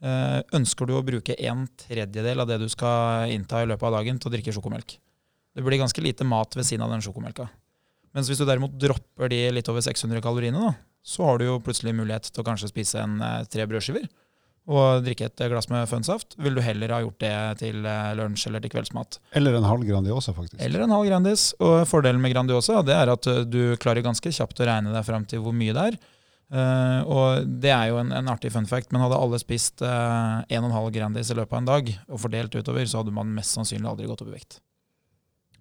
Uh, 0.05 0.45
ønsker 0.57 0.89
du 0.89 0.93
å 0.97 1.05
bruke 1.05 1.37
en 1.49 1.65
tredjedel 1.81 2.45
av 2.45 2.49
det 2.49 2.61
du 2.61 2.69
skal 2.73 3.33
innta 3.33 3.63
i 3.65 3.69
løpet 3.69 3.89
av 3.89 3.97
dagen 3.97 4.21
til 4.21 4.29
å 4.29 4.35
drikke 4.37 4.53
sjokomelk? 4.57 4.99
Det 5.57 5.65
blir 5.65 5.81
ganske 5.81 6.05
lite 6.05 6.29
mat 6.29 6.53
ved 6.57 6.69
siden 6.69 6.85
av 6.85 6.93
den 6.93 7.05
sjokomelka. 7.05 7.49
Mens 8.17 8.29
hvis 8.29 8.41
du 8.41 8.45
derimot 8.45 8.77
dropper 8.81 9.33
de 9.33 9.41
litt 9.57 9.69
over 9.73 9.85
600 9.85 10.21
kaloriene, 10.25 10.61
da, 10.61 10.75
så 11.01 11.25
har 11.25 11.41
du 11.41 11.47
jo 11.47 11.61
plutselig 11.65 11.97
mulighet 11.97 12.29
til 12.29 12.43
å 12.43 12.47
kanskje 12.47 12.69
spise 12.73 13.01
en 13.01 13.17
uh, 13.25 13.41
tre 13.49 13.65
brødskiver 13.69 14.05
og 14.71 15.03
drikke 15.03 15.27
et 15.27 15.43
glass 15.51 15.69
med 15.71 15.89
fønsaft, 15.91 16.37
vil 16.39 16.55
du 16.55 16.63
heller 16.63 16.93
ha 16.95 17.01
gjort 17.03 17.19
det 17.23 17.35
til 17.65 17.83
eh, 17.89 18.13
lunsj 18.19 18.47
eller 18.51 18.63
til 18.63 18.73
kveldsmat. 18.77 19.19
Eller 19.41 19.59
en 19.59 19.67
halv 19.67 19.83
Grandiosa, 19.89 20.35
faktisk. 20.37 20.61
Eller 20.63 20.85
en 20.85 20.95
halv 20.95 21.09
Grandis. 21.09 21.51
Og 21.59 21.83
fordelen 21.91 22.23
med 22.23 22.35
Grandiosa 22.35 22.79
det 22.87 22.95
er 22.95 23.11
at 23.11 23.27
eh, 23.31 23.43
du 23.49 23.75
klarer 23.83 24.07
ganske 24.07 24.33
kjapt 24.37 24.63
å 24.63 24.71
regne 24.71 24.95
deg 24.95 25.07
fram 25.07 25.27
til 25.27 25.43
hvor 25.45 25.57
mye 25.57 25.75
det 25.77 25.91
er. 25.91 26.01
Uh, 26.51 27.07
og 27.07 27.51
det 27.63 27.71
er 27.71 27.93
jo 27.93 28.01
en, 28.01 28.09
en, 28.11 28.31
artig 28.33 28.51
fun 28.51 28.67
fact, 28.67 28.89
men 28.91 29.05
hadde 29.05 29.19
alle 29.23 29.39
spist 29.39 29.85
uh, 29.87 30.43
1,5 30.51 30.89
Grandis 30.97 31.31
i 31.31 31.37
løpet 31.39 31.55
av 31.55 31.61
en 31.61 31.69
dag 31.69 31.93
og 32.09 32.19
fordelt 32.25 32.57
utover, 32.59 32.89
så 32.91 33.05
hadde 33.05 33.15
man 33.15 33.31
mest 33.37 33.55
sannsynlig 33.55 33.87
aldri 33.87 34.09
gått 34.11 34.25
opp 34.25 34.33
i 34.33 34.35
vekt. 34.35 34.59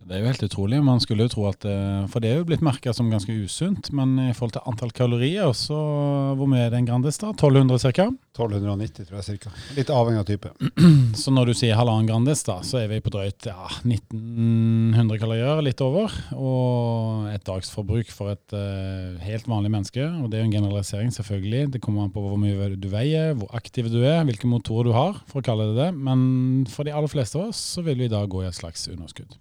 Det 0.10 0.18
er 0.18 0.24
jo 0.24 0.30
helt 0.32 0.42
utrolig. 0.48 0.80
Man 0.82 1.02
skulle 1.04 1.28
jo 1.28 1.30
tro 1.30 1.44
at 1.52 1.66
eh, 1.70 2.06
For 2.10 2.24
det 2.24 2.32
er 2.32 2.40
jo 2.40 2.48
blitt 2.50 2.64
merka 2.66 2.90
som 2.98 3.12
ganske 3.12 3.34
usunt. 3.46 3.92
Men 3.94 4.16
i 4.24 4.32
forhold 4.34 4.56
til 4.56 4.66
antall 4.66 4.94
kalorier, 4.96 5.52
så 5.54 5.78
hvor 6.40 6.50
mye 6.50 6.66
er 6.66 6.74
det 6.74 6.80
en 6.80 6.88
Grandis 6.88 7.22
da? 7.22 7.30
1200 7.36 7.94
ca.? 7.94 8.08
1290 8.40 9.10
tror 9.10 9.20
jeg 9.20 9.42
ca. 9.44 9.52
Litt 9.76 9.92
avhengig 9.94 10.24
av 10.24 10.28
type. 10.30 10.52
Så 11.22 11.34
når 11.34 11.52
du 11.52 11.54
sier 11.60 11.78
halvannen 11.78 12.08
Grandis, 12.08 12.42
da, 12.48 12.60
så 12.66 12.80
er 12.80 12.88
vi 12.92 13.02
på 13.04 13.12
drøyt 13.12 13.50
ja, 13.50 13.68
1900 13.84 15.20
kalorier, 15.20 15.60
litt 15.66 15.82
over. 15.84 16.14
Og 16.38 17.28
et 17.34 17.44
dagsforbruk 17.46 18.14
for 18.16 18.32
et 18.32 18.56
uh, 18.56 19.20
helt 19.26 19.50
vanlig 19.52 19.74
menneske. 19.74 20.06
Og 20.24 20.32
det 20.32 20.40
er 20.40 20.46
jo 20.46 20.50
en 20.50 20.56
generalisering, 20.56 21.12
selvfølgelig. 21.16 21.74
Det 21.76 21.84
kommer 21.84 22.08
an 22.08 22.14
på 22.16 22.24
hvor 22.24 22.40
mye 22.40 22.72
du 22.80 22.88
veier, 22.94 23.36
hvor 23.38 23.52
aktiv 23.60 23.92
du 23.92 24.00
er, 24.06 24.24
hvilke 24.30 24.50
motorer 24.50 24.90
du 24.90 24.96
har, 24.96 25.20
for 25.30 25.44
å 25.44 25.46
kalle 25.46 25.70
det 25.74 25.78
det. 25.84 25.92
Men 26.00 26.66
for 26.72 26.88
de 26.88 26.96
aller 26.96 27.12
fleste 27.12 27.38
av 27.38 27.52
oss 27.52 27.62
så 27.76 27.86
vil 27.86 28.00
vi 28.06 28.12
da 28.12 28.24
gå 28.30 28.46
i 28.46 28.50
et 28.50 28.58
slags 28.58 28.88
underskudd. 28.94 29.36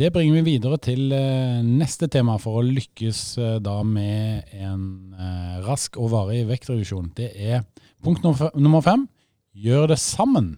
Det 0.00 0.08
bringer 0.14 0.38
vi 0.38 0.54
videre 0.54 0.78
til 0.80 1.10
eh, 1.12 1.58
neste 1.60 2.06
tema 2.08 2.38
for 2.40 2.56
å 2.56 2.64
lykkes 2.64 3.18
eh, 3.36 3.56
da 3.60 3.82
med 3.84 4.48
en 4.56 4.84
eh, 5.12 5.58
rask 5.66 5.98
og 6.00 6.14
varig 6.14 6.46
vektreduksjon. 6.48 7.10
Det 7.18 7.26
er 7.36 7.66
punkt 8.00 8.24
nummer 8.24 8.80
fem. 8.80 9.04
Gjør 9.52 9.90
det 9.92 9.98
sammen. 10.00 10.54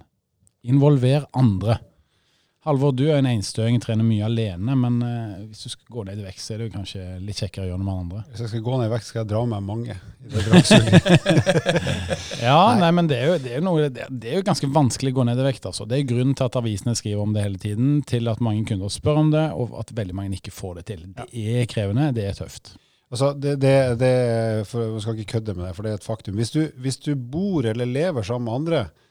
Involver 0.62 1.26
andre. 1.34 1.80
Halvor, 2.62 2.92
du 2.94 3.08
er 3.08 3.16
en 3.18 3.26
enstøing, 3.26 3.80
trener 3.82 4.06
mye 4.06 4.22
alene, 4.22 4.76
men 4.78 5.00
uh, 5.02 5.40
hvis 5.48 5.64
du 5.64 5.70
skal 5.72 5.96
gå 5.96 6.04
ned 6.06 6.20
i 6.22 6.26
vekt, 6.28 6.38
så 6.38 6.52
er 6.54 6.60
det 6.60 6.68
jo 6.68 6.74
kanskje 6.76 7.06
litt 7.18 7.40
kjekkere 7.42 7.64
å 7.64 7.70
gjøre 7.72 7.80
noe 7.80 7.88
med 7.88 8.02
andre? 8.04 8.20
Hvis 8.30 8.42
jeg 8.44 8.52
skal 8.52 8.62
gå 8.68 8.76
ned 8.78 8.86
i 8.86 8.92
vekt, 8.92 9.06
skal 9.08 9.20
jeg 9.24 9.30
dra 9.32 9.40
med 9.50 9.66
mange 9.66 9.96
i 9.96 10.30
det 10.30 10.44
ja, 12.46 12.60
nei. 12.70 12.78
nei, 12.84 12.92
men 12.94 13.10
det 13.10 13.18
er, 13.18 13.26
jo, 13.32 13.40
det, 13.42 13.56
er 13.56 13.66
noe, 13.66 13.88
det 13.90 14.06
er, 14.06 14.36
jo, 14.36 14.44
ganske 14.46 14.70
vanskelig 14.78 15.10
å 15.10 15.18
gå 15.18 15.26
ned 15.26 15.42
i 15.42 15.48
vekt. 15.48 15.66
Altså. 15.72 15.88
Det 15.90 15.98
er 15.98 16.06
grunnen 16.14 16.38
til 16.38 16.46
at 16.46 16.60
avisene 16.62 16.94
skriver 16.98 17.26
om 17.26 17.34
det 17.34 17.42
hele 17.48 17.58
tiden, 17.66 17.98
til 18.06 18.30
at 18.30 18.46
mange 18.46 18.62
kunder 18.70 18.94
spør 18.94 19.18
om 19.24 19.34
det, 19.34 19.46
og 19.58 19.74
at 19.82 19.90
veldig 19.98 20.16
mange 20.20 20.38
ikke 20.38 20.54
får 20.54 20.78
det 20.78 20.86
til. 20.92 21.02
Det 21.18 21.26
er 21.34 21.66
krevende, 21.70 22.12
det 22.14 22.30
er 22.30 22.38
tøft. 22.44 22.76
Altså, 23.12 23.34
det, 23.36 23.58
det, 23.60 23.74
det 24.00 24.14
for, 24.70 24.94
Jeg 24.94 25.02
skal 25.02 25.18
ikke 25.18 25.32
kødde 25.34 25.58
med 25.58 25.66
det, 25.66 25.74
for 25.76 25.84
det 25.84 25.96
er 25.96 25.98
et 25.98 26.06
faktum. 26.06 26.38
Hvis 26.38 26.54
du, 26.54 26.62
hvis 26.78 27.02
du 27.02 27.16
bor 27.16 27.66
eller 27.66 27.90
lever 27.90 28.22
sammen 28.22 28.46
med 28.46 28.62
andre, 28.62 28.86
eh, 28.86 29.10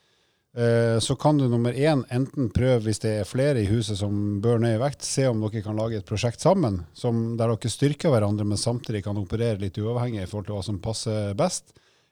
så 1.00 1.16
kan 1.16 1.38
du 1.40 1.46
nummer 1.48 1.72
én 1.72 2.02
enten 2.12 2.50
prøve, 2.52 2.82
hvis 2.84 3.00
det 3.00 3.12
er 3.22 3.28
flere 3.30 3.62
i 3.62 3.70
huset 3.70 3.96
som 4.02 4.42
bør 4.44 4.60
ned 4.60 4.76
i 4.76 4.82
vekt, 4.82 5.06
se 5.08 5.24
om 5.30 5.40
dere 5.46 5.62
kan 5.64 5.78
lage 5.80 6.02
et 6.02 6.08
prosjekt 6.10 6.44
sammen 6.44 6.82
der 6.92 7.54
dere 7.54 7.72
styrker 7.72 8.12
hverandre, 8.12 8.44
men 8.44 8.60
samtidig 8.60 9.06
kan 9.06 9.20
operere 9.22 9.62
litt 9.62 9.80
uavhengig 9.80 10.26
i 10.26 10.28
forhold 10.28 10.50
til 10.50 10.58
hva 10.58 10.66
som 10.68 10.82
passer 10.84 11.32
best. 11.40 11.72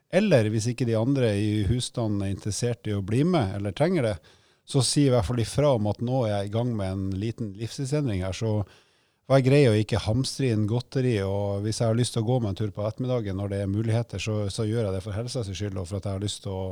Eller 0.09 0.47
hvis 0.49 0.69
ikke 0.71 0.87
de 0.87 0.95
andre 0.97 1.33
i 1.37 1.63
husstanden 1.67 2.23
er 2.23 2.31
interessert 2.31 2.87
i 2.87 2.95
å 2.95 3.03
bli 3.05 3.25
med, 3.27 3.57
eller 3.59 3.75
trenger 3.75 4.07
det, 4.07 4.15
så 4.69 4.81
si 4.85 5.07
i 5.07 5.11
hvert 5.13 5.25
fall 5.25 5.41
ifra 5.41 5.73
om 5.77 5.89
at 5.89 6.01
nå 6.05 6.23
er 6.25 6.35
jeg 6.35 6.49
i 6.49 6.53
gang 6.53 6.71
med 6.77 6.93
en 6.93 7.05
liten 7.17 7.53
livsstilsendring 7.57 8.23
her. 8.25 8.37
så 8.37 8.61
Vær 9.29 9.43
grei 9.45 9.63
å 9.69 9.75
ikke 9.77 10.01
hamstre 10.01 10.47
inn 10.49 10.65
godteri. 10.69 11.19
og 11.21 11.61
Hvis 11.61 11.81
jeg 11.81 11.91
har 11.91 11.97
lyst 11.97 12.15
til 12.15 12.23
å 12.23 12.29
gå 12.29 12.39
meg 12.41 12.53
en 12.53 12.59
tur 12.63 12.71
på 12.73 12.85
ettermiddagen 12.87 13.37
når 13.37 13.51
det 13.51 13.59
er 13.61 13.69
muligheter, 13.69 14.21
så, 14.21 14.37
så 14.49 14.65
gjør 14.65 14.87
jeg 14.87 14.95
det 14.95 15.03
for 15.05 15.17
helsas 15.17 15.51
skyld, 15.53 15.77
og 15.77 15.89
for 15.89 15.99
at 15.99 16.07
jeg 16.09 16.17
har 16.17 16.23
lyst 16.23 16.41
til 16.45 16.55
å, 16.55 16.63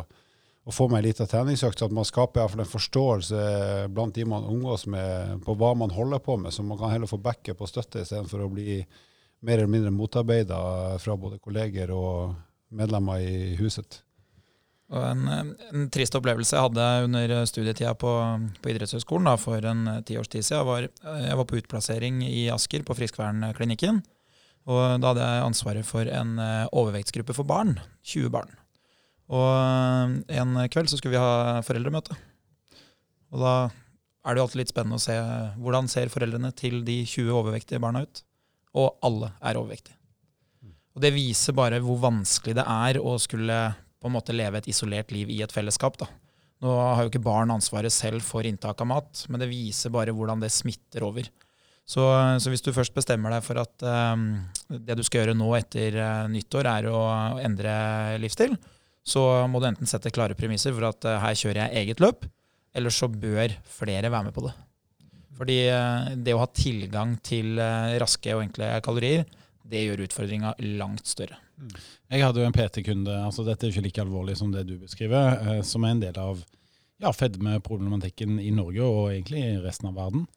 å 0.67 0.73
få 0.75 0.89
meg 0.91 0.99
en 0.99 1.07
liten 1.07 1.29
treningsøkt. 1.31 1.79
Så 1.79 1.87
at 1.87 1.95
man 1.95 2.07
skaper 2.07 2.41
i 2.41 2.43
hvert 2.43 2.55
fall 2.55 2.63
en 2.65 2.71
forståelse 2.71 3.43
blant 3.95 4.17
de 4.17 4.25
man 4.27 4.47
omgås 4.47 4.87
med, 4.91 5.37
på 5.45 5.55
hva 5.59 5.71
man 5.79 5.93
holder 5.95 6.23
på 6.23 6.35
med. 6.41 6.53
Så 6.53 6.65
man 6.67 6.79
kan 6.79 6.91
heller 6.91 7.09
få 7.09 7.21
backup 7.23 7.63
og 7.63 7.71
støtte 7.71 8.03
istedenfor 8.03 8.43
å 8.43 8.51
bli 8.51 8.81
mer 9.45 9.61
eller 9.61 9.71
mindre 9.71 9.93
motarbeida 9.93 10.59
fra 10.99 11.15
både 11.19 11.39
kolleger 11.39 11.93
og 11.95 12.35
medlemmer 12.73 13.23
i 13.23 13.55
huset. 13.61 14.01
Og 14.87 15.03
en, 15.03 15.23
en, 15.27 15.87
trist 15.91 16.15
opplevelse 16.15 16.55
jeg 16.55 16.63
hadde 16.63 16.83
under 17.03 17.33
studietida 17.49 17.91
på, 17.99 18.11
på 18.63 18.71
idrettshøyskolen 18.71 19.33
for 19.39 19.65
en 19.67 19.81
tiårs 19.87 20.05
ti 20.07 20.19
års 20.19 20.31
tid 20.31 20.47
siden, 20.47 20.67
var 20.67 20.87
jeg 20.87 21.39
var 21.39 21.47
på 21.47 21.59
utplassering 21.59 22.21
i 22.23 22.47
Asker, 22.53 22.85
på 22.87 22.95
Friskvernklinikken. 22.95 23.99
Og 24.67 24.79
da 24.99 25.11
hadde 25.11 25.27
jeg 25.27 25.43
ansvaret 25.47 25.87
for 25.87 26.07
en 26.11 26.39
eh, 26.43 26.71
overvektsgruppe 26.75 27.35
for 27.35 27.47
barn. 27.47 27.77
20 28.07 28.31
barn. 28.31 28.55
Og 29.33 29.49
eh, 29.51 30.39
en 30.39 30.61
kveld 30.71 30.91
så 30.91 30.99
skulle 30.99 31.17
vi 31.17 31.23
ha 31.23 31.59
foreldremøte. 31.65 32.15
Og 33.33 33.43
da 33.43 33.53
er 33.67 34.35
det 34.35 34.41
jo 34.41 34.45
alltid 34.47 34.61
litt 34.61 34.71
spennende 34.73 34.99
å 34.99 35.03
se 35.03 35.15
hvordan 35.59 35.89
ser 35.91 36.11
foreldrene 36.11 36.51
til 36.55 36.81
de 36.87 37.01
20 37.05 37.31
overvektige 37.41 37.81
barna 37.83 38.03
ut. 38.07 38.23
Og 38.77 38.99
alle 39.07 39.31
er 39.39 39.59
overvektige. 39.59 39.97
Og 40.97 41.03
det 41.03 41.13
viser 41.13 41.53
bare 41.53 41.79
hvor 41.83 41.99
vanskelig 42.01 42.55
det 42.57 42.65
er 42.65 42.97
å 42.97 43.17
skulle 43.21 43.57
på 44.01 44.09
en 44.09 44.15
måte 44.15 44.33
leve 44.35 44.59
et 44.59 44.69
isolert 44.71 45.11
liv 45.13 45.29
i 45.33 45.43
et 45.45 45.53
fellesskap. 45.53 45.97
da. 46.01 46.07
Nå 46.65 46.73
har 46.73 47.03
jo 47.03 47.11
ikke 47.11 47.21
barn 47.21 47.53
ansvaret 47.53 47.93
selv 47.93 48.25
for 48.25 48.45
inntak 48.47 48.81
av 48.81 48.89
mat, 48.89 49.25
men 49.29 49.41
det 49.41 49.49
viser 49.51 49.93
bare 49.93 50.13
hvordan 50.15 50.41
det 50.41 50.49
smitter 50.53 51.05
over. 51.05 51.29
Så, 51.87 52.03
så 52.41 52.51
hvis 52.51 52.65
du 52.65 52.73
først 52.75 52.95
bestemmer 52.97 53.31
deg 53.31 53.45
for 53.45 53.61
at 53.61 53.85
um, 53.85 54.25
det 54.67 54.97
du 54.97 55.03
skal 55.05 55.21
gjøre 55.21 55.37
nå 55.37 55.51
etter 55.55 55.95
uh, 56.01 56.25
nyttår, 56.31 56.67
er 56.67 56.89
å 56.91 57.03
endre 57.45 57.75
livsstil, 58.19 58.57
så 59.07 59.23
må 59.47 59.61
du 59.61 59.69
enten 59.69 59.89
sette 59.89 60.11
klare 60.11 60.35
premisser 60.37 60.75
for 60.75 60.89
at 60.89 61.07
uh, 61.07 61.17
her 61.23 61.37
kjører 61.39 61.63
jeg 61.63 61.83
eget 61.83 62.03
løp, 62.03 62.27
eller 62.75 62.93
så 62.93 63.07
bør 63.07 63.55
flere 63.77 64.11
være 64.11 64.27
med 64.27 64.35
på 64.35 64.43
det. 64.45 64.53
Fordi 65.37 65.59
uh, 65.71 66.13
det 66.19 66.35
å 66.35 66.43
ha 66.43 66.49
tilgang 66.51 67.15
til 67.25 67.55
raske 68.01 68.35
og 68.35 68.43
enkle 68.43 68.75
kalorier, 68.85 69.27
det 69.67 69.83
gjør 69.83 70.05
utfordringa 70.07 70.53
langt 70.79 71.07
større. 71.07 71.39
Mm. 71.57 71.73
Jeg 72.13 72.23
hadde 72.23 72.41
jo 72.41 72.47
en 72.47 72.55
PT-kunde, 72.55 73.17
altså 73.25 73.45
dette 73.47 73.67
er 73.67 73.73
ikke 73.73 73.85
like 73.87 74.03
alvorlig 74.03 74.37
som 74.39 74.51
det 74.53 74.63
du 74.69 74.77
beskriver, 74.79 75.39
eh, 75.41 75.61
som 75.65 75.85
er 75.85 75.95
en 75.95 76.03
del 76.03 76.19
av 76.21 76.43
ja, 77.01 77.11
fedmeproblematikken 77.13 78.37
i 78.41 78.51
Norge 78.55 78.85
og 78.85 79.11
egentlig 79.11 79.43
i 79.43 79.57
resten 79.63 79.89
av 79.91 79.97
verden. 79.97 80.27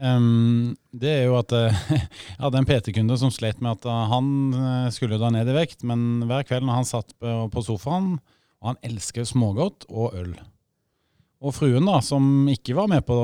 Um, 0.00 0.72
det 0.90 1.10
er 1.10 1.24
jo 1.28 1.36
at 1.38 1.52
uh, 1.54 1.82
Jeg 1.92 2.40
hadde 2.40 2.62
en 2.62 2.68
PT-kunde 2.68 3.18
som 3.20 3.32
slet 3.34 3.60
med 3.62 3.76
at 3.76 3.86
uh, 3.86 4.06
han 4.10 4.30
uh, 4.56 4.88
skulle 4.94 5.20
da 5.20 5.30
ned 5.34 5.50
i 5.50 5.56
vekt, 5.56 5.84
men 5.86 6.24
hver 6.28 6.46
kveld 6.48 6.66
når 6.66 6.80
han 6.80 6.88
satt 6.88 7.12
på, 7.20 7.64
sofaen, 7.64 8.16
og 8.62 8.72
han 8.72 8.80
elsker 8.88 9.26
smågodt 9.28 9.86
og 9.90 10.16
øl. 10.18 10.34
Og 11.42 11.54
fruen, 11.56 11.86
da, 11.88 11.98
som 12.04 12.46
ikke 12.50 12.76
var 12.78 12.90
med 12.90 13.02
på 13.06 13.16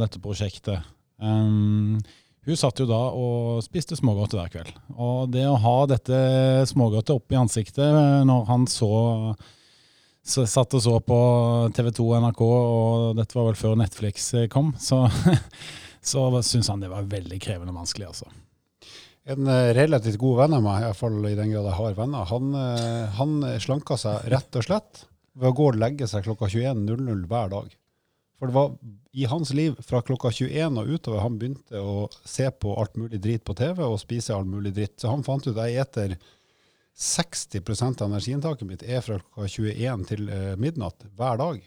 dette 0.00 0.20
prosjektet, 0.24 0.86
um, 1.20 1.98
hun 2.48 2.56
satt 2.56 2.80
jo 2.80 2.86
da 2.88 3.00
og 3.12 3.60
spiste 3.60 3.96
smågodt 3.98 4.32
hver 4.38 4.48
kveld. 4.52 4.70
Og 4.96 5.28
det 5.34 5.44
å 5.44 5.58
ha 5.60 5.76
dette 5.90 6.18
smågodtet 6.70 7.12
opp 7.12 7.34
i 7.34 7.36
ansiktet 7.36 7.84
eh, 7.84 8.22
når 8.24 8.46
han 8.48 8.64
så, 8.72 9.34
så 10.24 10.46
satt 10.48 10.78
og 10.78 10.80
så 10.80 10.94
på 11.04 11.18
TV 11.76 11.90
2 11.98 12.06
og 12.06 12.24
NRK, 12.24 12.40
og 12.46 13.18
dette 13.20 13.36
var 13.36 13.50
vel 13.50 13.60
før 13.60 13.76
Netflix 13.76 14.30
kom, 14.54 14.72
så, 14.80 15.02
så 16.00 16.28
syntes 16.42 16.70
han 16.72 16.84
det 16.84 16.92
var 16.92 17.08
veldig 17.10 17.40
krevende 17.42 17.74
og 17.74 17.80
vanskelig. 17.82 18.10
altså. 18.12 18.30
En 19.28 19.50
eh, 19.50 19.72
relativt 19.76 20.20
god 20.20 20.42
venn 20.44 20.56
av 20.58 20.64
meg, 20.64 20.80
i 20.80 20.88
hvert 20.88 21.00
fall 21.02 21.18
i 21.28 21.36
den 21.36 21.52
grad 21.52 21.68
jeg 21.68 21.78
har 21.80 21.98
venner, 21.98 22.30
han, 22.30 22.54
eh, 22.56 23.18
han 23.18 23.34
slanka 23.60 23.98
seg 24.00 24.30
rett 24.32 24.60
og 24.60 24.68
slett 24.68 25.04
ved 25.38 25.50
å 25.50 25.56
gå 25.56 25.68
og 25.72 25.78
legge 25.78 26.08
seg 26.10 26.24
klokka 26.26 26.48
21.00 26.50 27.26
hver 27.28 27.52
dag. 27.52 27.76
For 28.38 28.50
det 28.50 28.54
var 28.54 28.74
i 29.18 29.26
hans 29.26 29.50
liv 29.56 29.74
fra 29.82 30.00
klokka 30.06 30.30
21 30.30 30.78
og 30.78 30.90
utover 30.94 31.24
han 31.24 31.38
begynte 31.40 31.80
å 31.82 32.06
se 32.22 32.46
på 32.50 32.74
alt 32.78 32.94
mulig 33.00 33.18
drit 33.22 33.44
på 33.44 33.56
TV 33.58 33.82
og 33.82 33.98
spise 33.98 34.34
all 34.34 34.46
mulig 34.46 34.76
dritt. 34.76 34.98
Så 35.00 35.10
han 35.10 35.24
fant 35.26 35.46
ut 35.48 35.56
at 35.56 35.66
jeg 35.66 35.82
eter 35.82 36.14
60% 36.98 38.02
av 38.02 38.10
energiinntaket 38.10 38.68
mitt 38.68 38.84
er 38.86 39.02
fra 39.02 39.18
klokka 39.18 39.50
21 39.50 40.06
til 40.10 40.30
eh, 40.34 40.54
midnatt 40.58 41.06
hver 41.18 41.42
dag. 41.42 41.58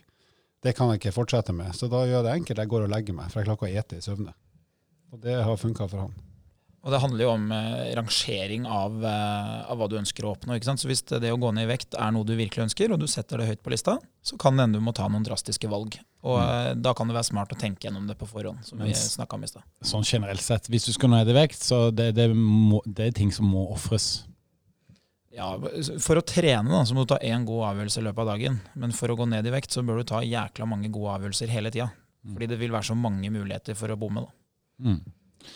Det 0.61 0.75
kan 0.77 0.91
jeg 0.91 1.01
ikke 1.01 1.15
fortsette 1.15 1.53
med. 1.57 1.73
Så 1.73 1.89
da 1.89 2.03
gjør 2.05 2.19
jeg 2.19 2.27
det 2.27 2.33
enkelt. 2.39 2.59
Jeg 2.61 2.69
går 2.69 2.85
og 2.85 2.91
legger 2.93 3.17
meg, 3.17 3.31
for 3.31 3.41
jeg 3.41 3.49
klarer 3.49 3.61
ikke 3.61 3.69
å 3.71 3.79
ete 3.81 3.97
i 3.97 4.03
søvne. 4.05 4.35
Og 5.11 5.23
det 5.23 5.39
har 5.43 5.57
funka 5.59 5.87
for 5.89 6.05
han. 6.05 6.19
Og 6.81 6.89
det 6.89 6.99
handler 7.03 7.21
jo 7.27 7.31
om 7.35 7.43
eh, 7.53 7.91
rangering 7.93 8.63
av, 8.65 8.95
eh, 9.05 9.57
av, 9.69 9.77
hva 9.77 9.87
du 9.89 9.99
ønsker 9.99 10.25
å 10.25 10.31
oppnå. 10.33 10.55
ikke 10.57 10.65
sant? 10.71 10.81
Så 10.81 10.89
Hvis 10.89 11.03
det 11.05 11.29
å 11.29 11.37
gå 11.37 11.51
ned 11.53 11.67
i 11.67 11.69
vekt 11.69 11.93
er 11.93 12.13
noe 12.13 12.25
du 12.25 12.33
virkelig 12.33 12.65
ønsker, 12.65 12.93
og 12.93 13.03
du 13.03 13.05
setter 13.09 13.41
det 13.41 13.51
høyt 13.51 13.61
på 13.61 13.73
lista, 13.73 13.99
så 14.25 14.37
kan 14.41 14.57
det 14.57 14.65
hende 14.65 14.81
du 14.81 14.85
må 14.85 14.93
ta 14.97 15.05
noen 15.05 15.25
drastiske 15.25 15.69
valg. 15.69 15.99
Og 16.25 16.39
mm. 16.39 16.47
Eh, 16.47 16.71
da 16.81 16.95
kan 16.97 17.09
det 17.09 17.17
være 17.19 17.29
smart 17.29 17.53
å 17.53 17.59
tenke 17.61 17.85
gjennom 17.85 18.09
det 18.09 18.17
på 18.17 18.29
forhånd, 18.29 18.65
som 18.65 18.81
vi 18.81 18.95
snakka 18.97 19.37
om 19.37 19.45
i 19.45 19.51
stad. 19.51 19.67
Sånn 19.85 20.07
generelt 20.07 20.41
sett, 20.41 20.71
hvis 20.73 20.89
du 20.89 20.93
skal 20.97 21.13
ned 21.13 21.29
i 21.29 21.37
vekt, 21.37 21.61
så 21.61 21.83
det, 21.93 22.15
det, 22.17 22.31
må, 22.33 22.81
det 22.89 23.11
er 23.11 23.17
ting 23.21 23.33
som 23.35 23.49
må 23.49 23.67
ofres. 23.75 24.23
Ja, 25.31 25.53
For 26.03 26.19
å 26.19 26.25
trene 26.27 26.67
da, 26.67 26.81
så 26.83 26.95
må 26.95 27.05
du 27.05 27.13
ta 27.13 27.21
én 27.23 27.45
god 27.47 27.69
avgjørelse 27.69 28.01
i 28.01 28.05
løpet 28.09 28.23
av 28.23 28.29
dagen. 28.33 28.59
Men 28.75 28.93
for 28.95 29.13
å 29.13 29.15
gå 29.19 29.27
ned 29.31 29.47
i 29.47 29.53
vekt 29.53 29.71
så 29.71 29.83
bør 29.87 30.01
du 30.01 30.09
ta 30.11 30.19
jækla 30.25 30.67
mange 30.67 30.91
gode 30.91 31.15
avgjørelser 31.15 31.53
hele 31.53 31.71
tida. 31.71 31.87
Mm. 32.21 32.35
Fordi 32.35 32.49
det 32.51 32.59
vil 32.59 32.75
være 32.75 32.89
så 32.91 32.97
mange 32.99 33.31
muligheter 33.33 33.77
for 33.79 33.93
å 33.93 33.99
bomme. 33.99 34.25
da. 34.27 34.91
Mm. 34.91 35.51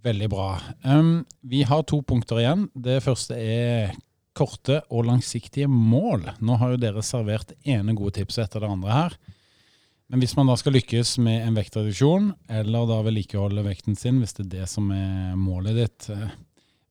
Veldig 0.00 0.28
bra. 0.32 0.48
Um, 0.82 1.12
vi 1.46 1.62
har 1.68 1.84
to 1.86 2.00
punkter 2.02 2.40
igjen. 2.40 2.66
Det 2.74 3.02
første 3.04 3.36
er 3.36 3.92
korte 4.36 4.80
og 4.88 5.06
langsiktige 5.08 5.68
mål. 5.70 6.24
Nå 6.40 6.56
har 6.60 6.74
jo 6.74 6.80
dere 6.80 7.04
servert 7.04 7.52
ene 7.68 7.94
gode 7.98 8.16
tipset 8.18 8.46
etter 8.46 8.64
det 8.64 8.72
andre 8.72 8.96
her. 8.96 9.16
Men 10.10 10.24
hvis 10.24 10.34
man 10.34 10.48
da 10.50 10.56
skal 10.58 10.74
lykkes 10.74 11.18
med 11.22 11.44
en 11.44 11.54
vektreduksjon, 11.54 12.32
eller 12.50 12.86
da 12.88 12.98
vedlikeholde 13.06 13.62
vekten 13.62 13.98
sin, 13.98 14.18
hvis 14.18 14.34
det 14.38 14.48
er 14.48 14.54
det 14.56 14.70
som 14.72 14.88
er 14.90 15.36
målet 15.38 15.76
ditt, 15.76 16.08
eh, 16.10 16.32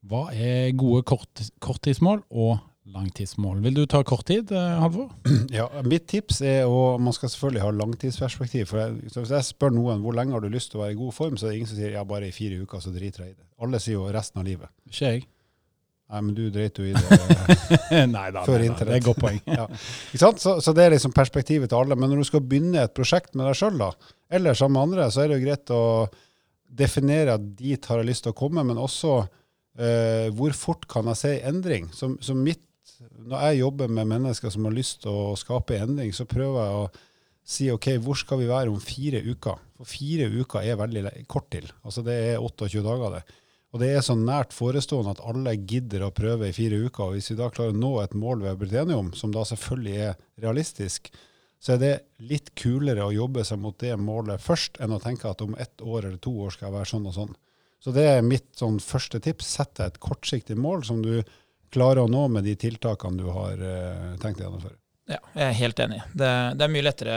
hva 0.08 0.30
er 0.32 0.72
gode 0.80 1.04
kort, 1.08 1.42
korttidsmål 1.64 2.24
og 2.30 2.60
langtidsmål. 2.90 3.60
Vil 3.64 3.76
du 3.78 3.84
ta 3.86 4.02
kort 4.08 4.26
tid, 4.30 4.52
eh, 4.52 4.78
Halvor? 4.82 5.10
Ja, 5.54 5.68
mitt 5.86 6.08
tips 6.10 6.42
er 6.46 6.70
å 6.70 6.98
Man 7.02 7.14
skal 7.14 7.30
selvfølgelig 7.30 7.66
ha 7.66 7.72
langtidsperspektiv. 7.76 8.70
for 8.72 8.82
jeg, 8.82 9.12
Hvis 9.14 9.34
jeg 9.36 9.50
spør 9.50 9.74
noen 9.76 10.02
hvor 10.04 10.16
lenge 10.18 10.34
har 10.34 10.42
du 10.42 10.50
lyst 10.50 10.72
til 10.72 10.80
å 10.80 10.86
være 10.86 10.96
i 10.96 11.02
god 11.02 11.14
form, 11.14 11.38
så 11.38 11.48
er 11.48 11.52
det 11.52 11.60
ingen 11.60 11.72
som 11.72 11.80
sier 11.80 11.98
ja, 11.98 12.06
bare 12.08 12.30
i 12.30 12.36
fire 12.36 12.62
uker, 12.64 12.82
så 12.82 12.94
driter 12.96 13.26
jeg 13.26 13.36
i 13.36 13.38
det. 13.38 13.46
Alle 13.62 13.82
sier 13.84 14.00
jo 14.00 14.08
resten 14.14 14.42
av 14.42 14.48
livet. 14.48 14.72
Ikke 14.90 15.14
jeg. 15.14 15.28
Nei, 16.10 16.22
men 16.26 16.34
du 16.34 16.48
dreit 16.50 16.80
jo 16.80 16.88
i 16.90 16.94
det 16.98 18.06
nei, 18.10 18.30
da, 18.34 18.42
før 18.42 18.64
internett. 18.66 18.88
Det 18.88 18.96
er 18.96 19.02
et 19.04 19.06
godt 19.06 19.22
poeng. 19.22 19.42
ja. 19.60 19.68
så, 20.18 20.32
så, 20.58 20.74
det 20.74 20.88
er 20.88 20.96
liksom 20.96 21.14
perspektivet 21.14 21.70
til 21.70 21.84
alle. 21.84 21.98
Men 22.00 22.10
når 22.10 22.24
du 22.24 22.30
skal 22.32 22.42
begynne 22.42 22.88
et 22.88 22.96
prosjekt 22.98 23.36
med 23.38 23.46
deg 23.46 23.60
sjøl, 23.60 23.84
eller 24.34 24.58
sammen 24.58 24.80
med 24.80 24.88
andre, 24.88 25.12
så 25.14 25.22
er 25.22 25.30
det 25.30 25.38
jo 25.38 25.46
greit 25.46 25.76
å 25.76 25.84
definere 26.80 27.36
at 27.38 27.46
dit 27.58 27.86
har 27.90 28.02
jeg 28.02 28.10
lyst 28.10 28.26
til 28.26 28.34
å 28.34 28.40
komme, 28.40 28.64
men 28.66 28.82
også 28.82 29.20
uh, 29.80 30.28
hvor 30.38 30.56
fort 30.58 30.88
kan 30.92 31.10
jeg 31.12 31.22
se 31.24 31.36
endring. 31.50 31.90
Som, 31.96 32.18
som 32.24 32.40
mitt 32.44 32.66
når 33.00 33.44
jeg 33.48 33.60
jobber 33.62 33.92
med 33.92 34.10
mennesker 34.10 34.52
som 34.52 34.66
har 34.68 34.76
lyst 34.76 35.04
til 35.04 35.16
å 35.16 35.36
skape 35.40 35.78
endring, 35.80 36.12
så 36.16 36.28
prøver 36.28 36.60
jeg 36.60 36.80
å 36.80 36.88
si 37.50 37.68
OK, 37.74 37.88
hvor 38.04 38.18
skal 38.20 38.42
vi 38.42 38.50
være 38.50 38.72
om 38.72 38.82
fire 38.84 39.22
uker? 39.26 39.62
For 39.80 39.90
fire 39.90 40.28
uker 40.30 40.66
er 40.66 40.80
veldig 40.80 41.06
kort 41.32 41.48
til. 41.54 41.70
Altså 41.84 42.04
det 42.06 42.18
er 42.34 42.44
28 42.44 42.84
dager, 42.86 43.16
det. 43.18 43.40
Og 43.70 43.82
det 43.84 43.90
er 43.94 44.04
så 44.06 44.16
nært 44.18 44.54
forestående 44.58 45.14
at 45.14 45.24
alle 45.30 45.54
gidder 45.58 46.08
å 46.08 46.14
prøve 46.16 46.50
i 46.50 46.56
fire 46.56 46.80
uker. 46.88 47.06
Og 47.06 47.18
hvis 47.18 47.30
vi 47.32 47.38
da 47.40 47.52
klarer 47.54 47.76
å 47.76 47.80
nå 47.80 47.92
et 48.02 48.16
mål 48.18 48.44
vi 48.44 48.50
har 48.50 48.58
blitt 48.60 48.78
enige 48.82 48.98
om, 48.98 49.12
som 49.14 49.34
da 49.34 49.46
selvfølgelig 49.46 49.98
er 50.08 50.16
realistisk, 50.42 51.12
så 51.60 51.76
er 51.76 51.82
det 51.82 51.94
litt 52.24 52.54
kulere 52.58 53.06
å 53.06 53.14
jobbe 53.14 53.44
seg 53.46 53.60
mot 53.62 53.78
det 53.82 53.94
målet 54.00 54.42
først, 54.42 54.80
enn 54.82 54.96
å 54.96 55.02
tenke 55.04 55.30
at 55.30 55.44
om 55.46 55.58
ett 55.60 55.84
år 55.84 56.08
eller 56.08 56.20
to 56.24 56.34
år 56.46 56.56
skal 56.56 56.70
jeg 56.70 56.78
være 56.80 56.92
sånn 56.94 57.08
og 57.12 57.16
sånn. 57.18 57.36
Så 57.84 57.94
det 57.96 58.06
er 58.12 58.26
mitt 58.26 58.50
sånn 58.60 58.80
første 58.84 59.22
tips. 59.24 59.56
Sett 59.60 59.78
deg 59.80 59.94
et 59.94 60.02
kortsiktig 60.04 60.58
mål 60.60 60.84
som 60.88 61.00
du 61.04 61.22
klarer 61.74 62.04
å 62.04 62.12
nå 62.12 62.28
med 62.34 62.48
de 62.50 62.58
tiltakene 62.60 63.22
du 63.22 63.30
har 63.32 63.60
uh, 63.62 64.16
tenkt 64.22 64.42
å 64.42 64.48
gjennomføre. 64.48 64.80
Ja, 65.10 65.18
jeg 65.34 65.42
er 65.42 65.56
helt 65.58 65.80
enig. 65.82 66.00
Det, 66.14 66.28
det 66.60 66.66
er 66.66 66.70
mye 66.70 66.86
lettere 66.86 67.14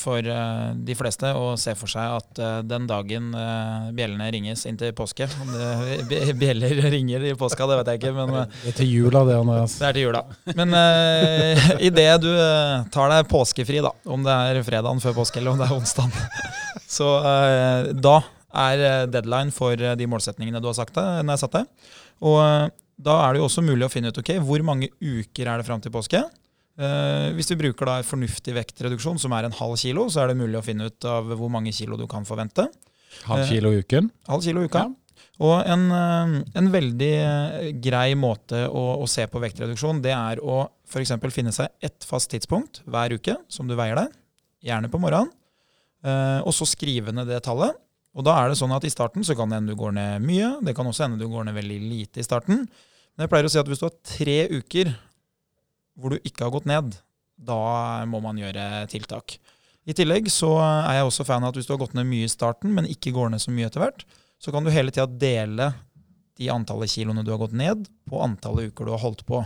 for 0.00 0.24
uh, 0.24 0.70
de 0.88 0.94
fleste 0.96 1.34
å 1.36 1.50
se 1.60 1.74
for 1.76 1.92
seg 1.92 2.14
at 2.16 2.38
uh, 2.40 2.62
den 2.64 2.86
dagen 2.88 3.26
uh, 3.36 3.90
bjellene 3.96 4.30
ringes 4.32 4.62
inn 4.64 4.78
til 4.80 4.94
påske 4.96 5.28
det, 5.28 6.20
bjeller 6.40 6.80
ringer 6.94 7.26
i 7.28 7.34
påska, 7.36 7.66
det 7.68 7.76
vet 7.82 7.90
jeg 7.92 8.00
ikke. 8.00 8.14
Men, 8.16 8.32
det 8.62 8.72
er 8.72 8.78
til 8.78 8.88
jula, 8.88 9.26
det, 9.28 9.36
Andreas. 9.42 9.76
Det 9.82 9.84
er 9.90 9.98
til 9.98 10.06
jula. 10.06 10.22
Men 10.56 10.72
uh, 10.72 11.66
idet 11.90 12.08
du 12.24 12.30
tar 12.94 13.12
deg 13.12 13.28
påskefri, 13.28 13.84
da, 13.84 13.92
om 14.08 14.24
det 14.24 14.38
er 14.46 14.62
fredagen 14.64 15.04
før 15.04 15.18
påske 15.20 15.42
eller 15.42 15.52
om 15.52 15.60
det 15.60 15.68
er 15.68 15.76
onsdagen, 15.76 16.48
så 16.96 17.12
da 18.00 18.16
er 18.56 19.10
deadline 19.12 19.54
for 19.54 19.76
de 19.76 20.08
målsetningene 20.10 20.62
du 20.62 20.70
har 20.70 20.76
sagt 20.78 20.96
deg, 20.96 21.30
satt 21.38 21.58
deg. 21.58 21.92
Og 22.24 22.40
da 22.96 23.20
er 23.26 23.34
det 23.34 23.42
jo 23.42 23.46
også 23.50 23.64
mulig 23.64 23.86
å 23.86 23.92
finne 23.92 24.10
ut 24.10 24.18
ok, 24.20 24.34
hvor 24.44 24.62
mange 24.64 24.88
uker 25.02 25.48
er 25.50 25.60
det 25.60 25.68
fram 25.68 25.82
til 25.84 25.92
påske. 25.94 26.22
Uh, 26.76 27.32
hvis 27.36 27.48
vi 27.52 27.58
bruker 27.60 27.88
da 27.88 27.96
en 28.00 28.06
fornuftig 28.08 28.52
vektreduksjon, 28.56 29.20
som 29.20 29.32
er 29.32 29.48
en 29.48 29.56
halv 29.56 29.78
kilo, 29.80 30.10
så 30.12 30.22
er 30.22 30.32
det 30.32 30.40
mulig 30.40 30.58
å 30.58 30.64
finne 30.64 30.90
ut 30.90 31.08
av 31.08 31.30
hvor 31.32 31.52
mange 31.52 31.72
kilo 31.76 31.96
du 32.00 32.04
kan 32.10 32.26
forvente. 32.28 32.66
Halv 33.24 33.48
kilo 33.48 33.72
i 33.72 33.80
uken? 33.84 34.10
Uh, 34.12 34.32
halv 34.34 34.44
kilo 34.44 34.64
i 34.64 34.68
uka. 34.68 34.84
Ja. 34.84 35.22
Og 35.46 35.68
en, 35.68 35.90
en, 35.92 36.68
veldig 36.72 37.14
grei 37.84 38.14
måte 38.16 38.62
å, 38.72 38.84
å, 39.02 39.08
se 39.08 39.26
på 39.28 39.40
vektreduksjon, 39.40 40.00
det 40.04 40.14
er 40.16 40.40
å 40.40 40.62
f.eks. 40.88 41.12
finne 41.32 41.52
seg 41.52 41.72
ett 41.84 42.06
fast 42.08 42.30
tidspunkt 42.32 42.80
hver 42.88 43.12
uke 43.12 43.34
som 43.52 43.68
du 43.68 43.74
veier 43.76 43.98
deg, 44.00 44.14
gjerne 44.64 44.88
på 44.88 45.00
morgenen, 45.00 45.28
og 46.40 46.56
så 46.56 46.64
skrive 46.68 47.12
ned 47.12 47.28
det 47.28 47.42
tallet. 47.44 47.76
Og 48.16 48.24
da 48.24 48.34
er 48.40 48.50
det 48.50 48.58
sånn 48.58 48.72
at 48.72 48.84
I 48.88 48.92
starten 48.92 49.24
så 49.26 49.36
kan 49.36 49.50
det 49.50 49.58
hende 49.60 49.74
du 49.74 49.78
går 49.78 49.92
ned 49.96 50.24
mye, 50.24 50.54
det 50.64 50.72
kan 50.76 50.88
også 50.88 51.04
hende 51.04 51.20
du 51.20 51.28
går 51.28 51.48
ned 51.48 51.56
veldig 51.58 51.80
lite 51.84 52.22
i 52.22 52.26
starten. 52.26 52.64
Men 53.16 53.24
jeg 53.24 53.32
pleier 53.32 53.48
å 53.48 53.52
si 53.52 53.60
at 53.60 53.68
hvis 53.68 53.82
du 53.82 53.88
har 53.88 53.98
tre 54.08 54.38
uker 54.52 54.94
hvor 55.96 56.12
du 56.12 56.28
ikke 56.28 56.46
har 56.46 56.54
gått 56.54 56.68
ned, 56.68 56.96
da 57.36 58.04
må 58.08 58.20
man 58.24 58.38
gjøre 58.40 58.86
tiltak. 58.92 59.36
I 59.86 59.94
tillegg 59.96 60.28
så 60.32 60.50
er 60.58 60.98
jeg 60.98 61.08
også 61.08 61.26
fan 61.28 61.44
av 61.44 61.52
at 61.52 61.60
hvis 61.60 61.68
du 61.68 61.74
har 61.74 61.82
gått 61.84 61.94
ned 61.96 62.08
mye 62.08 62.26
i 62.26 62.32
starten, 62.32 62.72
men 62.74 62.88
ikke 62.90 63.14
går 63.14 63.30
ned 63.32 63.42
så 63.42 63.52
mye 63.54 63.68
etter 63.68 63.84
hvert, 63.84 64.04
så 64.42 64.52
kan 64.52 64.64
du 64.64 64.72
hele 64.72 64.92
tida 64.92 65.06
dele 65.06 65.70
de 66.36 66.50
antallet 66.52 66.92
kiloene 66.92 67.24
du 67.24 67.30
har 67.32 67.40
gått 67.40 67.56
ned, 67.56 67.86
på 68.08 68.20
antallet 68.24 68.72
uker 68.72 68.88
du 68.88 68.92
har 68.92 69.04
holdt 69.04 69.24
på. 69.28 69.40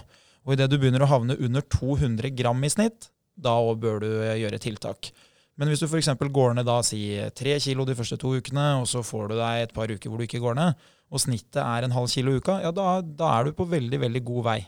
Og 0.46 0.54
idet 0.54 0.70
du 0.72 0.78
begynner 0.80 1.04
å 1.04 1.10
havne 1.10 1.36
under 1.38 1.62
200 1.74 2.32
gram 2.38 2.64
i 2.66 2.70
snitt, 2.72 3.10
da 3.38 3.54
bør 3.78 4.00
du 4.02 4.08
gjøre 4.10 4.62
tiltak. 4.62 5.12
Men 5.58 5.68
hvis 5.68 5.82
du 5.82 5.88
f.eks. 5.88 6.12
går 6.32 6.54
ned 6.56 6.68
da, 6.68 6.78
si 6.86 7.02
tre 7.36 7.58
kilo 7.60 7.84
de 7.88 7.96
første 7.98 8.16
to 8.20 8.32
ukene, 8.38 8.66
og 8.80 8.86
så 8.88 9.02
får 9.04 9.32
du 9.32 9.38
deg 9.40 9.64
et 9.64 9.74
par 9.76 9.90
uker 9.90 10.08
hvor 10.08 10.20
du 10.20 10.26
ikke 10.28 10.42
går 10.42 10.56
ned, 10.56 10.88
og 11.10 11.20
snittet 11.20 11.60
er 11.62 11.84
en 11.84 11.94
halv 11.96 12.08
kilo 12.12 12.32
i 12.32 12.40
uka, 12.40 12.60
ja, 12.62 12.70
da, 12.72 13.00
da 13.02 13.34
er 13.36 13.48
du 13.48 13.56
på 13.58 13.66
veldig, 13.68 14.00
veldig 14.06 14.22
god 14.24 14.46
vei. 14.46 14.60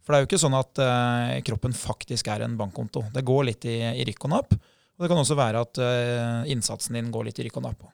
For 0.00 0.12
det 0.12 0.18
er 0.18 0.24
jo 0.24 0.30
ikke 0.30 0.42
sånn 0.42 0.58
at 0.58 0.80
uh, 0.82 1.38
kroppen 1.46 1.76
faktisk 1.76 2.28
er 2.32 2.44
en 2.44 2.56
bankkonto. 2.58 3.06
Det 3.14 3.24
går 3.26 3.46
litt 3.50 3.66
i, 3.68 3.78
i 4.00 4.04
rykk 4.08 4.26
og 4.26 4.32
napp. 4.32 4.56
Og 4.56 5.04
det 5.04 5.08
kan 5.12 5.20
også 5.20 5.36
være 5.38 5.62
at 5.64 5.80
uh, 5.80 6.50
innsatsen 6.50 6.98
din 6.98 7.12
går 7.12 7.28
litt 7.28 7.40
i 7.40 7.46
rykk 7.46 7.60
og 7.60 7.66
napp. 7.68 7.86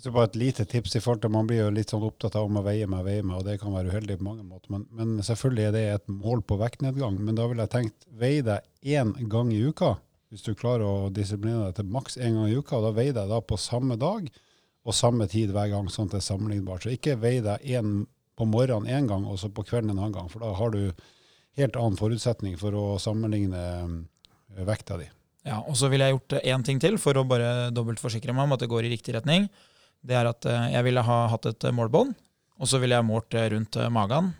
Så 0.00 0.12
bare 0.12 0.30
et 0.30 0.38
lite 0.40 0.64
tips 0.64 0.96
i 0.96 1.02
forhold 1.04 1.20
til 1.20 1.32
Man 1.34 1.48
blir 1.48 1.66
jo 1.66 1.72
litt 1.74 1.90
sånn 1.92 2.04
opptatt 2.06 2.38
av 2.40 2.46
om 2.48 2.56
å 2.56 2.64
veie 2.64 2.86
meg, 2.88 3.04
veie 3.04 3.24
meg, 3.24 3.42
og 3.42 3.48
det 3.48 3.58
kan 3.60 3.74
være 3.74 3.92
uheldig 3.92 4.16
på 4.20 4.24
mange 4.24 4.46
måter. 4.46 4.70
Men, 4.72 4.86
men, 4.96 5.18
selvfølgelig 5.24 5.66
er 5.66 5.74
det 5.74 5.82
et 5.96 6.14
mål 6.14 6.40
på 6.48 6.56
vektnedgang. 6.60 7.18
Men 7.20 7.36
da 7.36 7.48
ville 7.50 7.66
jeg 7.66 7.74
tenkt 7.74 8.08
vei 8.22 8.38
deg 8.46 8.64
én 8.94 9.12
gang 9.32 9.52
i 9.52 9.60
uka. 9.68 9.96
Hvis 10.32 10.46
du 10.46 10.54
klarer 10.56 10.86
å 10.88 11.10
disiplinere 11.12 11.68
deg 11.68 11.76
til 11.76 11.92
maks 11.92 12.16
én 12.16 12.38
gang 12.38 12.48
i 12.48 12.56
uka, 12.56 12.78
og 12.78 12.86
da 12.86 12.94
veier 12.96 13.12
deg 13.12 13.28
da 13.28 13.42
på 13.44 13.58
samme 13.60 13.98
dag 14.00 14.30
og 14.82 14.94
samme 14.96 15.26
tid 15.28 15.50
hver 15.52 15.68
gang, 15.68 15.90
sånn 15.92 16.08
at 16.08 16.14
det 16.16 16.22
er 16.22 16.30
sammenlignbart. 16.30 16.86
Så 16.86 16.94
ikke 16.94 17.18
vei 17.20 17.34
deg 17.44 17.66
én 17.68 18.06
på 18.40 18.46
morgenen 18.48 18.88
én 18.88 19.10
gang, 19.10 19.26
og 19.28 19.36
så 19.38 19.50
på 19.52 19.64
kvelden 19.68 19.92
en 19.92 20.00
annen 20.00 20.14
gang. 20.16 20.30
For 20.32 20.40
da 20.40 20.54
har 20.56 20.72
du 20.72 20.86
helt 21.60 21.76
annen 21.76 21.98
forutsetning 22.00 22.56
for 22.60 22.72
å 22.72 22.84
sammenligne 23.02 23.60
eh, 23.60 24.64
vekta 24.64 24.96
di. 25.02 25.10
Ja, 25.44 25.58
og 25.60 25.76
så 25.76 25.90
ville 25.92 26.08
jeg 26.08 26.16
gjort 26.16 26.38
én 26.40 26.64
ting 26.64 26.80
til 26.80 26.96
for 27.02 27.20
å 27.20 27.26
bare 27.28 27.68
dobbeltforsikre 27.74 28.32
meg 28.32 28.48
om 28.48 28.56
at 28.56 28.64
det 28.64 28.70
går 28.72 28.88
i 28.88 28.94
riktig 28.94 29.18
retning. 29.18 29.50
Det 30.00 30.16
er 30.16 30.30
at 30.32 30.48
eh, 30.48 30.70
jeg 30.78 30.88
ville 30.88 31.04
ha 31.10 31.18
hatt 31.34 31.50
et 31.52 31.68
målbånd, 31.76 32.16
og 32.56 32.72
så 32.72 32.80
ville 32.80 32.96
jeg 32.96 33.08
målt 33.10 33.36
rundt 33.52 33.78
magen, 33.92 34.32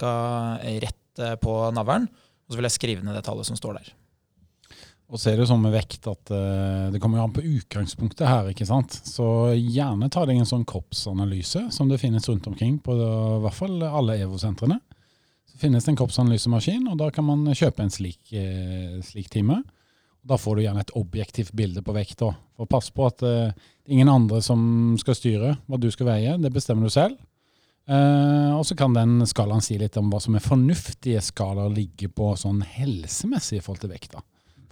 ca. 0.00 0.16
rett 0.64 1.24
på 1.44 1.60
navlen. 1.76 2.08
Og 2.46 2.54
så 2.54 2.60
ville 2.60 2.72
jeg 2.72 2.78
skrive 2.78 3.04
ned 3.04 3.18
det 3.18 3.26
tallet 3.28 3.48
som 3.48 3.58
står 3.58 3.82
der. 3.82 3.94
Og 5.06 5.20
så 5.22 5.30
er 5.30 5.38
det 5.38 5.46
sånn 5.46 5.62
med 5.62 5.74
vekt 5.76 6.08
at 6.10 6.32
uh, 6.34 6.88
det 6.90 6.98
kommer 7.02 7.20
jo 7.20 7.28
an 7.28 7.34
på 7.36 7.44
utgangspunktet 7.46 8.26
her. 8.26 8.50
ikke 8.50 8.66
sant? 8.66 8.96
Så 9.06 9.54
gjerne 9.54 10.10
ta 10.10 10.24
deg 10.26 10.40
en 10.40 10.48
sånn 10.48 10.66
kroppsanalyse 10.66 11.68
som 11.74 11.90
det 11.90 12.00
finnes 12.02 12.26
rundt 12.26 12.48
omkring 12.50 12.80
på 12.82 12.96
det, 12.98 13.06
i 13.06 13.40
hvert 13.44 13.58
fall 13.60 13.78
alle 13.86 14.18
EVO-sentrene 14.24 14.80
finnes 15.56 15.86
det 15.86 15.94
en 15.94 15.96
kroppsanalysemaskin, 15.96 16.82
og 16.90 16.98
da 17.00 17.06
kan 17.14 17.24
man 17.24 17.46
kjøpe 17.56 17.80
en 17.80 17.92
slik, 17.94 18.18
uh, 18.34 18.98
slik 19.06 19.30
time. 19.32 19.62
Da 20.26 20.36
får 20.36 20.58
du 20.58 20.64
gjerne 20.66 20.82
et 20.82 20.92
objektivt 20.98 21.54
bilde 21.56 21.80
på 21.86 21.94
vekt. 21.96 22.18
Da. 22.20 22.34
For 22.58 22.68
Pass 22.68 22.90
på 22.90 23.06
at 23.06 23.22
eh, 23.22 23.54
det 23.54 23.92
er 23.92 23.94
ingen 23.94 24.10
andre 24.10 24.40
som 24.42 24.58
skal 24.98 25.14
styre 25.14 25.52
hva 25.70 25.78
du 25.78 25.86
skal 25.94 26.08
veie, 26.08 26.32
det 26.42 26.50
bestemmer 26.50 26.90
du 26.90 26.90
selv. 26.90 27.14
Og 27.86 28.64
så 28.66 28.74
kan 28.74 28.90
den 28.90 29.20
skalaen 29.30 29.62
si 29.62 29.76
litt 29.78 29.94
om 30.00 30.08
hva 30.10 30.18
som 30.18 30.34
er 30.34 30.42
fornuftige 30.42 31.22
skalaer 31.22 31.70
ligge 31.70 32.10
på 32.10 32.32
sånn 32.34 32.58
helsemessig 32.66 33.60
i 33.60 33.62
forhold 33.62 33.84
til 33.84 33.92
vekt. 33.94 34.16
Da. 34.16 34.24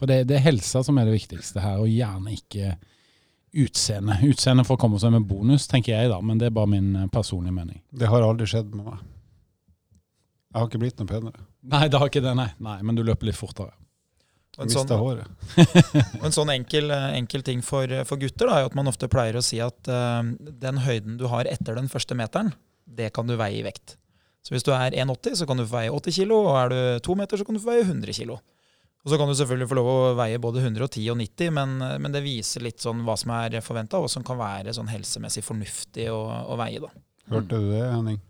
For 0.04 0.10
det, 0.12 0.26
det, 0.28 0.34
er 0.36 0.42
helsa 0.44 0.82
som 0.84 0.98
er 1.00 1.06
det 1.08 1.14
viktigste 1.14 1.62
her, 1.64 1.78
og 1.80 1.88
gjerne 1.88 2.34
ikke 2.36 2.74
utseende. 3.56 4.18
Utseende 4.28 4.66
får 4.68 4.76
komme 4.82 4.98
seg 5.00 5.14
med 5.14 5.24
bonus, 5.24 5.64
tenker 5.70 5.94
jeg 5.94 6.10
da, 6.12 6.18
men 6.20 6.36
det 6.42 6.50
er 6.50 6.52
bare 6.52 6.68
min 6.68 6.90
eh, 7.00 7.06
personlige 7.08 7.54
mening. 7.56 7.78
Det 7.88 8.10
har 8.12 8.26
aldri 8.26 8.44
skjedd 8.50 8.74
med 8.74 8.90
meg. 8.90 8.98
Jeg 10.52 10.60
har 10.60 10.68
ikke 10.68 10.80
blitt 10.82 11.00
noe 11.00 11.08
penere. 11.08 11.46
Nei, 11.72 11.86
det 11.88 12.02
har 12.02 12.12
ikke 12.12 12.20
det, 12.20 12.34
nei. 12.36 12.50
nei 12.66 12.76
men 12.84 12.98
du 12.98 13.00
løper 13.00 13.30
litt 13.30 13.38
fortere. 13.38 13.72
En 14.60 14.74
sånn, 14.74 14.92
håret. 14.92 15.48
en 16.20 16.36
sånn 16.36 16.52
enkel, 16.52 16.92
enkel 16.92 17.48
ting 17.48 17.64
for, 17.64 17.88
for, 18.04 18.20
gutter 18.20 18.52
da, 18.52 18.60
er 18.60 18.68
at 18.68 18.76
man 18.76 18.92
ofte 18.92 19.08
pleier 19.08 19.40
å 19.40 19.42
si 19.42 19.56
at 19.64 19.88
uh, 19.88 20.20
den 20.36 20.84
høyden 20.84 21.16
du 21.16 21.30
har 21.32 21.48
etter 21.48 21.80
den 21.80 21.88
første 21.88 22.12
meteren, 22.20 22.52
det 22.84 23.08
kan 23.16 23.24
du 23.24 23.38
veie 23.40 23.56
i 23.62 23.64
vekt. 23.64 23.96
Så 24.44 24.52
hvis 24.52 24.68
du 24.68 24.74
er 24.76 24.92
1,80, 24.92 25.40
så 25.40 25.48
kan 25.48 25.56
du 25.56 25.64
få 25.64 25.78
veie 25.78 25.96
80 25.96 26.20
kg, 26.20 26.36
og 26.44 26.58
er 26.60 26.74
du 26.74 27.06
2 27.08 27.16
meter, 27.24 27.40
så 27.40 27.48
kan 27.48 27.56
du 27.56 27.64
få 27.64 27.72
veie 27.72 27.88
100 27.88 28.20
kg. 28.20 28.36
Og 29.04 29.12
så 29.12 29.18
kan 29.20 29.28
du 29.28 29.36
selvfølgelig 29.36 29.68
få 29.68 29.76
lov 29.76 29.88
å 29.92 30.12
veie 30.16 30.40
både 30.40 30.62
110 30.64 31.10
og 31.12 31.18
90, 31.20 31.50
men, 31.52 31.74
men 32.00 32.14
det 32.14 32.24
viser 32.24 32.64
litt 32.64 32.80
sånn 32.80 33.02
hva 33.04 33.18
som 33.20 33.34
er 33.36 33.58
forventa, 33.64 33.98
og 33.98 34.06
hva 34.06 34.12
som 34.14 34.24
kan 34.24 34.38
være 34.40 34.72
sånn 34.72 34.88
helsemessig 34.88 35.44
fornuftig 35.44 36.06
å, 36.08 36.22
å 36.24 36.56
veie. 36.56 36.80
da. 36.80 36.88
Hørte 37.34 37.60
du 37.60 37.68
det, 37.74 37.82
Henning? 37.84 38.22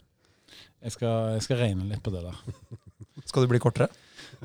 Jeg 0.84 0.96
skal, 0.96 1.37
jeg 1.37 1.44
skal 1.46 1.60
regne 1.62 1.87
litt 1.88 2.02
på 2.04 2.12
det 2.14 2.24
der. 2.26 2.40
Skal 3.24 3.46
du 3.46 3.48
bli 3.48 3.60
kortere? 3.62 3.87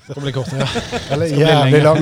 Skal 0.06 0.22
bli 0.24 0.32
kortere, 0.32 0.64
ja. 0.64 0.84
Eller 1.14 1.34
jævlig 1.34 1.82
lang. 1.84 2.00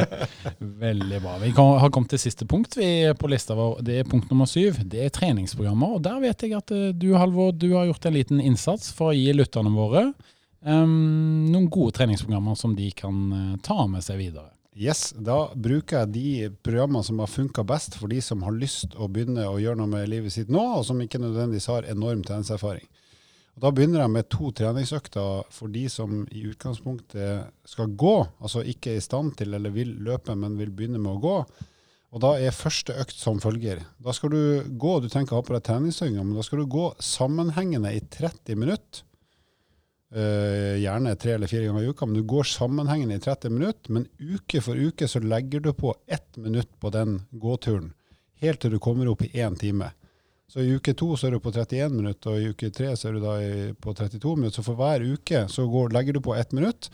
Veldig 0.80 1.20
bra. 1.22 1.36
Vi 1.42 1.52
har 1.54 1.92
kommet 1.92 2.10
til 2.14 2.22
siste 2.22 2.48
punkt 2.48 2.74
vi 2.80 2.88
på 3.14 3.30
lista 3.30 3.54
vår. 3.54 3.78
Det 3.86 4.00
er 4.00 4.08
punkt 4.08 4.32
nummer 4.32 4.48
syv. 4.50 4.80
Det 4.90 5.04
er 5.04 5.12
treningsprogrammer. 5.14 5.94
Og 5.96 6.02
der 6.04 6.18
vet 6.24 6.42
jeg 6.42 6.56
at 6.58 6.72
eh, 6.74 6.90
du, 6.96 7.12
Halvor, 7.20 7.52
du 7.54 7.68
har 7.76 7.86
gjort 7.90 8.08
en 8.08 8.16
liten 8.16 8.42
innsats 8.42 8.90
for 8.96 9.12
å 9.12 9.16
gi 9.16 9.30
lytterne 9.36 9.72
våre 9.76 10.08
um, 10.64 11.50
noen 11.50 11.68
gode 11.72 11.96
treningsprogrammer 11.98 12.56
som 12.58 12.74
de 12.76 12.90
kan 12.96 13.20
uh, 13.32 13.58
ta 13.64 13.86
med 13.90 14.04
seg 14.06 14.20
videre. 14.20 14.52
Yes, 14.80 15.10
Da 15.12 15.50
bruker 15.58 16.04
jeg 16.04 16.12
de 16.14 16.30
programmene 16.62 17.04
som 17.04 17.18
har 17.20 17.28
funka 17.28 17.64
best 17.66 17.98
for 17.98 18.08
de 18.08 18.20
som 18.22 18.44
har 18.46 18.54
lyst 18.54 18.94
å 18.94 19.10
begynne 19.10 19.48
å 19.50 19.58
gjøre 19.60 19.80
noe 19.80 19.90
med 19.90 20.08
livet 20.08 20.32
sitt 20.32 20.52
nå, 20.52 20.62
og 20.78 20.86
som 20.86 21.00
ikke 21.02 21.20
nødvendigvis 21.20 21.68
har 21.72 21.88
enorm 21.90 22.22
treningserfaring. 22.24 22.86
Da 23.60 23.72
begynner 23.74 24.04
jeg 24.04 24.12
med 24.14 24.28
to 24.32 24.52
treningsøkter 24.56 25.42
for 25.52 25.72
de 25.74 25.82
som 25.92 26.22
i 26.30 26.46
utgangspunktet 26.48 27.50
skal 27.68 27.90
gå, 27.98 28.14
altså 28.40 28.62
ikke 28.64 28.94
er 28.94 29.00
i 29.00 29.04
stand 29.04 29.34
til 29.36 29.52
eller 29.58 29.74
vil 29.74 29.90
løpe, 30.06 30.36
men 30.38 30.56
vil 30.56 30.70
begynne 30.72 31.02
med 31.02 31.18
å 31.18 31.22
gå. 31.24 31.36
Og 32.10 32.22
da 32.24 32.32
er 32.40 32.56
første 32.56 32.94
økt 33.02 33.18
som 33.18 33.42
følger. 33.42 33.82
Da 34.02 34.14
skal 34.16 34.32
du 34.32 34.70
gå, 34.80 34.94
du 35.02 35.10
tenker 35.10 35.36
å 35.36 35.42
ha 35.42 35.46
på 35.46 35.54
deg 35.54 35.66
treningstøyinga, 35.66 36.24
men 36.24 36.38
da 36.38 36.46
skal 36.46 36.62
du 36.62 36.70
gå 36.70 36.88
sammenhengende 37.04 37.92
i 37.94 38.00
30 38.00 38.58
minutter. 38.58 39.04
Uh, 40.10 40.74
gjerne 40.82 41.12
tre 41.14 41.36
eller 41.36 41.46
fire 41.46 41.68
ganger 41.68 41.84
i 41.84 41.90
uka, 41.92 42.06
men 42.06 42.18
du 42.18 42.26
går 42.26 42.48
sammenhengende 42.50 43.14
i 43.14 43.22
30 43.22 43.54
minutter. 43.54 43.92
Men 43.94 44.08
uke 44.18 44.62
for 44.64 44.74
uke 44.74 45.08
så 45.08 45.22
legger 45.22 45.62
du 45.62 45.72
på 45.72 45.94
ett 46.06 46.36
minutt 46.36 46.72
på 46.80 46.90
den 46.90 47.20
gåturen, 47.30 47.92
helt 48.42 48.60
til 48.60 48.74
du 48.74 48.80
kommer 48.82 49.08
opp 49.12 49.22
i 49.22 49.30
én 49.38 49.58
time. 49.58 49.92
Så 50.50 50.64
i 50.66 50.72
uke 50.74 50.96
to 50.98 51.12
så 51.14 51.28
er 51.28 51.36
du 51.36 51.42
på 51.44 51.52
31 51.54 51.94
minutter, 51.94 52.32
og 52.32 52.42
i 52.42 52.50
uke 52.50 52.72
tre 52.74 52.90
så 52.98 53.06
er 53.08 53.14
du 53.14 53.22
da 53.22 53.36
på 53.78 53.94
32 53.94 54.34
minutter. 54.34 54.56
Så 54.58 54.66
for 54.66 54.80
hver 54.80 55.04
uke 55.06 55.44
så 55.46 55.66
går, 55.70 55.92
legger 55.94 56.16
du 56.16 56.24
på 56.26 56.34
ett 56.34 56.50
minutt. 56.52 56.90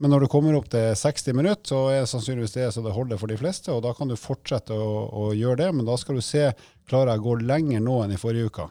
Men 0.00 0.12
når 0.12 0.24
du 0.24 0.28
kommer 0.32 0.56
opp 0.56 0.68
til 0.72 0.92
60 0.96 1.34
minutter, 1.36 1.64
så 1.68 1.78
er 1.92 2.02
det 2.02 2.10
sannsynligvis 2.12 2.58
det 2.58 2.66
så 2.72 2.84
det 2.84 2.92
holder 2.92 3.20
for 3.20 3.32
de 3.32 3.36
fleste. 3.40 3.72
Og 3.72 3.80
da 3.84 3.94
kan 3.96 4.08
du 4.08 4.16
fortsette 4.20 4.76
å, 4.76 4.92
å 5.16 5.24
gjøre 5.36 5.62
det, 5.62 5.70
men 5.76 5.88
da 5.88 5.96
skal 6.00 6.20
du 6.20 6.24
se 6.24 6.50
klarer 6.88 7.14
jeg 7.14 7.22
å 7.22 7.26
gå 7.30 7.34
lenger 7.48 7.82
nå 7.84 7.96
enn 8.04 8.14
i 8.16 8.20
forrige 8.20 8.52
uke. 8.52 8.68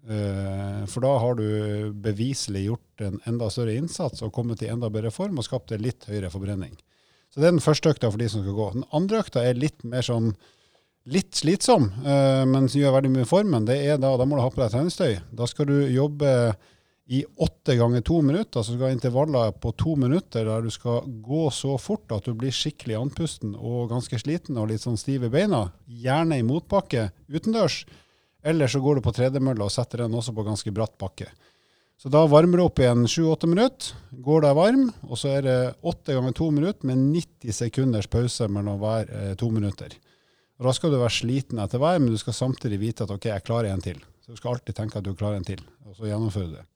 Uh, 0.00 0.86
for 0.88 1.04
da 1.04 1.10
har 1.20 1.36
du 1.36 1.90
beviselig 1.92 2.62
gjort 2.70 3.02
en 3.04 3.18
enda 3.28 3.50
større 3.52 3.74
innsats 3.76 4.22
og 4.24 4.32
kommet 4.32 4.62
i 4.64 4.70
enda 4.72 4.88
bedre 4.92 5.12
form 5.12 5.36
og 5.38 5.44
skapt 5.44 5.74
en 5.76 5.84
litt 5.84 6.06
høyere 6.08 6.32
forbrenning. 6.32 6.72
Så 7.30 7.42
det 7.42 7.50
er 7.50 7.54
den 7.54 7.62
første 7.62 7.92
økta 7.92 8.08
for 8.08 8.18
de 8.18 8.30
som 8.32 8.42
skal 8.42 8.56
gå. 8.56 8.70
Den 8.78 8.88
andre 8.96 9.20
økta 9.20 9.44
er 9.44 9.60
litt 9.60 9.84
mer 9.84 10.06
sånn 10.06 10.32
litt 11.10 11.36
slitsom, 11.36 11.90
uh, 12.04 12.46
men 12.48 12.68
som 12.68 12.80
gjør 12.80 12.96
veldig 12.96 13.12
mye 13.18 13.28
formen, 13.28 13.68
det 13.68 13.78
er 13.92 14.00
da, 14.00 14.14
da 14.16 14.26
må 14.28 14.38
du 14.38 14.44
ha 14.44 14.50
på 14.52 14.62
deg 14.62 14.72
treningstøy. 14.72 15.20
Da 15.36 15.48
skal 15.48 15.68
du 15.68 15.78
jobbe 15.92 16.32
i 17.10 17.24
åtte 17.36 17.74
ganger 17.76 18.00
to 18.06 18.20
minutter. 18.22 18.62
Så 18.62 18.76
skal 18.76 18.86
ha 18.86 18.94
intervaller 18.94 19.52
på 19.58 19.72
to 19.74 19.96
minutter 19.98 20.44
der 20.46 20.62
du 20.62 20.70
skal 20.70 21.02
gå 21.24 21.48
så 21.50 21.74
fort 21.82 22.12
at 22.14 22.28
du 22.28 22.36
blir 22.38 22.54
skikkelig 22.54 23.00
andpusten 23.00 23.56
og 23.58 23.88
ganske 23.90 24.20
sliten 24.22 24.60
og 24.60 24.68
litt 24.70 24.84
sånn 24.84 25.00
stiv 25.00 25.26
i 25.26 25.32
beina. 25.32 25.64
Gjerne 25.90 26.38
i 26.38 26.46
motbakke 26.46 27.08
utendørs. 27.26 27.82
Eller 28.42 28.70
så 28.70 28.80
går 28.80 28.98
du 28.98 29.04
på 29.04 29.12
tredemølla 29.14 29.66
og 29.66 29.72
setter 29.74 30.04
den 30.04 30.16
også 30.16 30.34
på 30.36 30.44
ganske 30.46 30.72
bratt 30.74 30.96
bakke. 31.00 31.28
Så 32.00 32.08
da 32.08 32.22
varmer 32.24 32.56
du 32.56 32.64
opp 32.64 32.80
igjen 32.80 33.04
sju-åtte 33.10 33.48
minutter, 33.50 33.92
går 34.24 34.46
deg 34.46 34.54
varm, 34.56 34.86
og 35.04 35.18
så 35.20 35.34
er 35.34 35.42
det 35.44 35.56
8 35.84 36.16
ganger 36.16 36.36
2 36.38 36.46
minutter 36.56 36.88
med 36.88 37.02
90 37.12 37.52
sekunders 37.58 38.08
pause 38.08 38.48
mellom 38.48 38.78
hver 38.80 39.10
eh, 39.12 39.34
to 39.36 39.50
minutter. 39.52 39.92
Og 40.60 40.68
Da 40.68 40.72
skal 40.76 40.92
du 40.92 40.96
være 41.00 41.12
sliten 41.12 41.60
etter 41.60 41.80
hver, 41.80 42.00
men 42.00 42.12
du 42.12 42.20
skal 42.20 42.36
samtidig 42.36 42.80
vite 42.80 43.04
at 43.04 43.12
ok, 43.12 43.28
jeg 43.28 43.44
klarer 43.44 43.68
en 43.74 43.84
til. 43.84 44.00
Så 44.24 44.32
du 44.32 44.40
skal 44.40 44.54
alltid 44.54 44.76
tenke 44.76 44.96
at 45.00 45.04
du 45.04 45.12
klarer 45.12 45.40
en 45.40 45.44
til, 45.44 45.60
og 45.84 45.96
så 45.96 46.08
gjennomfører 46.08 46.48
du 46.48 46.56
det. 46.56 46.66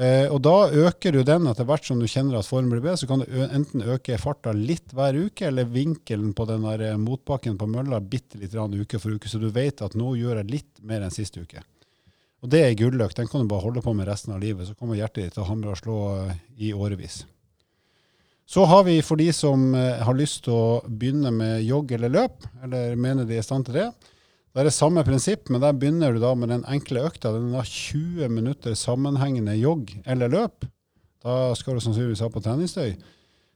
Eh, 0.00 0.30
og 0.32 0.38
da 0.40 0.70
øker 0.88 1.12
du 1.12 1.20
den 1.28 1.44
etter 1.50 1.66
hvert 1.68 1.84
som 1.84 1.98
du 2.00 2.06
kjenner 2.08 2.38
at 2.38 2.48
formen 2.48 2.70
blir 2.72 2.80
bedre. 2.80 3.00
Så 3.02 3.08
kan 3.10 3.20
du 3.20 3.40
enten 3.44 3.84
øke 3.84 4.16
farta 4.20 4.54
litt 4.56 4.94
hver 4.96 5.18
uke, 5.26 5.50
eller 5.50 5.68
vinkelen 5.68 6.32
på 6.36 6.46
den 6.48 6.64
der 6.64 6.86
eh, 6.88 7.00
motbakken 7.00 7.58
på 7.60 7.68
mølla 7.68 8.00
bitte 8.00 8.40
litt 8.40 8.56
uke 8.56 9.00
for 9.02 9.12
uke, 9.12 9.28
så 9.28 9.42
du 9.42 9.50
vet 9.52 9.82
at 9.84 9.98
nå 9.98 10.14
gjør 10.16 10.40
jeg 10.40 10.54
litt 10.54 10.80
mer 10.80 11.04
enn 11.04 11.12
sist 11.12 11.36
uke. 11.36 11.60
Og 12.40 12.48
det 12.48 12.62
er 12.64 12.78
gulløk. 12.80 13.12
Den 13.16 13.28
kan 13.28 13.44
du 13.44 13.50
bare 13.50 13.66
holde 13.66 13.82
på 13.84 13.92
med 13.92 14.08
resten 14.08 14.32
av 14.32 14.40
livet. 14.40 14.70
Så 14.70 14.78
kommer 14.78 14.96
hjertet 14.96 15.26
ditt 15.26 15.36
til 15.36 15.44
å 15.44 15.50
hamre 15.50 15.74
og 15.74 15.82
slå 15.82 15.98
eh, 16.22 16.40
i 16.56 16.72
årevis. 16.72 17.20
Så 18.50 18.64
har 18.66 18.86
vi 18.88 18.96
for 19.04 19.20
de 19.20 19.28
som 19.36 19.68
eh, 19.76 20.00
har 20.00 20.16
lyst 20.16 20.46
til 20.48 20.56
å 20.56 20.80
begynne 20.88 21.30
med 21.34 21.60
jogg 21.62 21.92
eller 21.98 22.16
løp, 22.16 22.48
eller 22.64 22.96
mener 22.96 23.28
de 23.28 23.36
er 23.36 23.44
i 23.44 23.46
stand 23.46 23.68
til 23.68 23.82
det. 23.82 23.90
Det 24.50 24.64
er 24.64 24.66
det 24.66 24.74
samme 24.74 25.04
prinsipp, 25.06 25.46
men 25.52 25.62
der 25.62 25.76
begynner 25.78 26.12
du 26.12 26.18
da 26.22 26.32
med 26.34 26.50
den 26.50 26.64
enkle 26.66 27.04
økta. 27.06 27.30
Den 27.36 27.54
er 27.54 27.66
20 27.66 28.28
minutter 28.34 28.74
sammenhengende 28.74 29.54
jogg 29.60 29.92
eller 30.02 30.32
løp. 30.32 30.66
Da 31.22 31.54
skal 31.54 31.76
du 31.76 31.84
sannsynligvis 31.84 32.22
ha 32.24 32.30
på 32.32 32.42
treningstøy. 32.42 32.96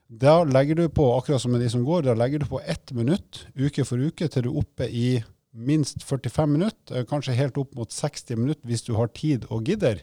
Da 0.07 0.37
legger 0.45 0.77
du 0.77 0.85
på, 0.93 1.07
akkurat 1.17 1.41
som 1.41 1.51
med 1.51 1.63
de 1.65 1.69
som 1.73 1.83
går, 1.83 2.05
da 2.05 2.13
legger 2.15 2.39
du 2.39 2.47
på 2.47 2.61
ett 2.61 2.93
minutt 2.95 3.47
uke 3.57 3.83
for 3.87 3.99
uke 3.99 4.29
til 4.29 4.45
du 4.45 4.51
er 4.53 4.59
oppe 4.61 4.87
i 4.87 5.07
minst 5.55 6.03
45 6.03 6.51
minutter, 6.51 6.99
eh, 6.99 7.07
kanskje 7.09 7.35
helt 7.35 7.57
opp 7.57 7.73
mot 7.75 7.91
60 7.91 8.35
minutter 8.37 8.67
hvis 8.67 8.85
du 8.85 8.93
har 8.95 9.07
tid 9.07 9.47
og 9.49 9.65
gidder. 9.65 10.01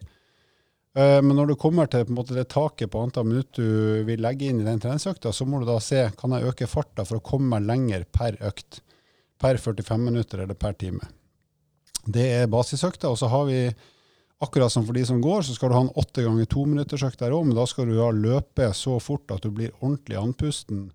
Eh, 0.97 1.21
men 1.23 1.37
når 1.37 1.53
du 1.53 1.57
kommer 1.57 1.87
til 1.89 2.09
måte, 2.13 2.35
det 2.35 2.51
taket 2.53 2.91
på 2.91 3.01
antall 3.01 3.29
minutter 3.29 3.63
du 3.63 4.05
vil 4.09 4.21
legge 4.21 4.49
inn 4.49 4.61
i 4.61 4.67
den 4.67 4.81
treningsøkta, 4.81 5.33
så 5.33 5.47
må 5.47 5.61
du 5.61 5.69
da 5.69 5.79
se 5.81 6.11
kan 6.19 6.35
jeg 6.37 6.51
øke 6.51 6.69
farta 6.69 7.07
for 7.09 7.21
å 7.21 7.25
komme 7.25 7.61
lenger 7.65 8.05
per 8.13 8.37
økt. 8.45 8.83
Per 9.43 9.59
45 9.59 9.99
minutter 10.01 10.45
eller 10.45 10.59
per 10.59 10.77
time. 10.79 11.09
Det 12.07 12.25
er 12.41 12.51
basisøkta. 12.51 13.11
Og 13.11 13.19
så 13.19 13.31
har 13.31 13.47
vi, 13.49 13.61
akkurat 14.43 14.73
som 14.75 14.87
for 14.87 14.97
de 14.97 15.05
som 15.07 15.21
går, 15.23 15.45
så 15.47 15.57
skal 15.57 15.71
du 15.71 15.77
ha 15.79 15.85
en 15.87 15.95
åtte 15.99 16.25
ganger 16.25 16.49
to 16.51 16.65
minutters-økt 16.69 17.23
der 17.23 17.35
òg, 17.35 17.47
men 17.49 17.59
da 17.59 17.67
skal 17.69 17.91
du 17.91 17.99
ha 18.01 18.11
løpe 18.15 18.71
så 18.77 18.99
fort 19.03 19.31
at 19.35 19.45
du 19.47 19.53
blir 19.55 19.75
ordentlig 19.81 20.19
andpusten, 20.21 20.91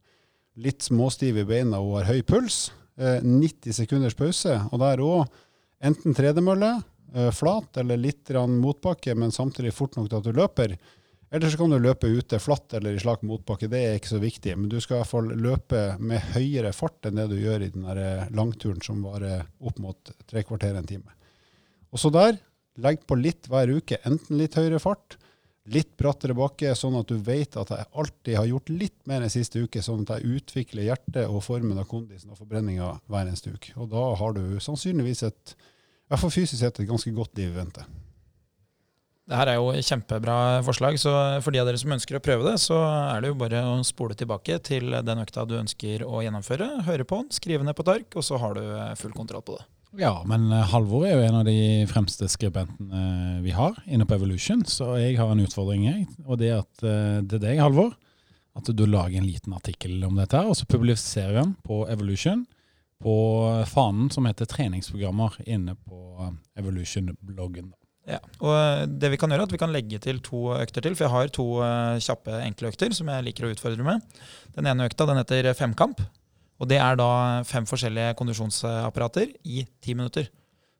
litt 0.57 0.81
småstiv 0.81 1.37
i 1.37 1.45
beina 1.45 1.79
og 1.83 1.99
har 1.99 2.13
høy 2.15 2.23
puls. 2.27 2.67
90 2.97 3.69
eh, 3.69 3.75
sekunders 3.77 4.17
pause. 4.17 4.55
Og 4.71 4.81
der 4.81 5.03
òg 5.05 5.27
enten 5.85 6.15
tredemølle, 6.17 6.79
eh, 7.13 7.29
flat 7.31 7.77
eller 7.77 7.99
litt 8.01 8.31
motbakke, 8.33 9.13
men 9.15 9.31
samtidig 9.31 9.75
fort 9.75 9.95
nok 9.95 10.09
til 10.09 10.17
at 10.17 10.25
du 10.25 10.33
løper. 10.33 10.77
Eller 11.29 11.51
så 11.51 11.59
kan 11.59 11.73
du 11.73 11.79
løpe 11.83 12.07
ute 12.07 12.39
flatt 12.39 12.73
eller 12.77 12.95
i 12.95 13.01
slak 13.01 13.23
motbakke. 13.27 13.67
Det 13.67 13.79
er 13.83 13.97
ikke 13.97 14.13
så 14.13 14.21
viktig. 14.23 14.53
Men 14.55 14.69
du 14.71 14.77
skal 14.79 14.97
i 14.97 15.01
hvert 15.01 15.11
fall 15.11 15.31
løpe 15.35 15.81
med 15.99 16.23
høyere 16.37 16.71
fart 16.75 17.09
enn 17.09 17.19
det 17.19 17.27
du 17.33 17.35
gjør 17.41 17.65
i 17.65 17.71
den 17.73 17.87
eh, 17.91 18.27
langturen 18.35 18.79
som 18.83 19.03
varer 19.03 19.43
opp 19.59 19.81
mot 19.83 20.13
tre 20.29 20.45
kvarter 20.47 20.77
en 20.79 20.87
time. 20.87 21.11
Og 21.91 21.99
så 21.99 22.11
der, 22.15 22.39
legg 22.79 23.03
på 23.09 23.17
litt 23.19 23.49
hver 23.51 23.73
uke. 23.75 23.99
Enten 24.07 24.39
litt 24.39 24.55
høyere 24.55 24.79
fart, 24.79 25.17
litt 25.67 25.97
brattere 25.99 26.35
bakke, 26.37 26.71
sånn 26.79 26.95
at 26.99 27.11
du 27.11 27.17
vet 27.19 27.59
at 27.59 27.73
jeg 27.75 27.89
alltid 27.91 28.39
har 28.39 28.47
gjort 28.47 28.71
litt 28.71 28.97
mer 29.09 29.25
enn 29.25 29.33
siste 29.33 29.59
uke, 29.59 29.83
sånn 29.83 30.05
at 30.05 30.17
jeg 30.17 30.39
utvikler 30.39 30.87
hjertet 30.87 31.25
og 31.27 31.43
formen 31.43 31.79
av 31.79 31.89
kondisen 31.91 32.31
og 32.31 32.39
forbrenninga 32.39 32.93
hver 33.11 33.27
eneste 33.27 33.51
uke. 33.51 33.75
Og 33.75 33.91
da 33.91 34.09
har 34.21 34.37
du 34.37 34.61
sannsynligvis 34.63 35.25
et, 35.27 35.57
i 35.57 36.13
hvert 36.13 36.23
fall 36.23 36.37
fysisk 36.37 36.61
sett, 36.61 36.79
et 36.79 36.87
ganske 36.87 37.11
godt 37.15 37.35
liv 37.35 37.51
i 37.51 37.57
vente. 37.59 37.83
Det 39.27 39.35
her 39.35 39.49
er 39.51 39.57
jo 39.59 39.73
kjempebra 39.83 40.35
forslag, 40.63 40.95
så 41.01 41.11
for 41.43 41.51
de 41.51 41.59
av 41.59 41.67
dere 41.67 41.79
som 41.81 41.91
ønsker 41.91 42.15
å 42.15 42.23
prøve 42.23 42.45
det, 42.47 42.55
så 42.63 42.77
er 42.79 43.23
det 43.23 43.33
jo 43.33 43.39
bare 43.41 43.59
å 43.67 43.73
spole 43.83 44.15
tilbake 44.15 44.55
til 44.63 44.93
den 45.03 45.23
økta 45.23 45.43
du 45.43 45.57
ønsker 45.59 46.05
å 46.07 46.21
gjennomføre. 46.23 46.69
Høre 46.87 47.07
på 47.07 47.19
den, 47.19 47.33
skrive 47.35 47.67
ned 47.67 47.75
på 47.75 47.83
et 47.83 47.91
ark, 47.97 48.15
og 48.15 48.23
så 48.23 48.39
har 48.39 48.55
du 48.55 48.63
full 49.01 49.11
kontroll 49.17 49.43
på 49.43 49.57
det. 49.57 49.65
Ja, 49.95 50.21
men 50.27 50.51
eh, 50.51 50.67
Halvor 50.71 51.05
er 51.07 51.15
jo 51.15 51.25
en 51.25 51.39
av 51.39 51.47
de 51.47 51.85
fremste 51.89 52.27
skribentene 52.31 53.39
vi 53.43 53.53
har 53.55 53.77
inne 53.87 54.07
på 54.07 54.17
Evolution, 54.17 54.65
så 54.67 54.93
jeg 54.99 55.15
har 55.19 55.31
en 55.31 55.41
utfordring, 55.43 55.87
jeg. 55.87 56.05
Og 56.27 56.39
det 56.41 56.51
er 56.51 56.61
at 56.61 56.83
eh, 56.83 57.17
det 57.23 57.39
er 57.39 57.45
deg, 57.49 57.63
Halvor, 57.63 57.95
at 58.57 58.71
du 58.71 58.85
lager 58.87 59.19
en 59.19 59.27
liten 59.27 59.55
artikkel 59.55 59.99
om 60.07 60.15
dette, 60.19 60.37
her, 60.37 60.49
og 60.49 60.55
så 60.59 60.67
publiserer 60.69 61.33
vi 61.33 61.41
den 61.41 61.55
på 61.67 61.85
Evolution 61.93 62.45
på 63.03 63.17
fanen 63.69 64.07
som 64.09 64.25
heter 64.25 64.49
treningsprogrammer 64.49 65.37
inne 65.45 65.77
på 65.87 65.99
eh, 66.25 66.33
Evolution-bloggen. 66.59 67.71
Ja, 68.07 68.21
og 68.39 68.87
det 68.87 69.09
Vi 69.11 69.17
kan 69.19 69.33
gjøre 69.33 69.43
er 69.43 69.49
at 69.49 69.51
vi 69.51 69.59
kan 69.59 69.73
legge 69.73 69.99
til 69.99 70.21
to 70.23 70.53
økter 70.55 70.85
til. 70.85 70.95
For 70.95 71.07
jeg 71.07 71.13
har 71.13 71.33
to 71.35 71.47
kjappe, 72.03 72.37
enkle 72.45 72.71
økter 72.71 72.95
som 72.95 73.09
jeg 73.11 73.25
liker 73.27 73.47
å 73.47 73.51
utfordre 73.51 73.83
med. 73.83 74.05
Den 74.55 74.69
ene 74.71 74.87
økta 74.87 75.09
den 75.09 75.19
heter 75.19 75.51
femkamp. 75.57 75.99
Og 76.57 76.69
det 76.71 76.79
er 76.81 76.97
da 76.97 77.43
fem 77.45 77.67
forskjellige 77.69 78.15
kondisjonsapparater 78.17 79.35
i 79.45 79.65
ti 79.83 79.93
minutter. 79.93 80.29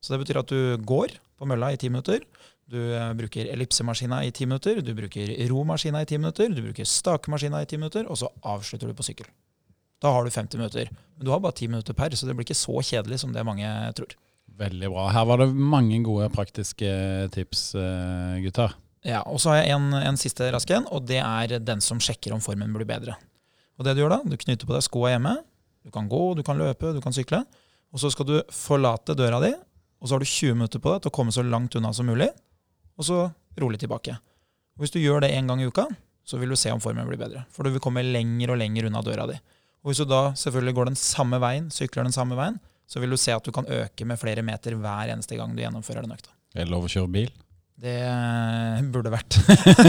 Så 0.02 0.14
det 0.14 0.24
betyr 0.24 0.42
at 0.42 0.54
du 0.54 0.78
går 0.88 1.18
på 1.38 1.50
mølla 1.50 1.74
i 1.74 1.80
ti 1.80 1.90
minutter. 1.92 2.24
Du 2.68 2.80
eh, 2.80 3.12
bruker 3.16 3.48
ellipsemaskina 3.54 4.24
i 4.28 4.32
ti 4.36 4.48
minutter, 4.48 4.82
du 4.84 4.92
bruker 4.96 5.30
romaskina 5.48 6.02
i 6.04 6.08
ti 6.10 6.18
minutter, 6.20 6.52
du 6.52 6.66
bruker 6.66 6.88
stakemaskina 6.88 7.62
i 7.64 7.70
ti 7.70 7.80
minutter, 7.80 8.10
og 8.12 8.20
så 8.20 8.32
avslutter 8.44 8.92
du 8.92 8.98
på 8.98 9.06
sykkel. 9.08 9.30
Da 10.04 10.12
har 10.14 10.26
du 10.26 10.34
50 10.34 10.60
minutter. 10.60 10.90
Men 11.16 11.26
du 11.26 11.32
har 11.32 11.40
bare 11.42 11.56
10 11.56 11.72
minutter 11.72 11.96
per, 11.98 12.14
så 12.14 12.28
det 12.28 12.36
blir 12.38 12.46
ikke 12.46 12.58
så 12.58 12.76
kjedelig 12.86 13.22
som 13.24 13.32
det 13.34 13.46
mange 13.48 13.70
tror. 13.98 14.14
Veldig 14.58 14.90
bra. 14.90 15.08
Her 15.14 15.26
var 15.30 15.42
det 15.42 15.52
mange 15.54 16.00
gode 16.06 16.28
praktiske 16.34 16.90
tips, 17.34 17.76
eh, 17.78 18.38
gutter. 18.42 18.74
Ja, 19.06 19.22
og 19.30 19.40
så 19.40 19.54
har 19.54 19.62
jeg 19.62 19.76
en, 19.76 19.92
en 19.94 20.18
siste 20.18 20.48
rask 20.54 20.72
en, 20.74 20.88
og 20.90 21.06
det 21.08 21.20
er 21.22 21.60
den 21.62 21.84
som 21.84 22.02
sjekker 22.02 22.34
om 22.34 22.42
formen 22.44 22.74
blir 22.74 22.88
bedre. 22.90 23.16
Og 23.78 23.86
det 23.86 23.94
Du 23.96 24.02
gjør 24.02 24.16
da, 24.16 24.22
du 24.26 24.34
knytter 24.34 24.66
på 24.66 24.74
deg 24.74 24.84
skoa 24.84 25.14
hjemme, 25.14 25.36
du 25.86 25.94
kan 25.94 26.10
gå, 26.10 26.22
du 26.36 26.42
kan 26.44 26.58
løpe, 26.58 26.96
du 26.96 27.02
kan 27.04 27.14
sykle. 27.16 27.44
Og 27.94 28.02
så 28.02 28.10
skal 28.12 28.28
du 28.28 28.36
forlate 28.52 29.16
døra 29.16 29.40
di, 29.44 29.54
og 30.02 30.10
så 30.10 30.18
har 30.18 30.26
du 30.26 30.28
20 30.28 30.58
minutter 30.58 30.82
på 30.82 30.92
deg 30.92 31.06
til 31.06 31.14
å 31.14 31.16
komme 31.16 31.34
så 31.34 31.46
langt 31.46 31.78
unna 31.78 31.94
som 31.96 32.10
mulig. 32.10 32.28
Og 32.98 33.06
så 33.08 33.20
rolig 33.62 33.80
tilbake. 33.80 34.18
Og 34.76 34.84
Hvis 34.84 34.94
du 34.94 35.00
gjør 35.00 35.22
det 35.24 35.32
én 35.38 35.48
gang 35.48 35.62
i 35.62 35.70
uka, 35.70 35.86
så 36.26 36.38
vil 36.42 36.50
du 36.50 36.58
se 36.60 36.74
om 36.74 36.82
formen 36.82 37.08
blir 37.08 37.22
bedre. 37.22 37.46
For 37.54 37.64
du 37.64 37.72
vil 37.72 37.82
komme 37.82 38.04
lenger 38.04 38.52
og 38.52 38.60
lenger 38.60 38.90
unna 38.90 39.02
døra 39.06 39.30
di. 39.30 39.38
Og 39.86 39.92
Hvis 39.92 40.02
du 40.02 40.10
da 40.10 40.34
selvfølgelig 40.34 40.76
går 40.76 40.90
den 40.92 41.00
samme 41.00 41.40
veien, 41.40 41.70
sykler 41.72 42.04
den 42.04 42.16
samme 42.16 42.36
veien, 42.36 42.60
så 42.88 43.04
vil 43.04 43.12
du 43.14 43.20
se 43.20 43.36
at 43.36 43.44
du 43.44 43.52
kan 43.56 43.68
øke 43.68 44.08
med 44.08 44.20
flere 44.22 44.46
meter 44.46 44.78
hver 44.80 45.12
eneste 45.14 45.38
gang 45.40 45.54
du 45.56 45.62
gjennomfører 45.64 46.08
den 46.08 46.16
økta. 46.16 46.32
Er 46.56 46.66
det 46.66 46.72
lov 46.72 46.88
å 46.88 46.92
kjøre 46.92 47.12
bil? 47.12 47.30
Det 47.78 47.94
burde 48.90 49.12
vært. 49.14 49.38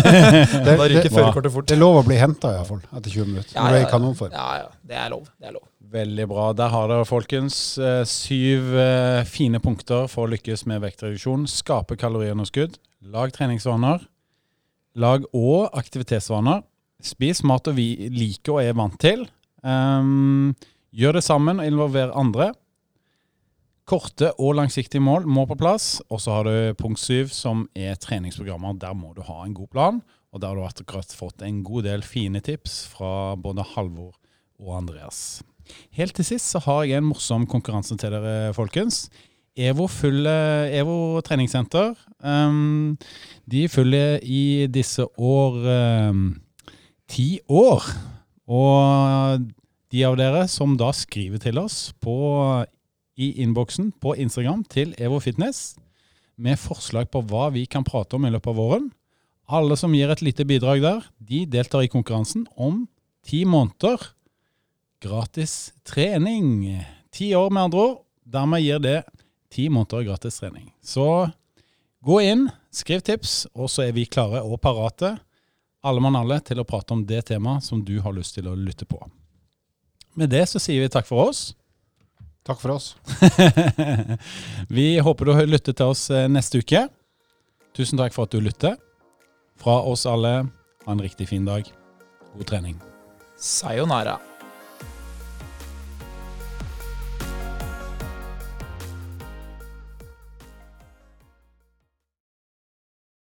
da 0.66 0.74
ryker 0.76 1.08
førerkortet 1.08 1.54
fort. 1.54 1.68
Det 1.70 1.78
er 1.78 1.80
lov 1.80 2.02
å 2.02 2.04
bli 2.04 2.18
henta 2.20 2.50
iallfall 2.58 2.82
etter 2.84 3.14
20 3.14 3.30
minutter. 3.30 3.54
Ja, 3.56 3.64
ja, 3.72 3.86
ja, 3.86 4.32
ja, 4.34 4.48
ja, 4.60 4.68
det 4.90 4.98
er 5.00 5.12
lov. 5.14 5.30
Det 5.38 5.48
er 5.48 5.54
lov. 5.56 5.64
Veldig 5.88 6.26
bra. 6.28 6.50
Der 6.52 6.68
har 6.68 6.90
dere, 6.90 7.06
folkens, 7.08 7.56
eh, 7.80 8.02
syv 8.04 8.74
eh, 8.76 9.22
fine 9.24 9.56
punkter 9.64 10.04
for 10.12 10.26
å 10.26 10.32
lykkes 10.34 10.66
med 10.68 10.82
vektreduksjon. 10.84 11.48
Skape 11.48 11.96
kaloriunderskudd. 11.96 12.76
Lag 13.08 13.32
treningsvaner. 13.32 14.04
Lag 15.00 15.24
og 15.32 15.72
aktivitetsvaner. 15.78 16.60
Spis 17.00 17.40
mat 17.46 17.72
vi 17.72 18.10
liker 18.12 18.58
og 18.58 18.66
er 18.66 18.76
vant 18.76 19.00
til. 19.00 19.24
Um, 19.64 20.52
gjør 20.92 21.16
det 21.16 21.24
sammen 21.24 21.62
og 21.62 21.72
involver 21.72 22.12
andre. 22.12 22.50
Korte 23.88 24.34
og 24.36 24.58
langsiktige 24.58 25.00
mål 25.00 25.24
må 25.24 25.46
på 25.48 25.56
plass. 25.56 25.98
Og 26.12 26.20
så 26.20 26.36
har 26.36 26.48
du 26.48 26.76
punkt 26.76 27.00
syv, 27.00 27.30
som 27.32 27.64
er 27.72 27.96
treningsprogrammer. 27.96 28.76
Der 28.80 28.96
må 28.96 29.14
du 29.16 29.22
ha 29.24 29.40
en 29.44 29.56
god 29.56 29.70
plan. 29.72 30.00
Og 30.32 30.42
der 30.42 30.52
har 30.52 30.58
du 30.58 30.66
akkurat 30.66 31.14
fått 31.16 31.44
en 31.46 31.62
god 31.64 31.88
del 31.88 32.04
fine 32.04 32.42
tips 32.44 32.82
fra 32.92 33.32
både 33.40 33.64
Halvor 33.74 34.12
og 34.60 34.74
Andreas. 34.82 35.40
Helt 35.96 36.14
til 36.16 36.26
sist 36.26 36.52
så 36.52 36.60
har 36.64 36.84
jeg 36.88 37.00
en 37.00 37.08
morsom 37.08 37.46
konkurranse 37.48 37.96
til 37.96 38.12
dere, 38.12 38.52
folkens. 38.56 39.06
EVO, 39.58 39.88
full, 39.90 40.28
EVO 40.28 41.20
treningssenter. 41.26 41.96
Um, 42.22 42.98
de 43.50 43.66
følger 43.72 44.20
i 44.22 44.68
disse 44.70 45.02
år 45.18 45.56
um, 46.12 46.26
ti 47.10 47.40
år. 47.48 47.88
Og 48.48 49.48
de 49.92 50.04
av 50.04 50.18
dere 50.20 50.44
som 50.52 50.76
da 50.78 50.92
skriver 50.94 51.40
til 51.42 51.58
oss 51.60 51.88
på, 52.04 52.14
i 53.18 53.32
innboksen 53.42 53.90
på 54.00 54.14
Instagram 54.16 54.62
til 54.70 54.94
EVO 54.98 55.18
Fitness 55.20 55.74
med 56.38 56.60
forslag 56.62 57.10
på 57.10 57.24
hva 57.26 57.48
vi 57.54 57.64
kan 57.66 57.86
prate 57.86 58.16
om 58.16 58.26
i 58.26 58.30
løpet 58.30 58.52
av 58.52 58.60
våren. 58.60 58.86
Alle 59.50 59.76
som 59.80 59.94
gir 59.96 60.12
et 60.12 60.22
lite 60.22 60.46
bidrag 60.46 60.84
der, 60.84 61.02
de 61.18 61.42
deltar 61.50 61.82
i 61.82 61.90
konkurransen 61.90 62.46
om 62.54 62.84
ti 63.26 63.42
måneder 63.48 64.12
gratis 65.02 65.72
trening. 65.88 66.78
Ti 67.10 67.32
år, 67.34 67.50
med 67.50 67.68
andre 67.68 67.84
ord. 67.88 67.98
Dermed 68.28 68.62
gir 68.62 68.78
det 68.84 68.98
ti 69.50 69.66
måneder 69.72 70.06
gratis 70.06 70.38
trening. 70.38 70.70
Så 70.84 71.28
gå 72.04 72.20
inn, 72.22 72.48
Skriv 72.68 73.00
tips, 73.00 73.46
og 73.56 73.70
så 73.72 73.86
er 73.88 73.94
vi 73.96 74.04
klare 74.06 74.42
og 74.44 74.60
parate, 74.60 75.14
alle 75.82 76.02
mann 76.04 76.18
alle, 76.18 76.36
til 76.44 76.60
å 76.60 76.66
prate 76.68 76.92
om 76.94 77.00
det 77.06 77.24
temaet 77.30 77.64
som 77.64 77.80
du 77.82 77.96
har 78.04 78.12
lyst 78.14 78.36
til 78.36 78.46
å 78.50 78.56
lytte 78.58 78.86
på. 78.86 79.00
Med 80.18 80.30
det 80.30 80.44
så 80.50 80.60
sier 80.60 80.84
vi 80.84 80.90
takk 80.92 81.08
for 81.08 81.30
oss. 81.30 81.54
Takk 82.48 82.62
for 82.62 82.78
oss. 82.78 82.96
vi 84.68 84.98
håper 84.98 85.28
du 85.28 85.32
lytter 85.44 85.76
til 85.76 85.92
oss 85.92 86.06
eh, 86.10 86.30
neste 86.32 86.62
uke. 86.62 86.86
Tusen 87.76 88.00
takk 88.00 88.16
for 88.16 88.24
at 88.24 88.32
du 88.32 88.40
lytter. 88.40 88.78
Fra 89.60 89.82
oss 89.84 90.06
alle, 90.08 90.32
ha 90.86 90.94
en 90.94 91.04
riktig 91.04 91.28
fin 91.28 91.44
dag. 91.44 91.68
God 92.32 92.48
trening. 92.48 92.80
Sayonara. 93.36 94.16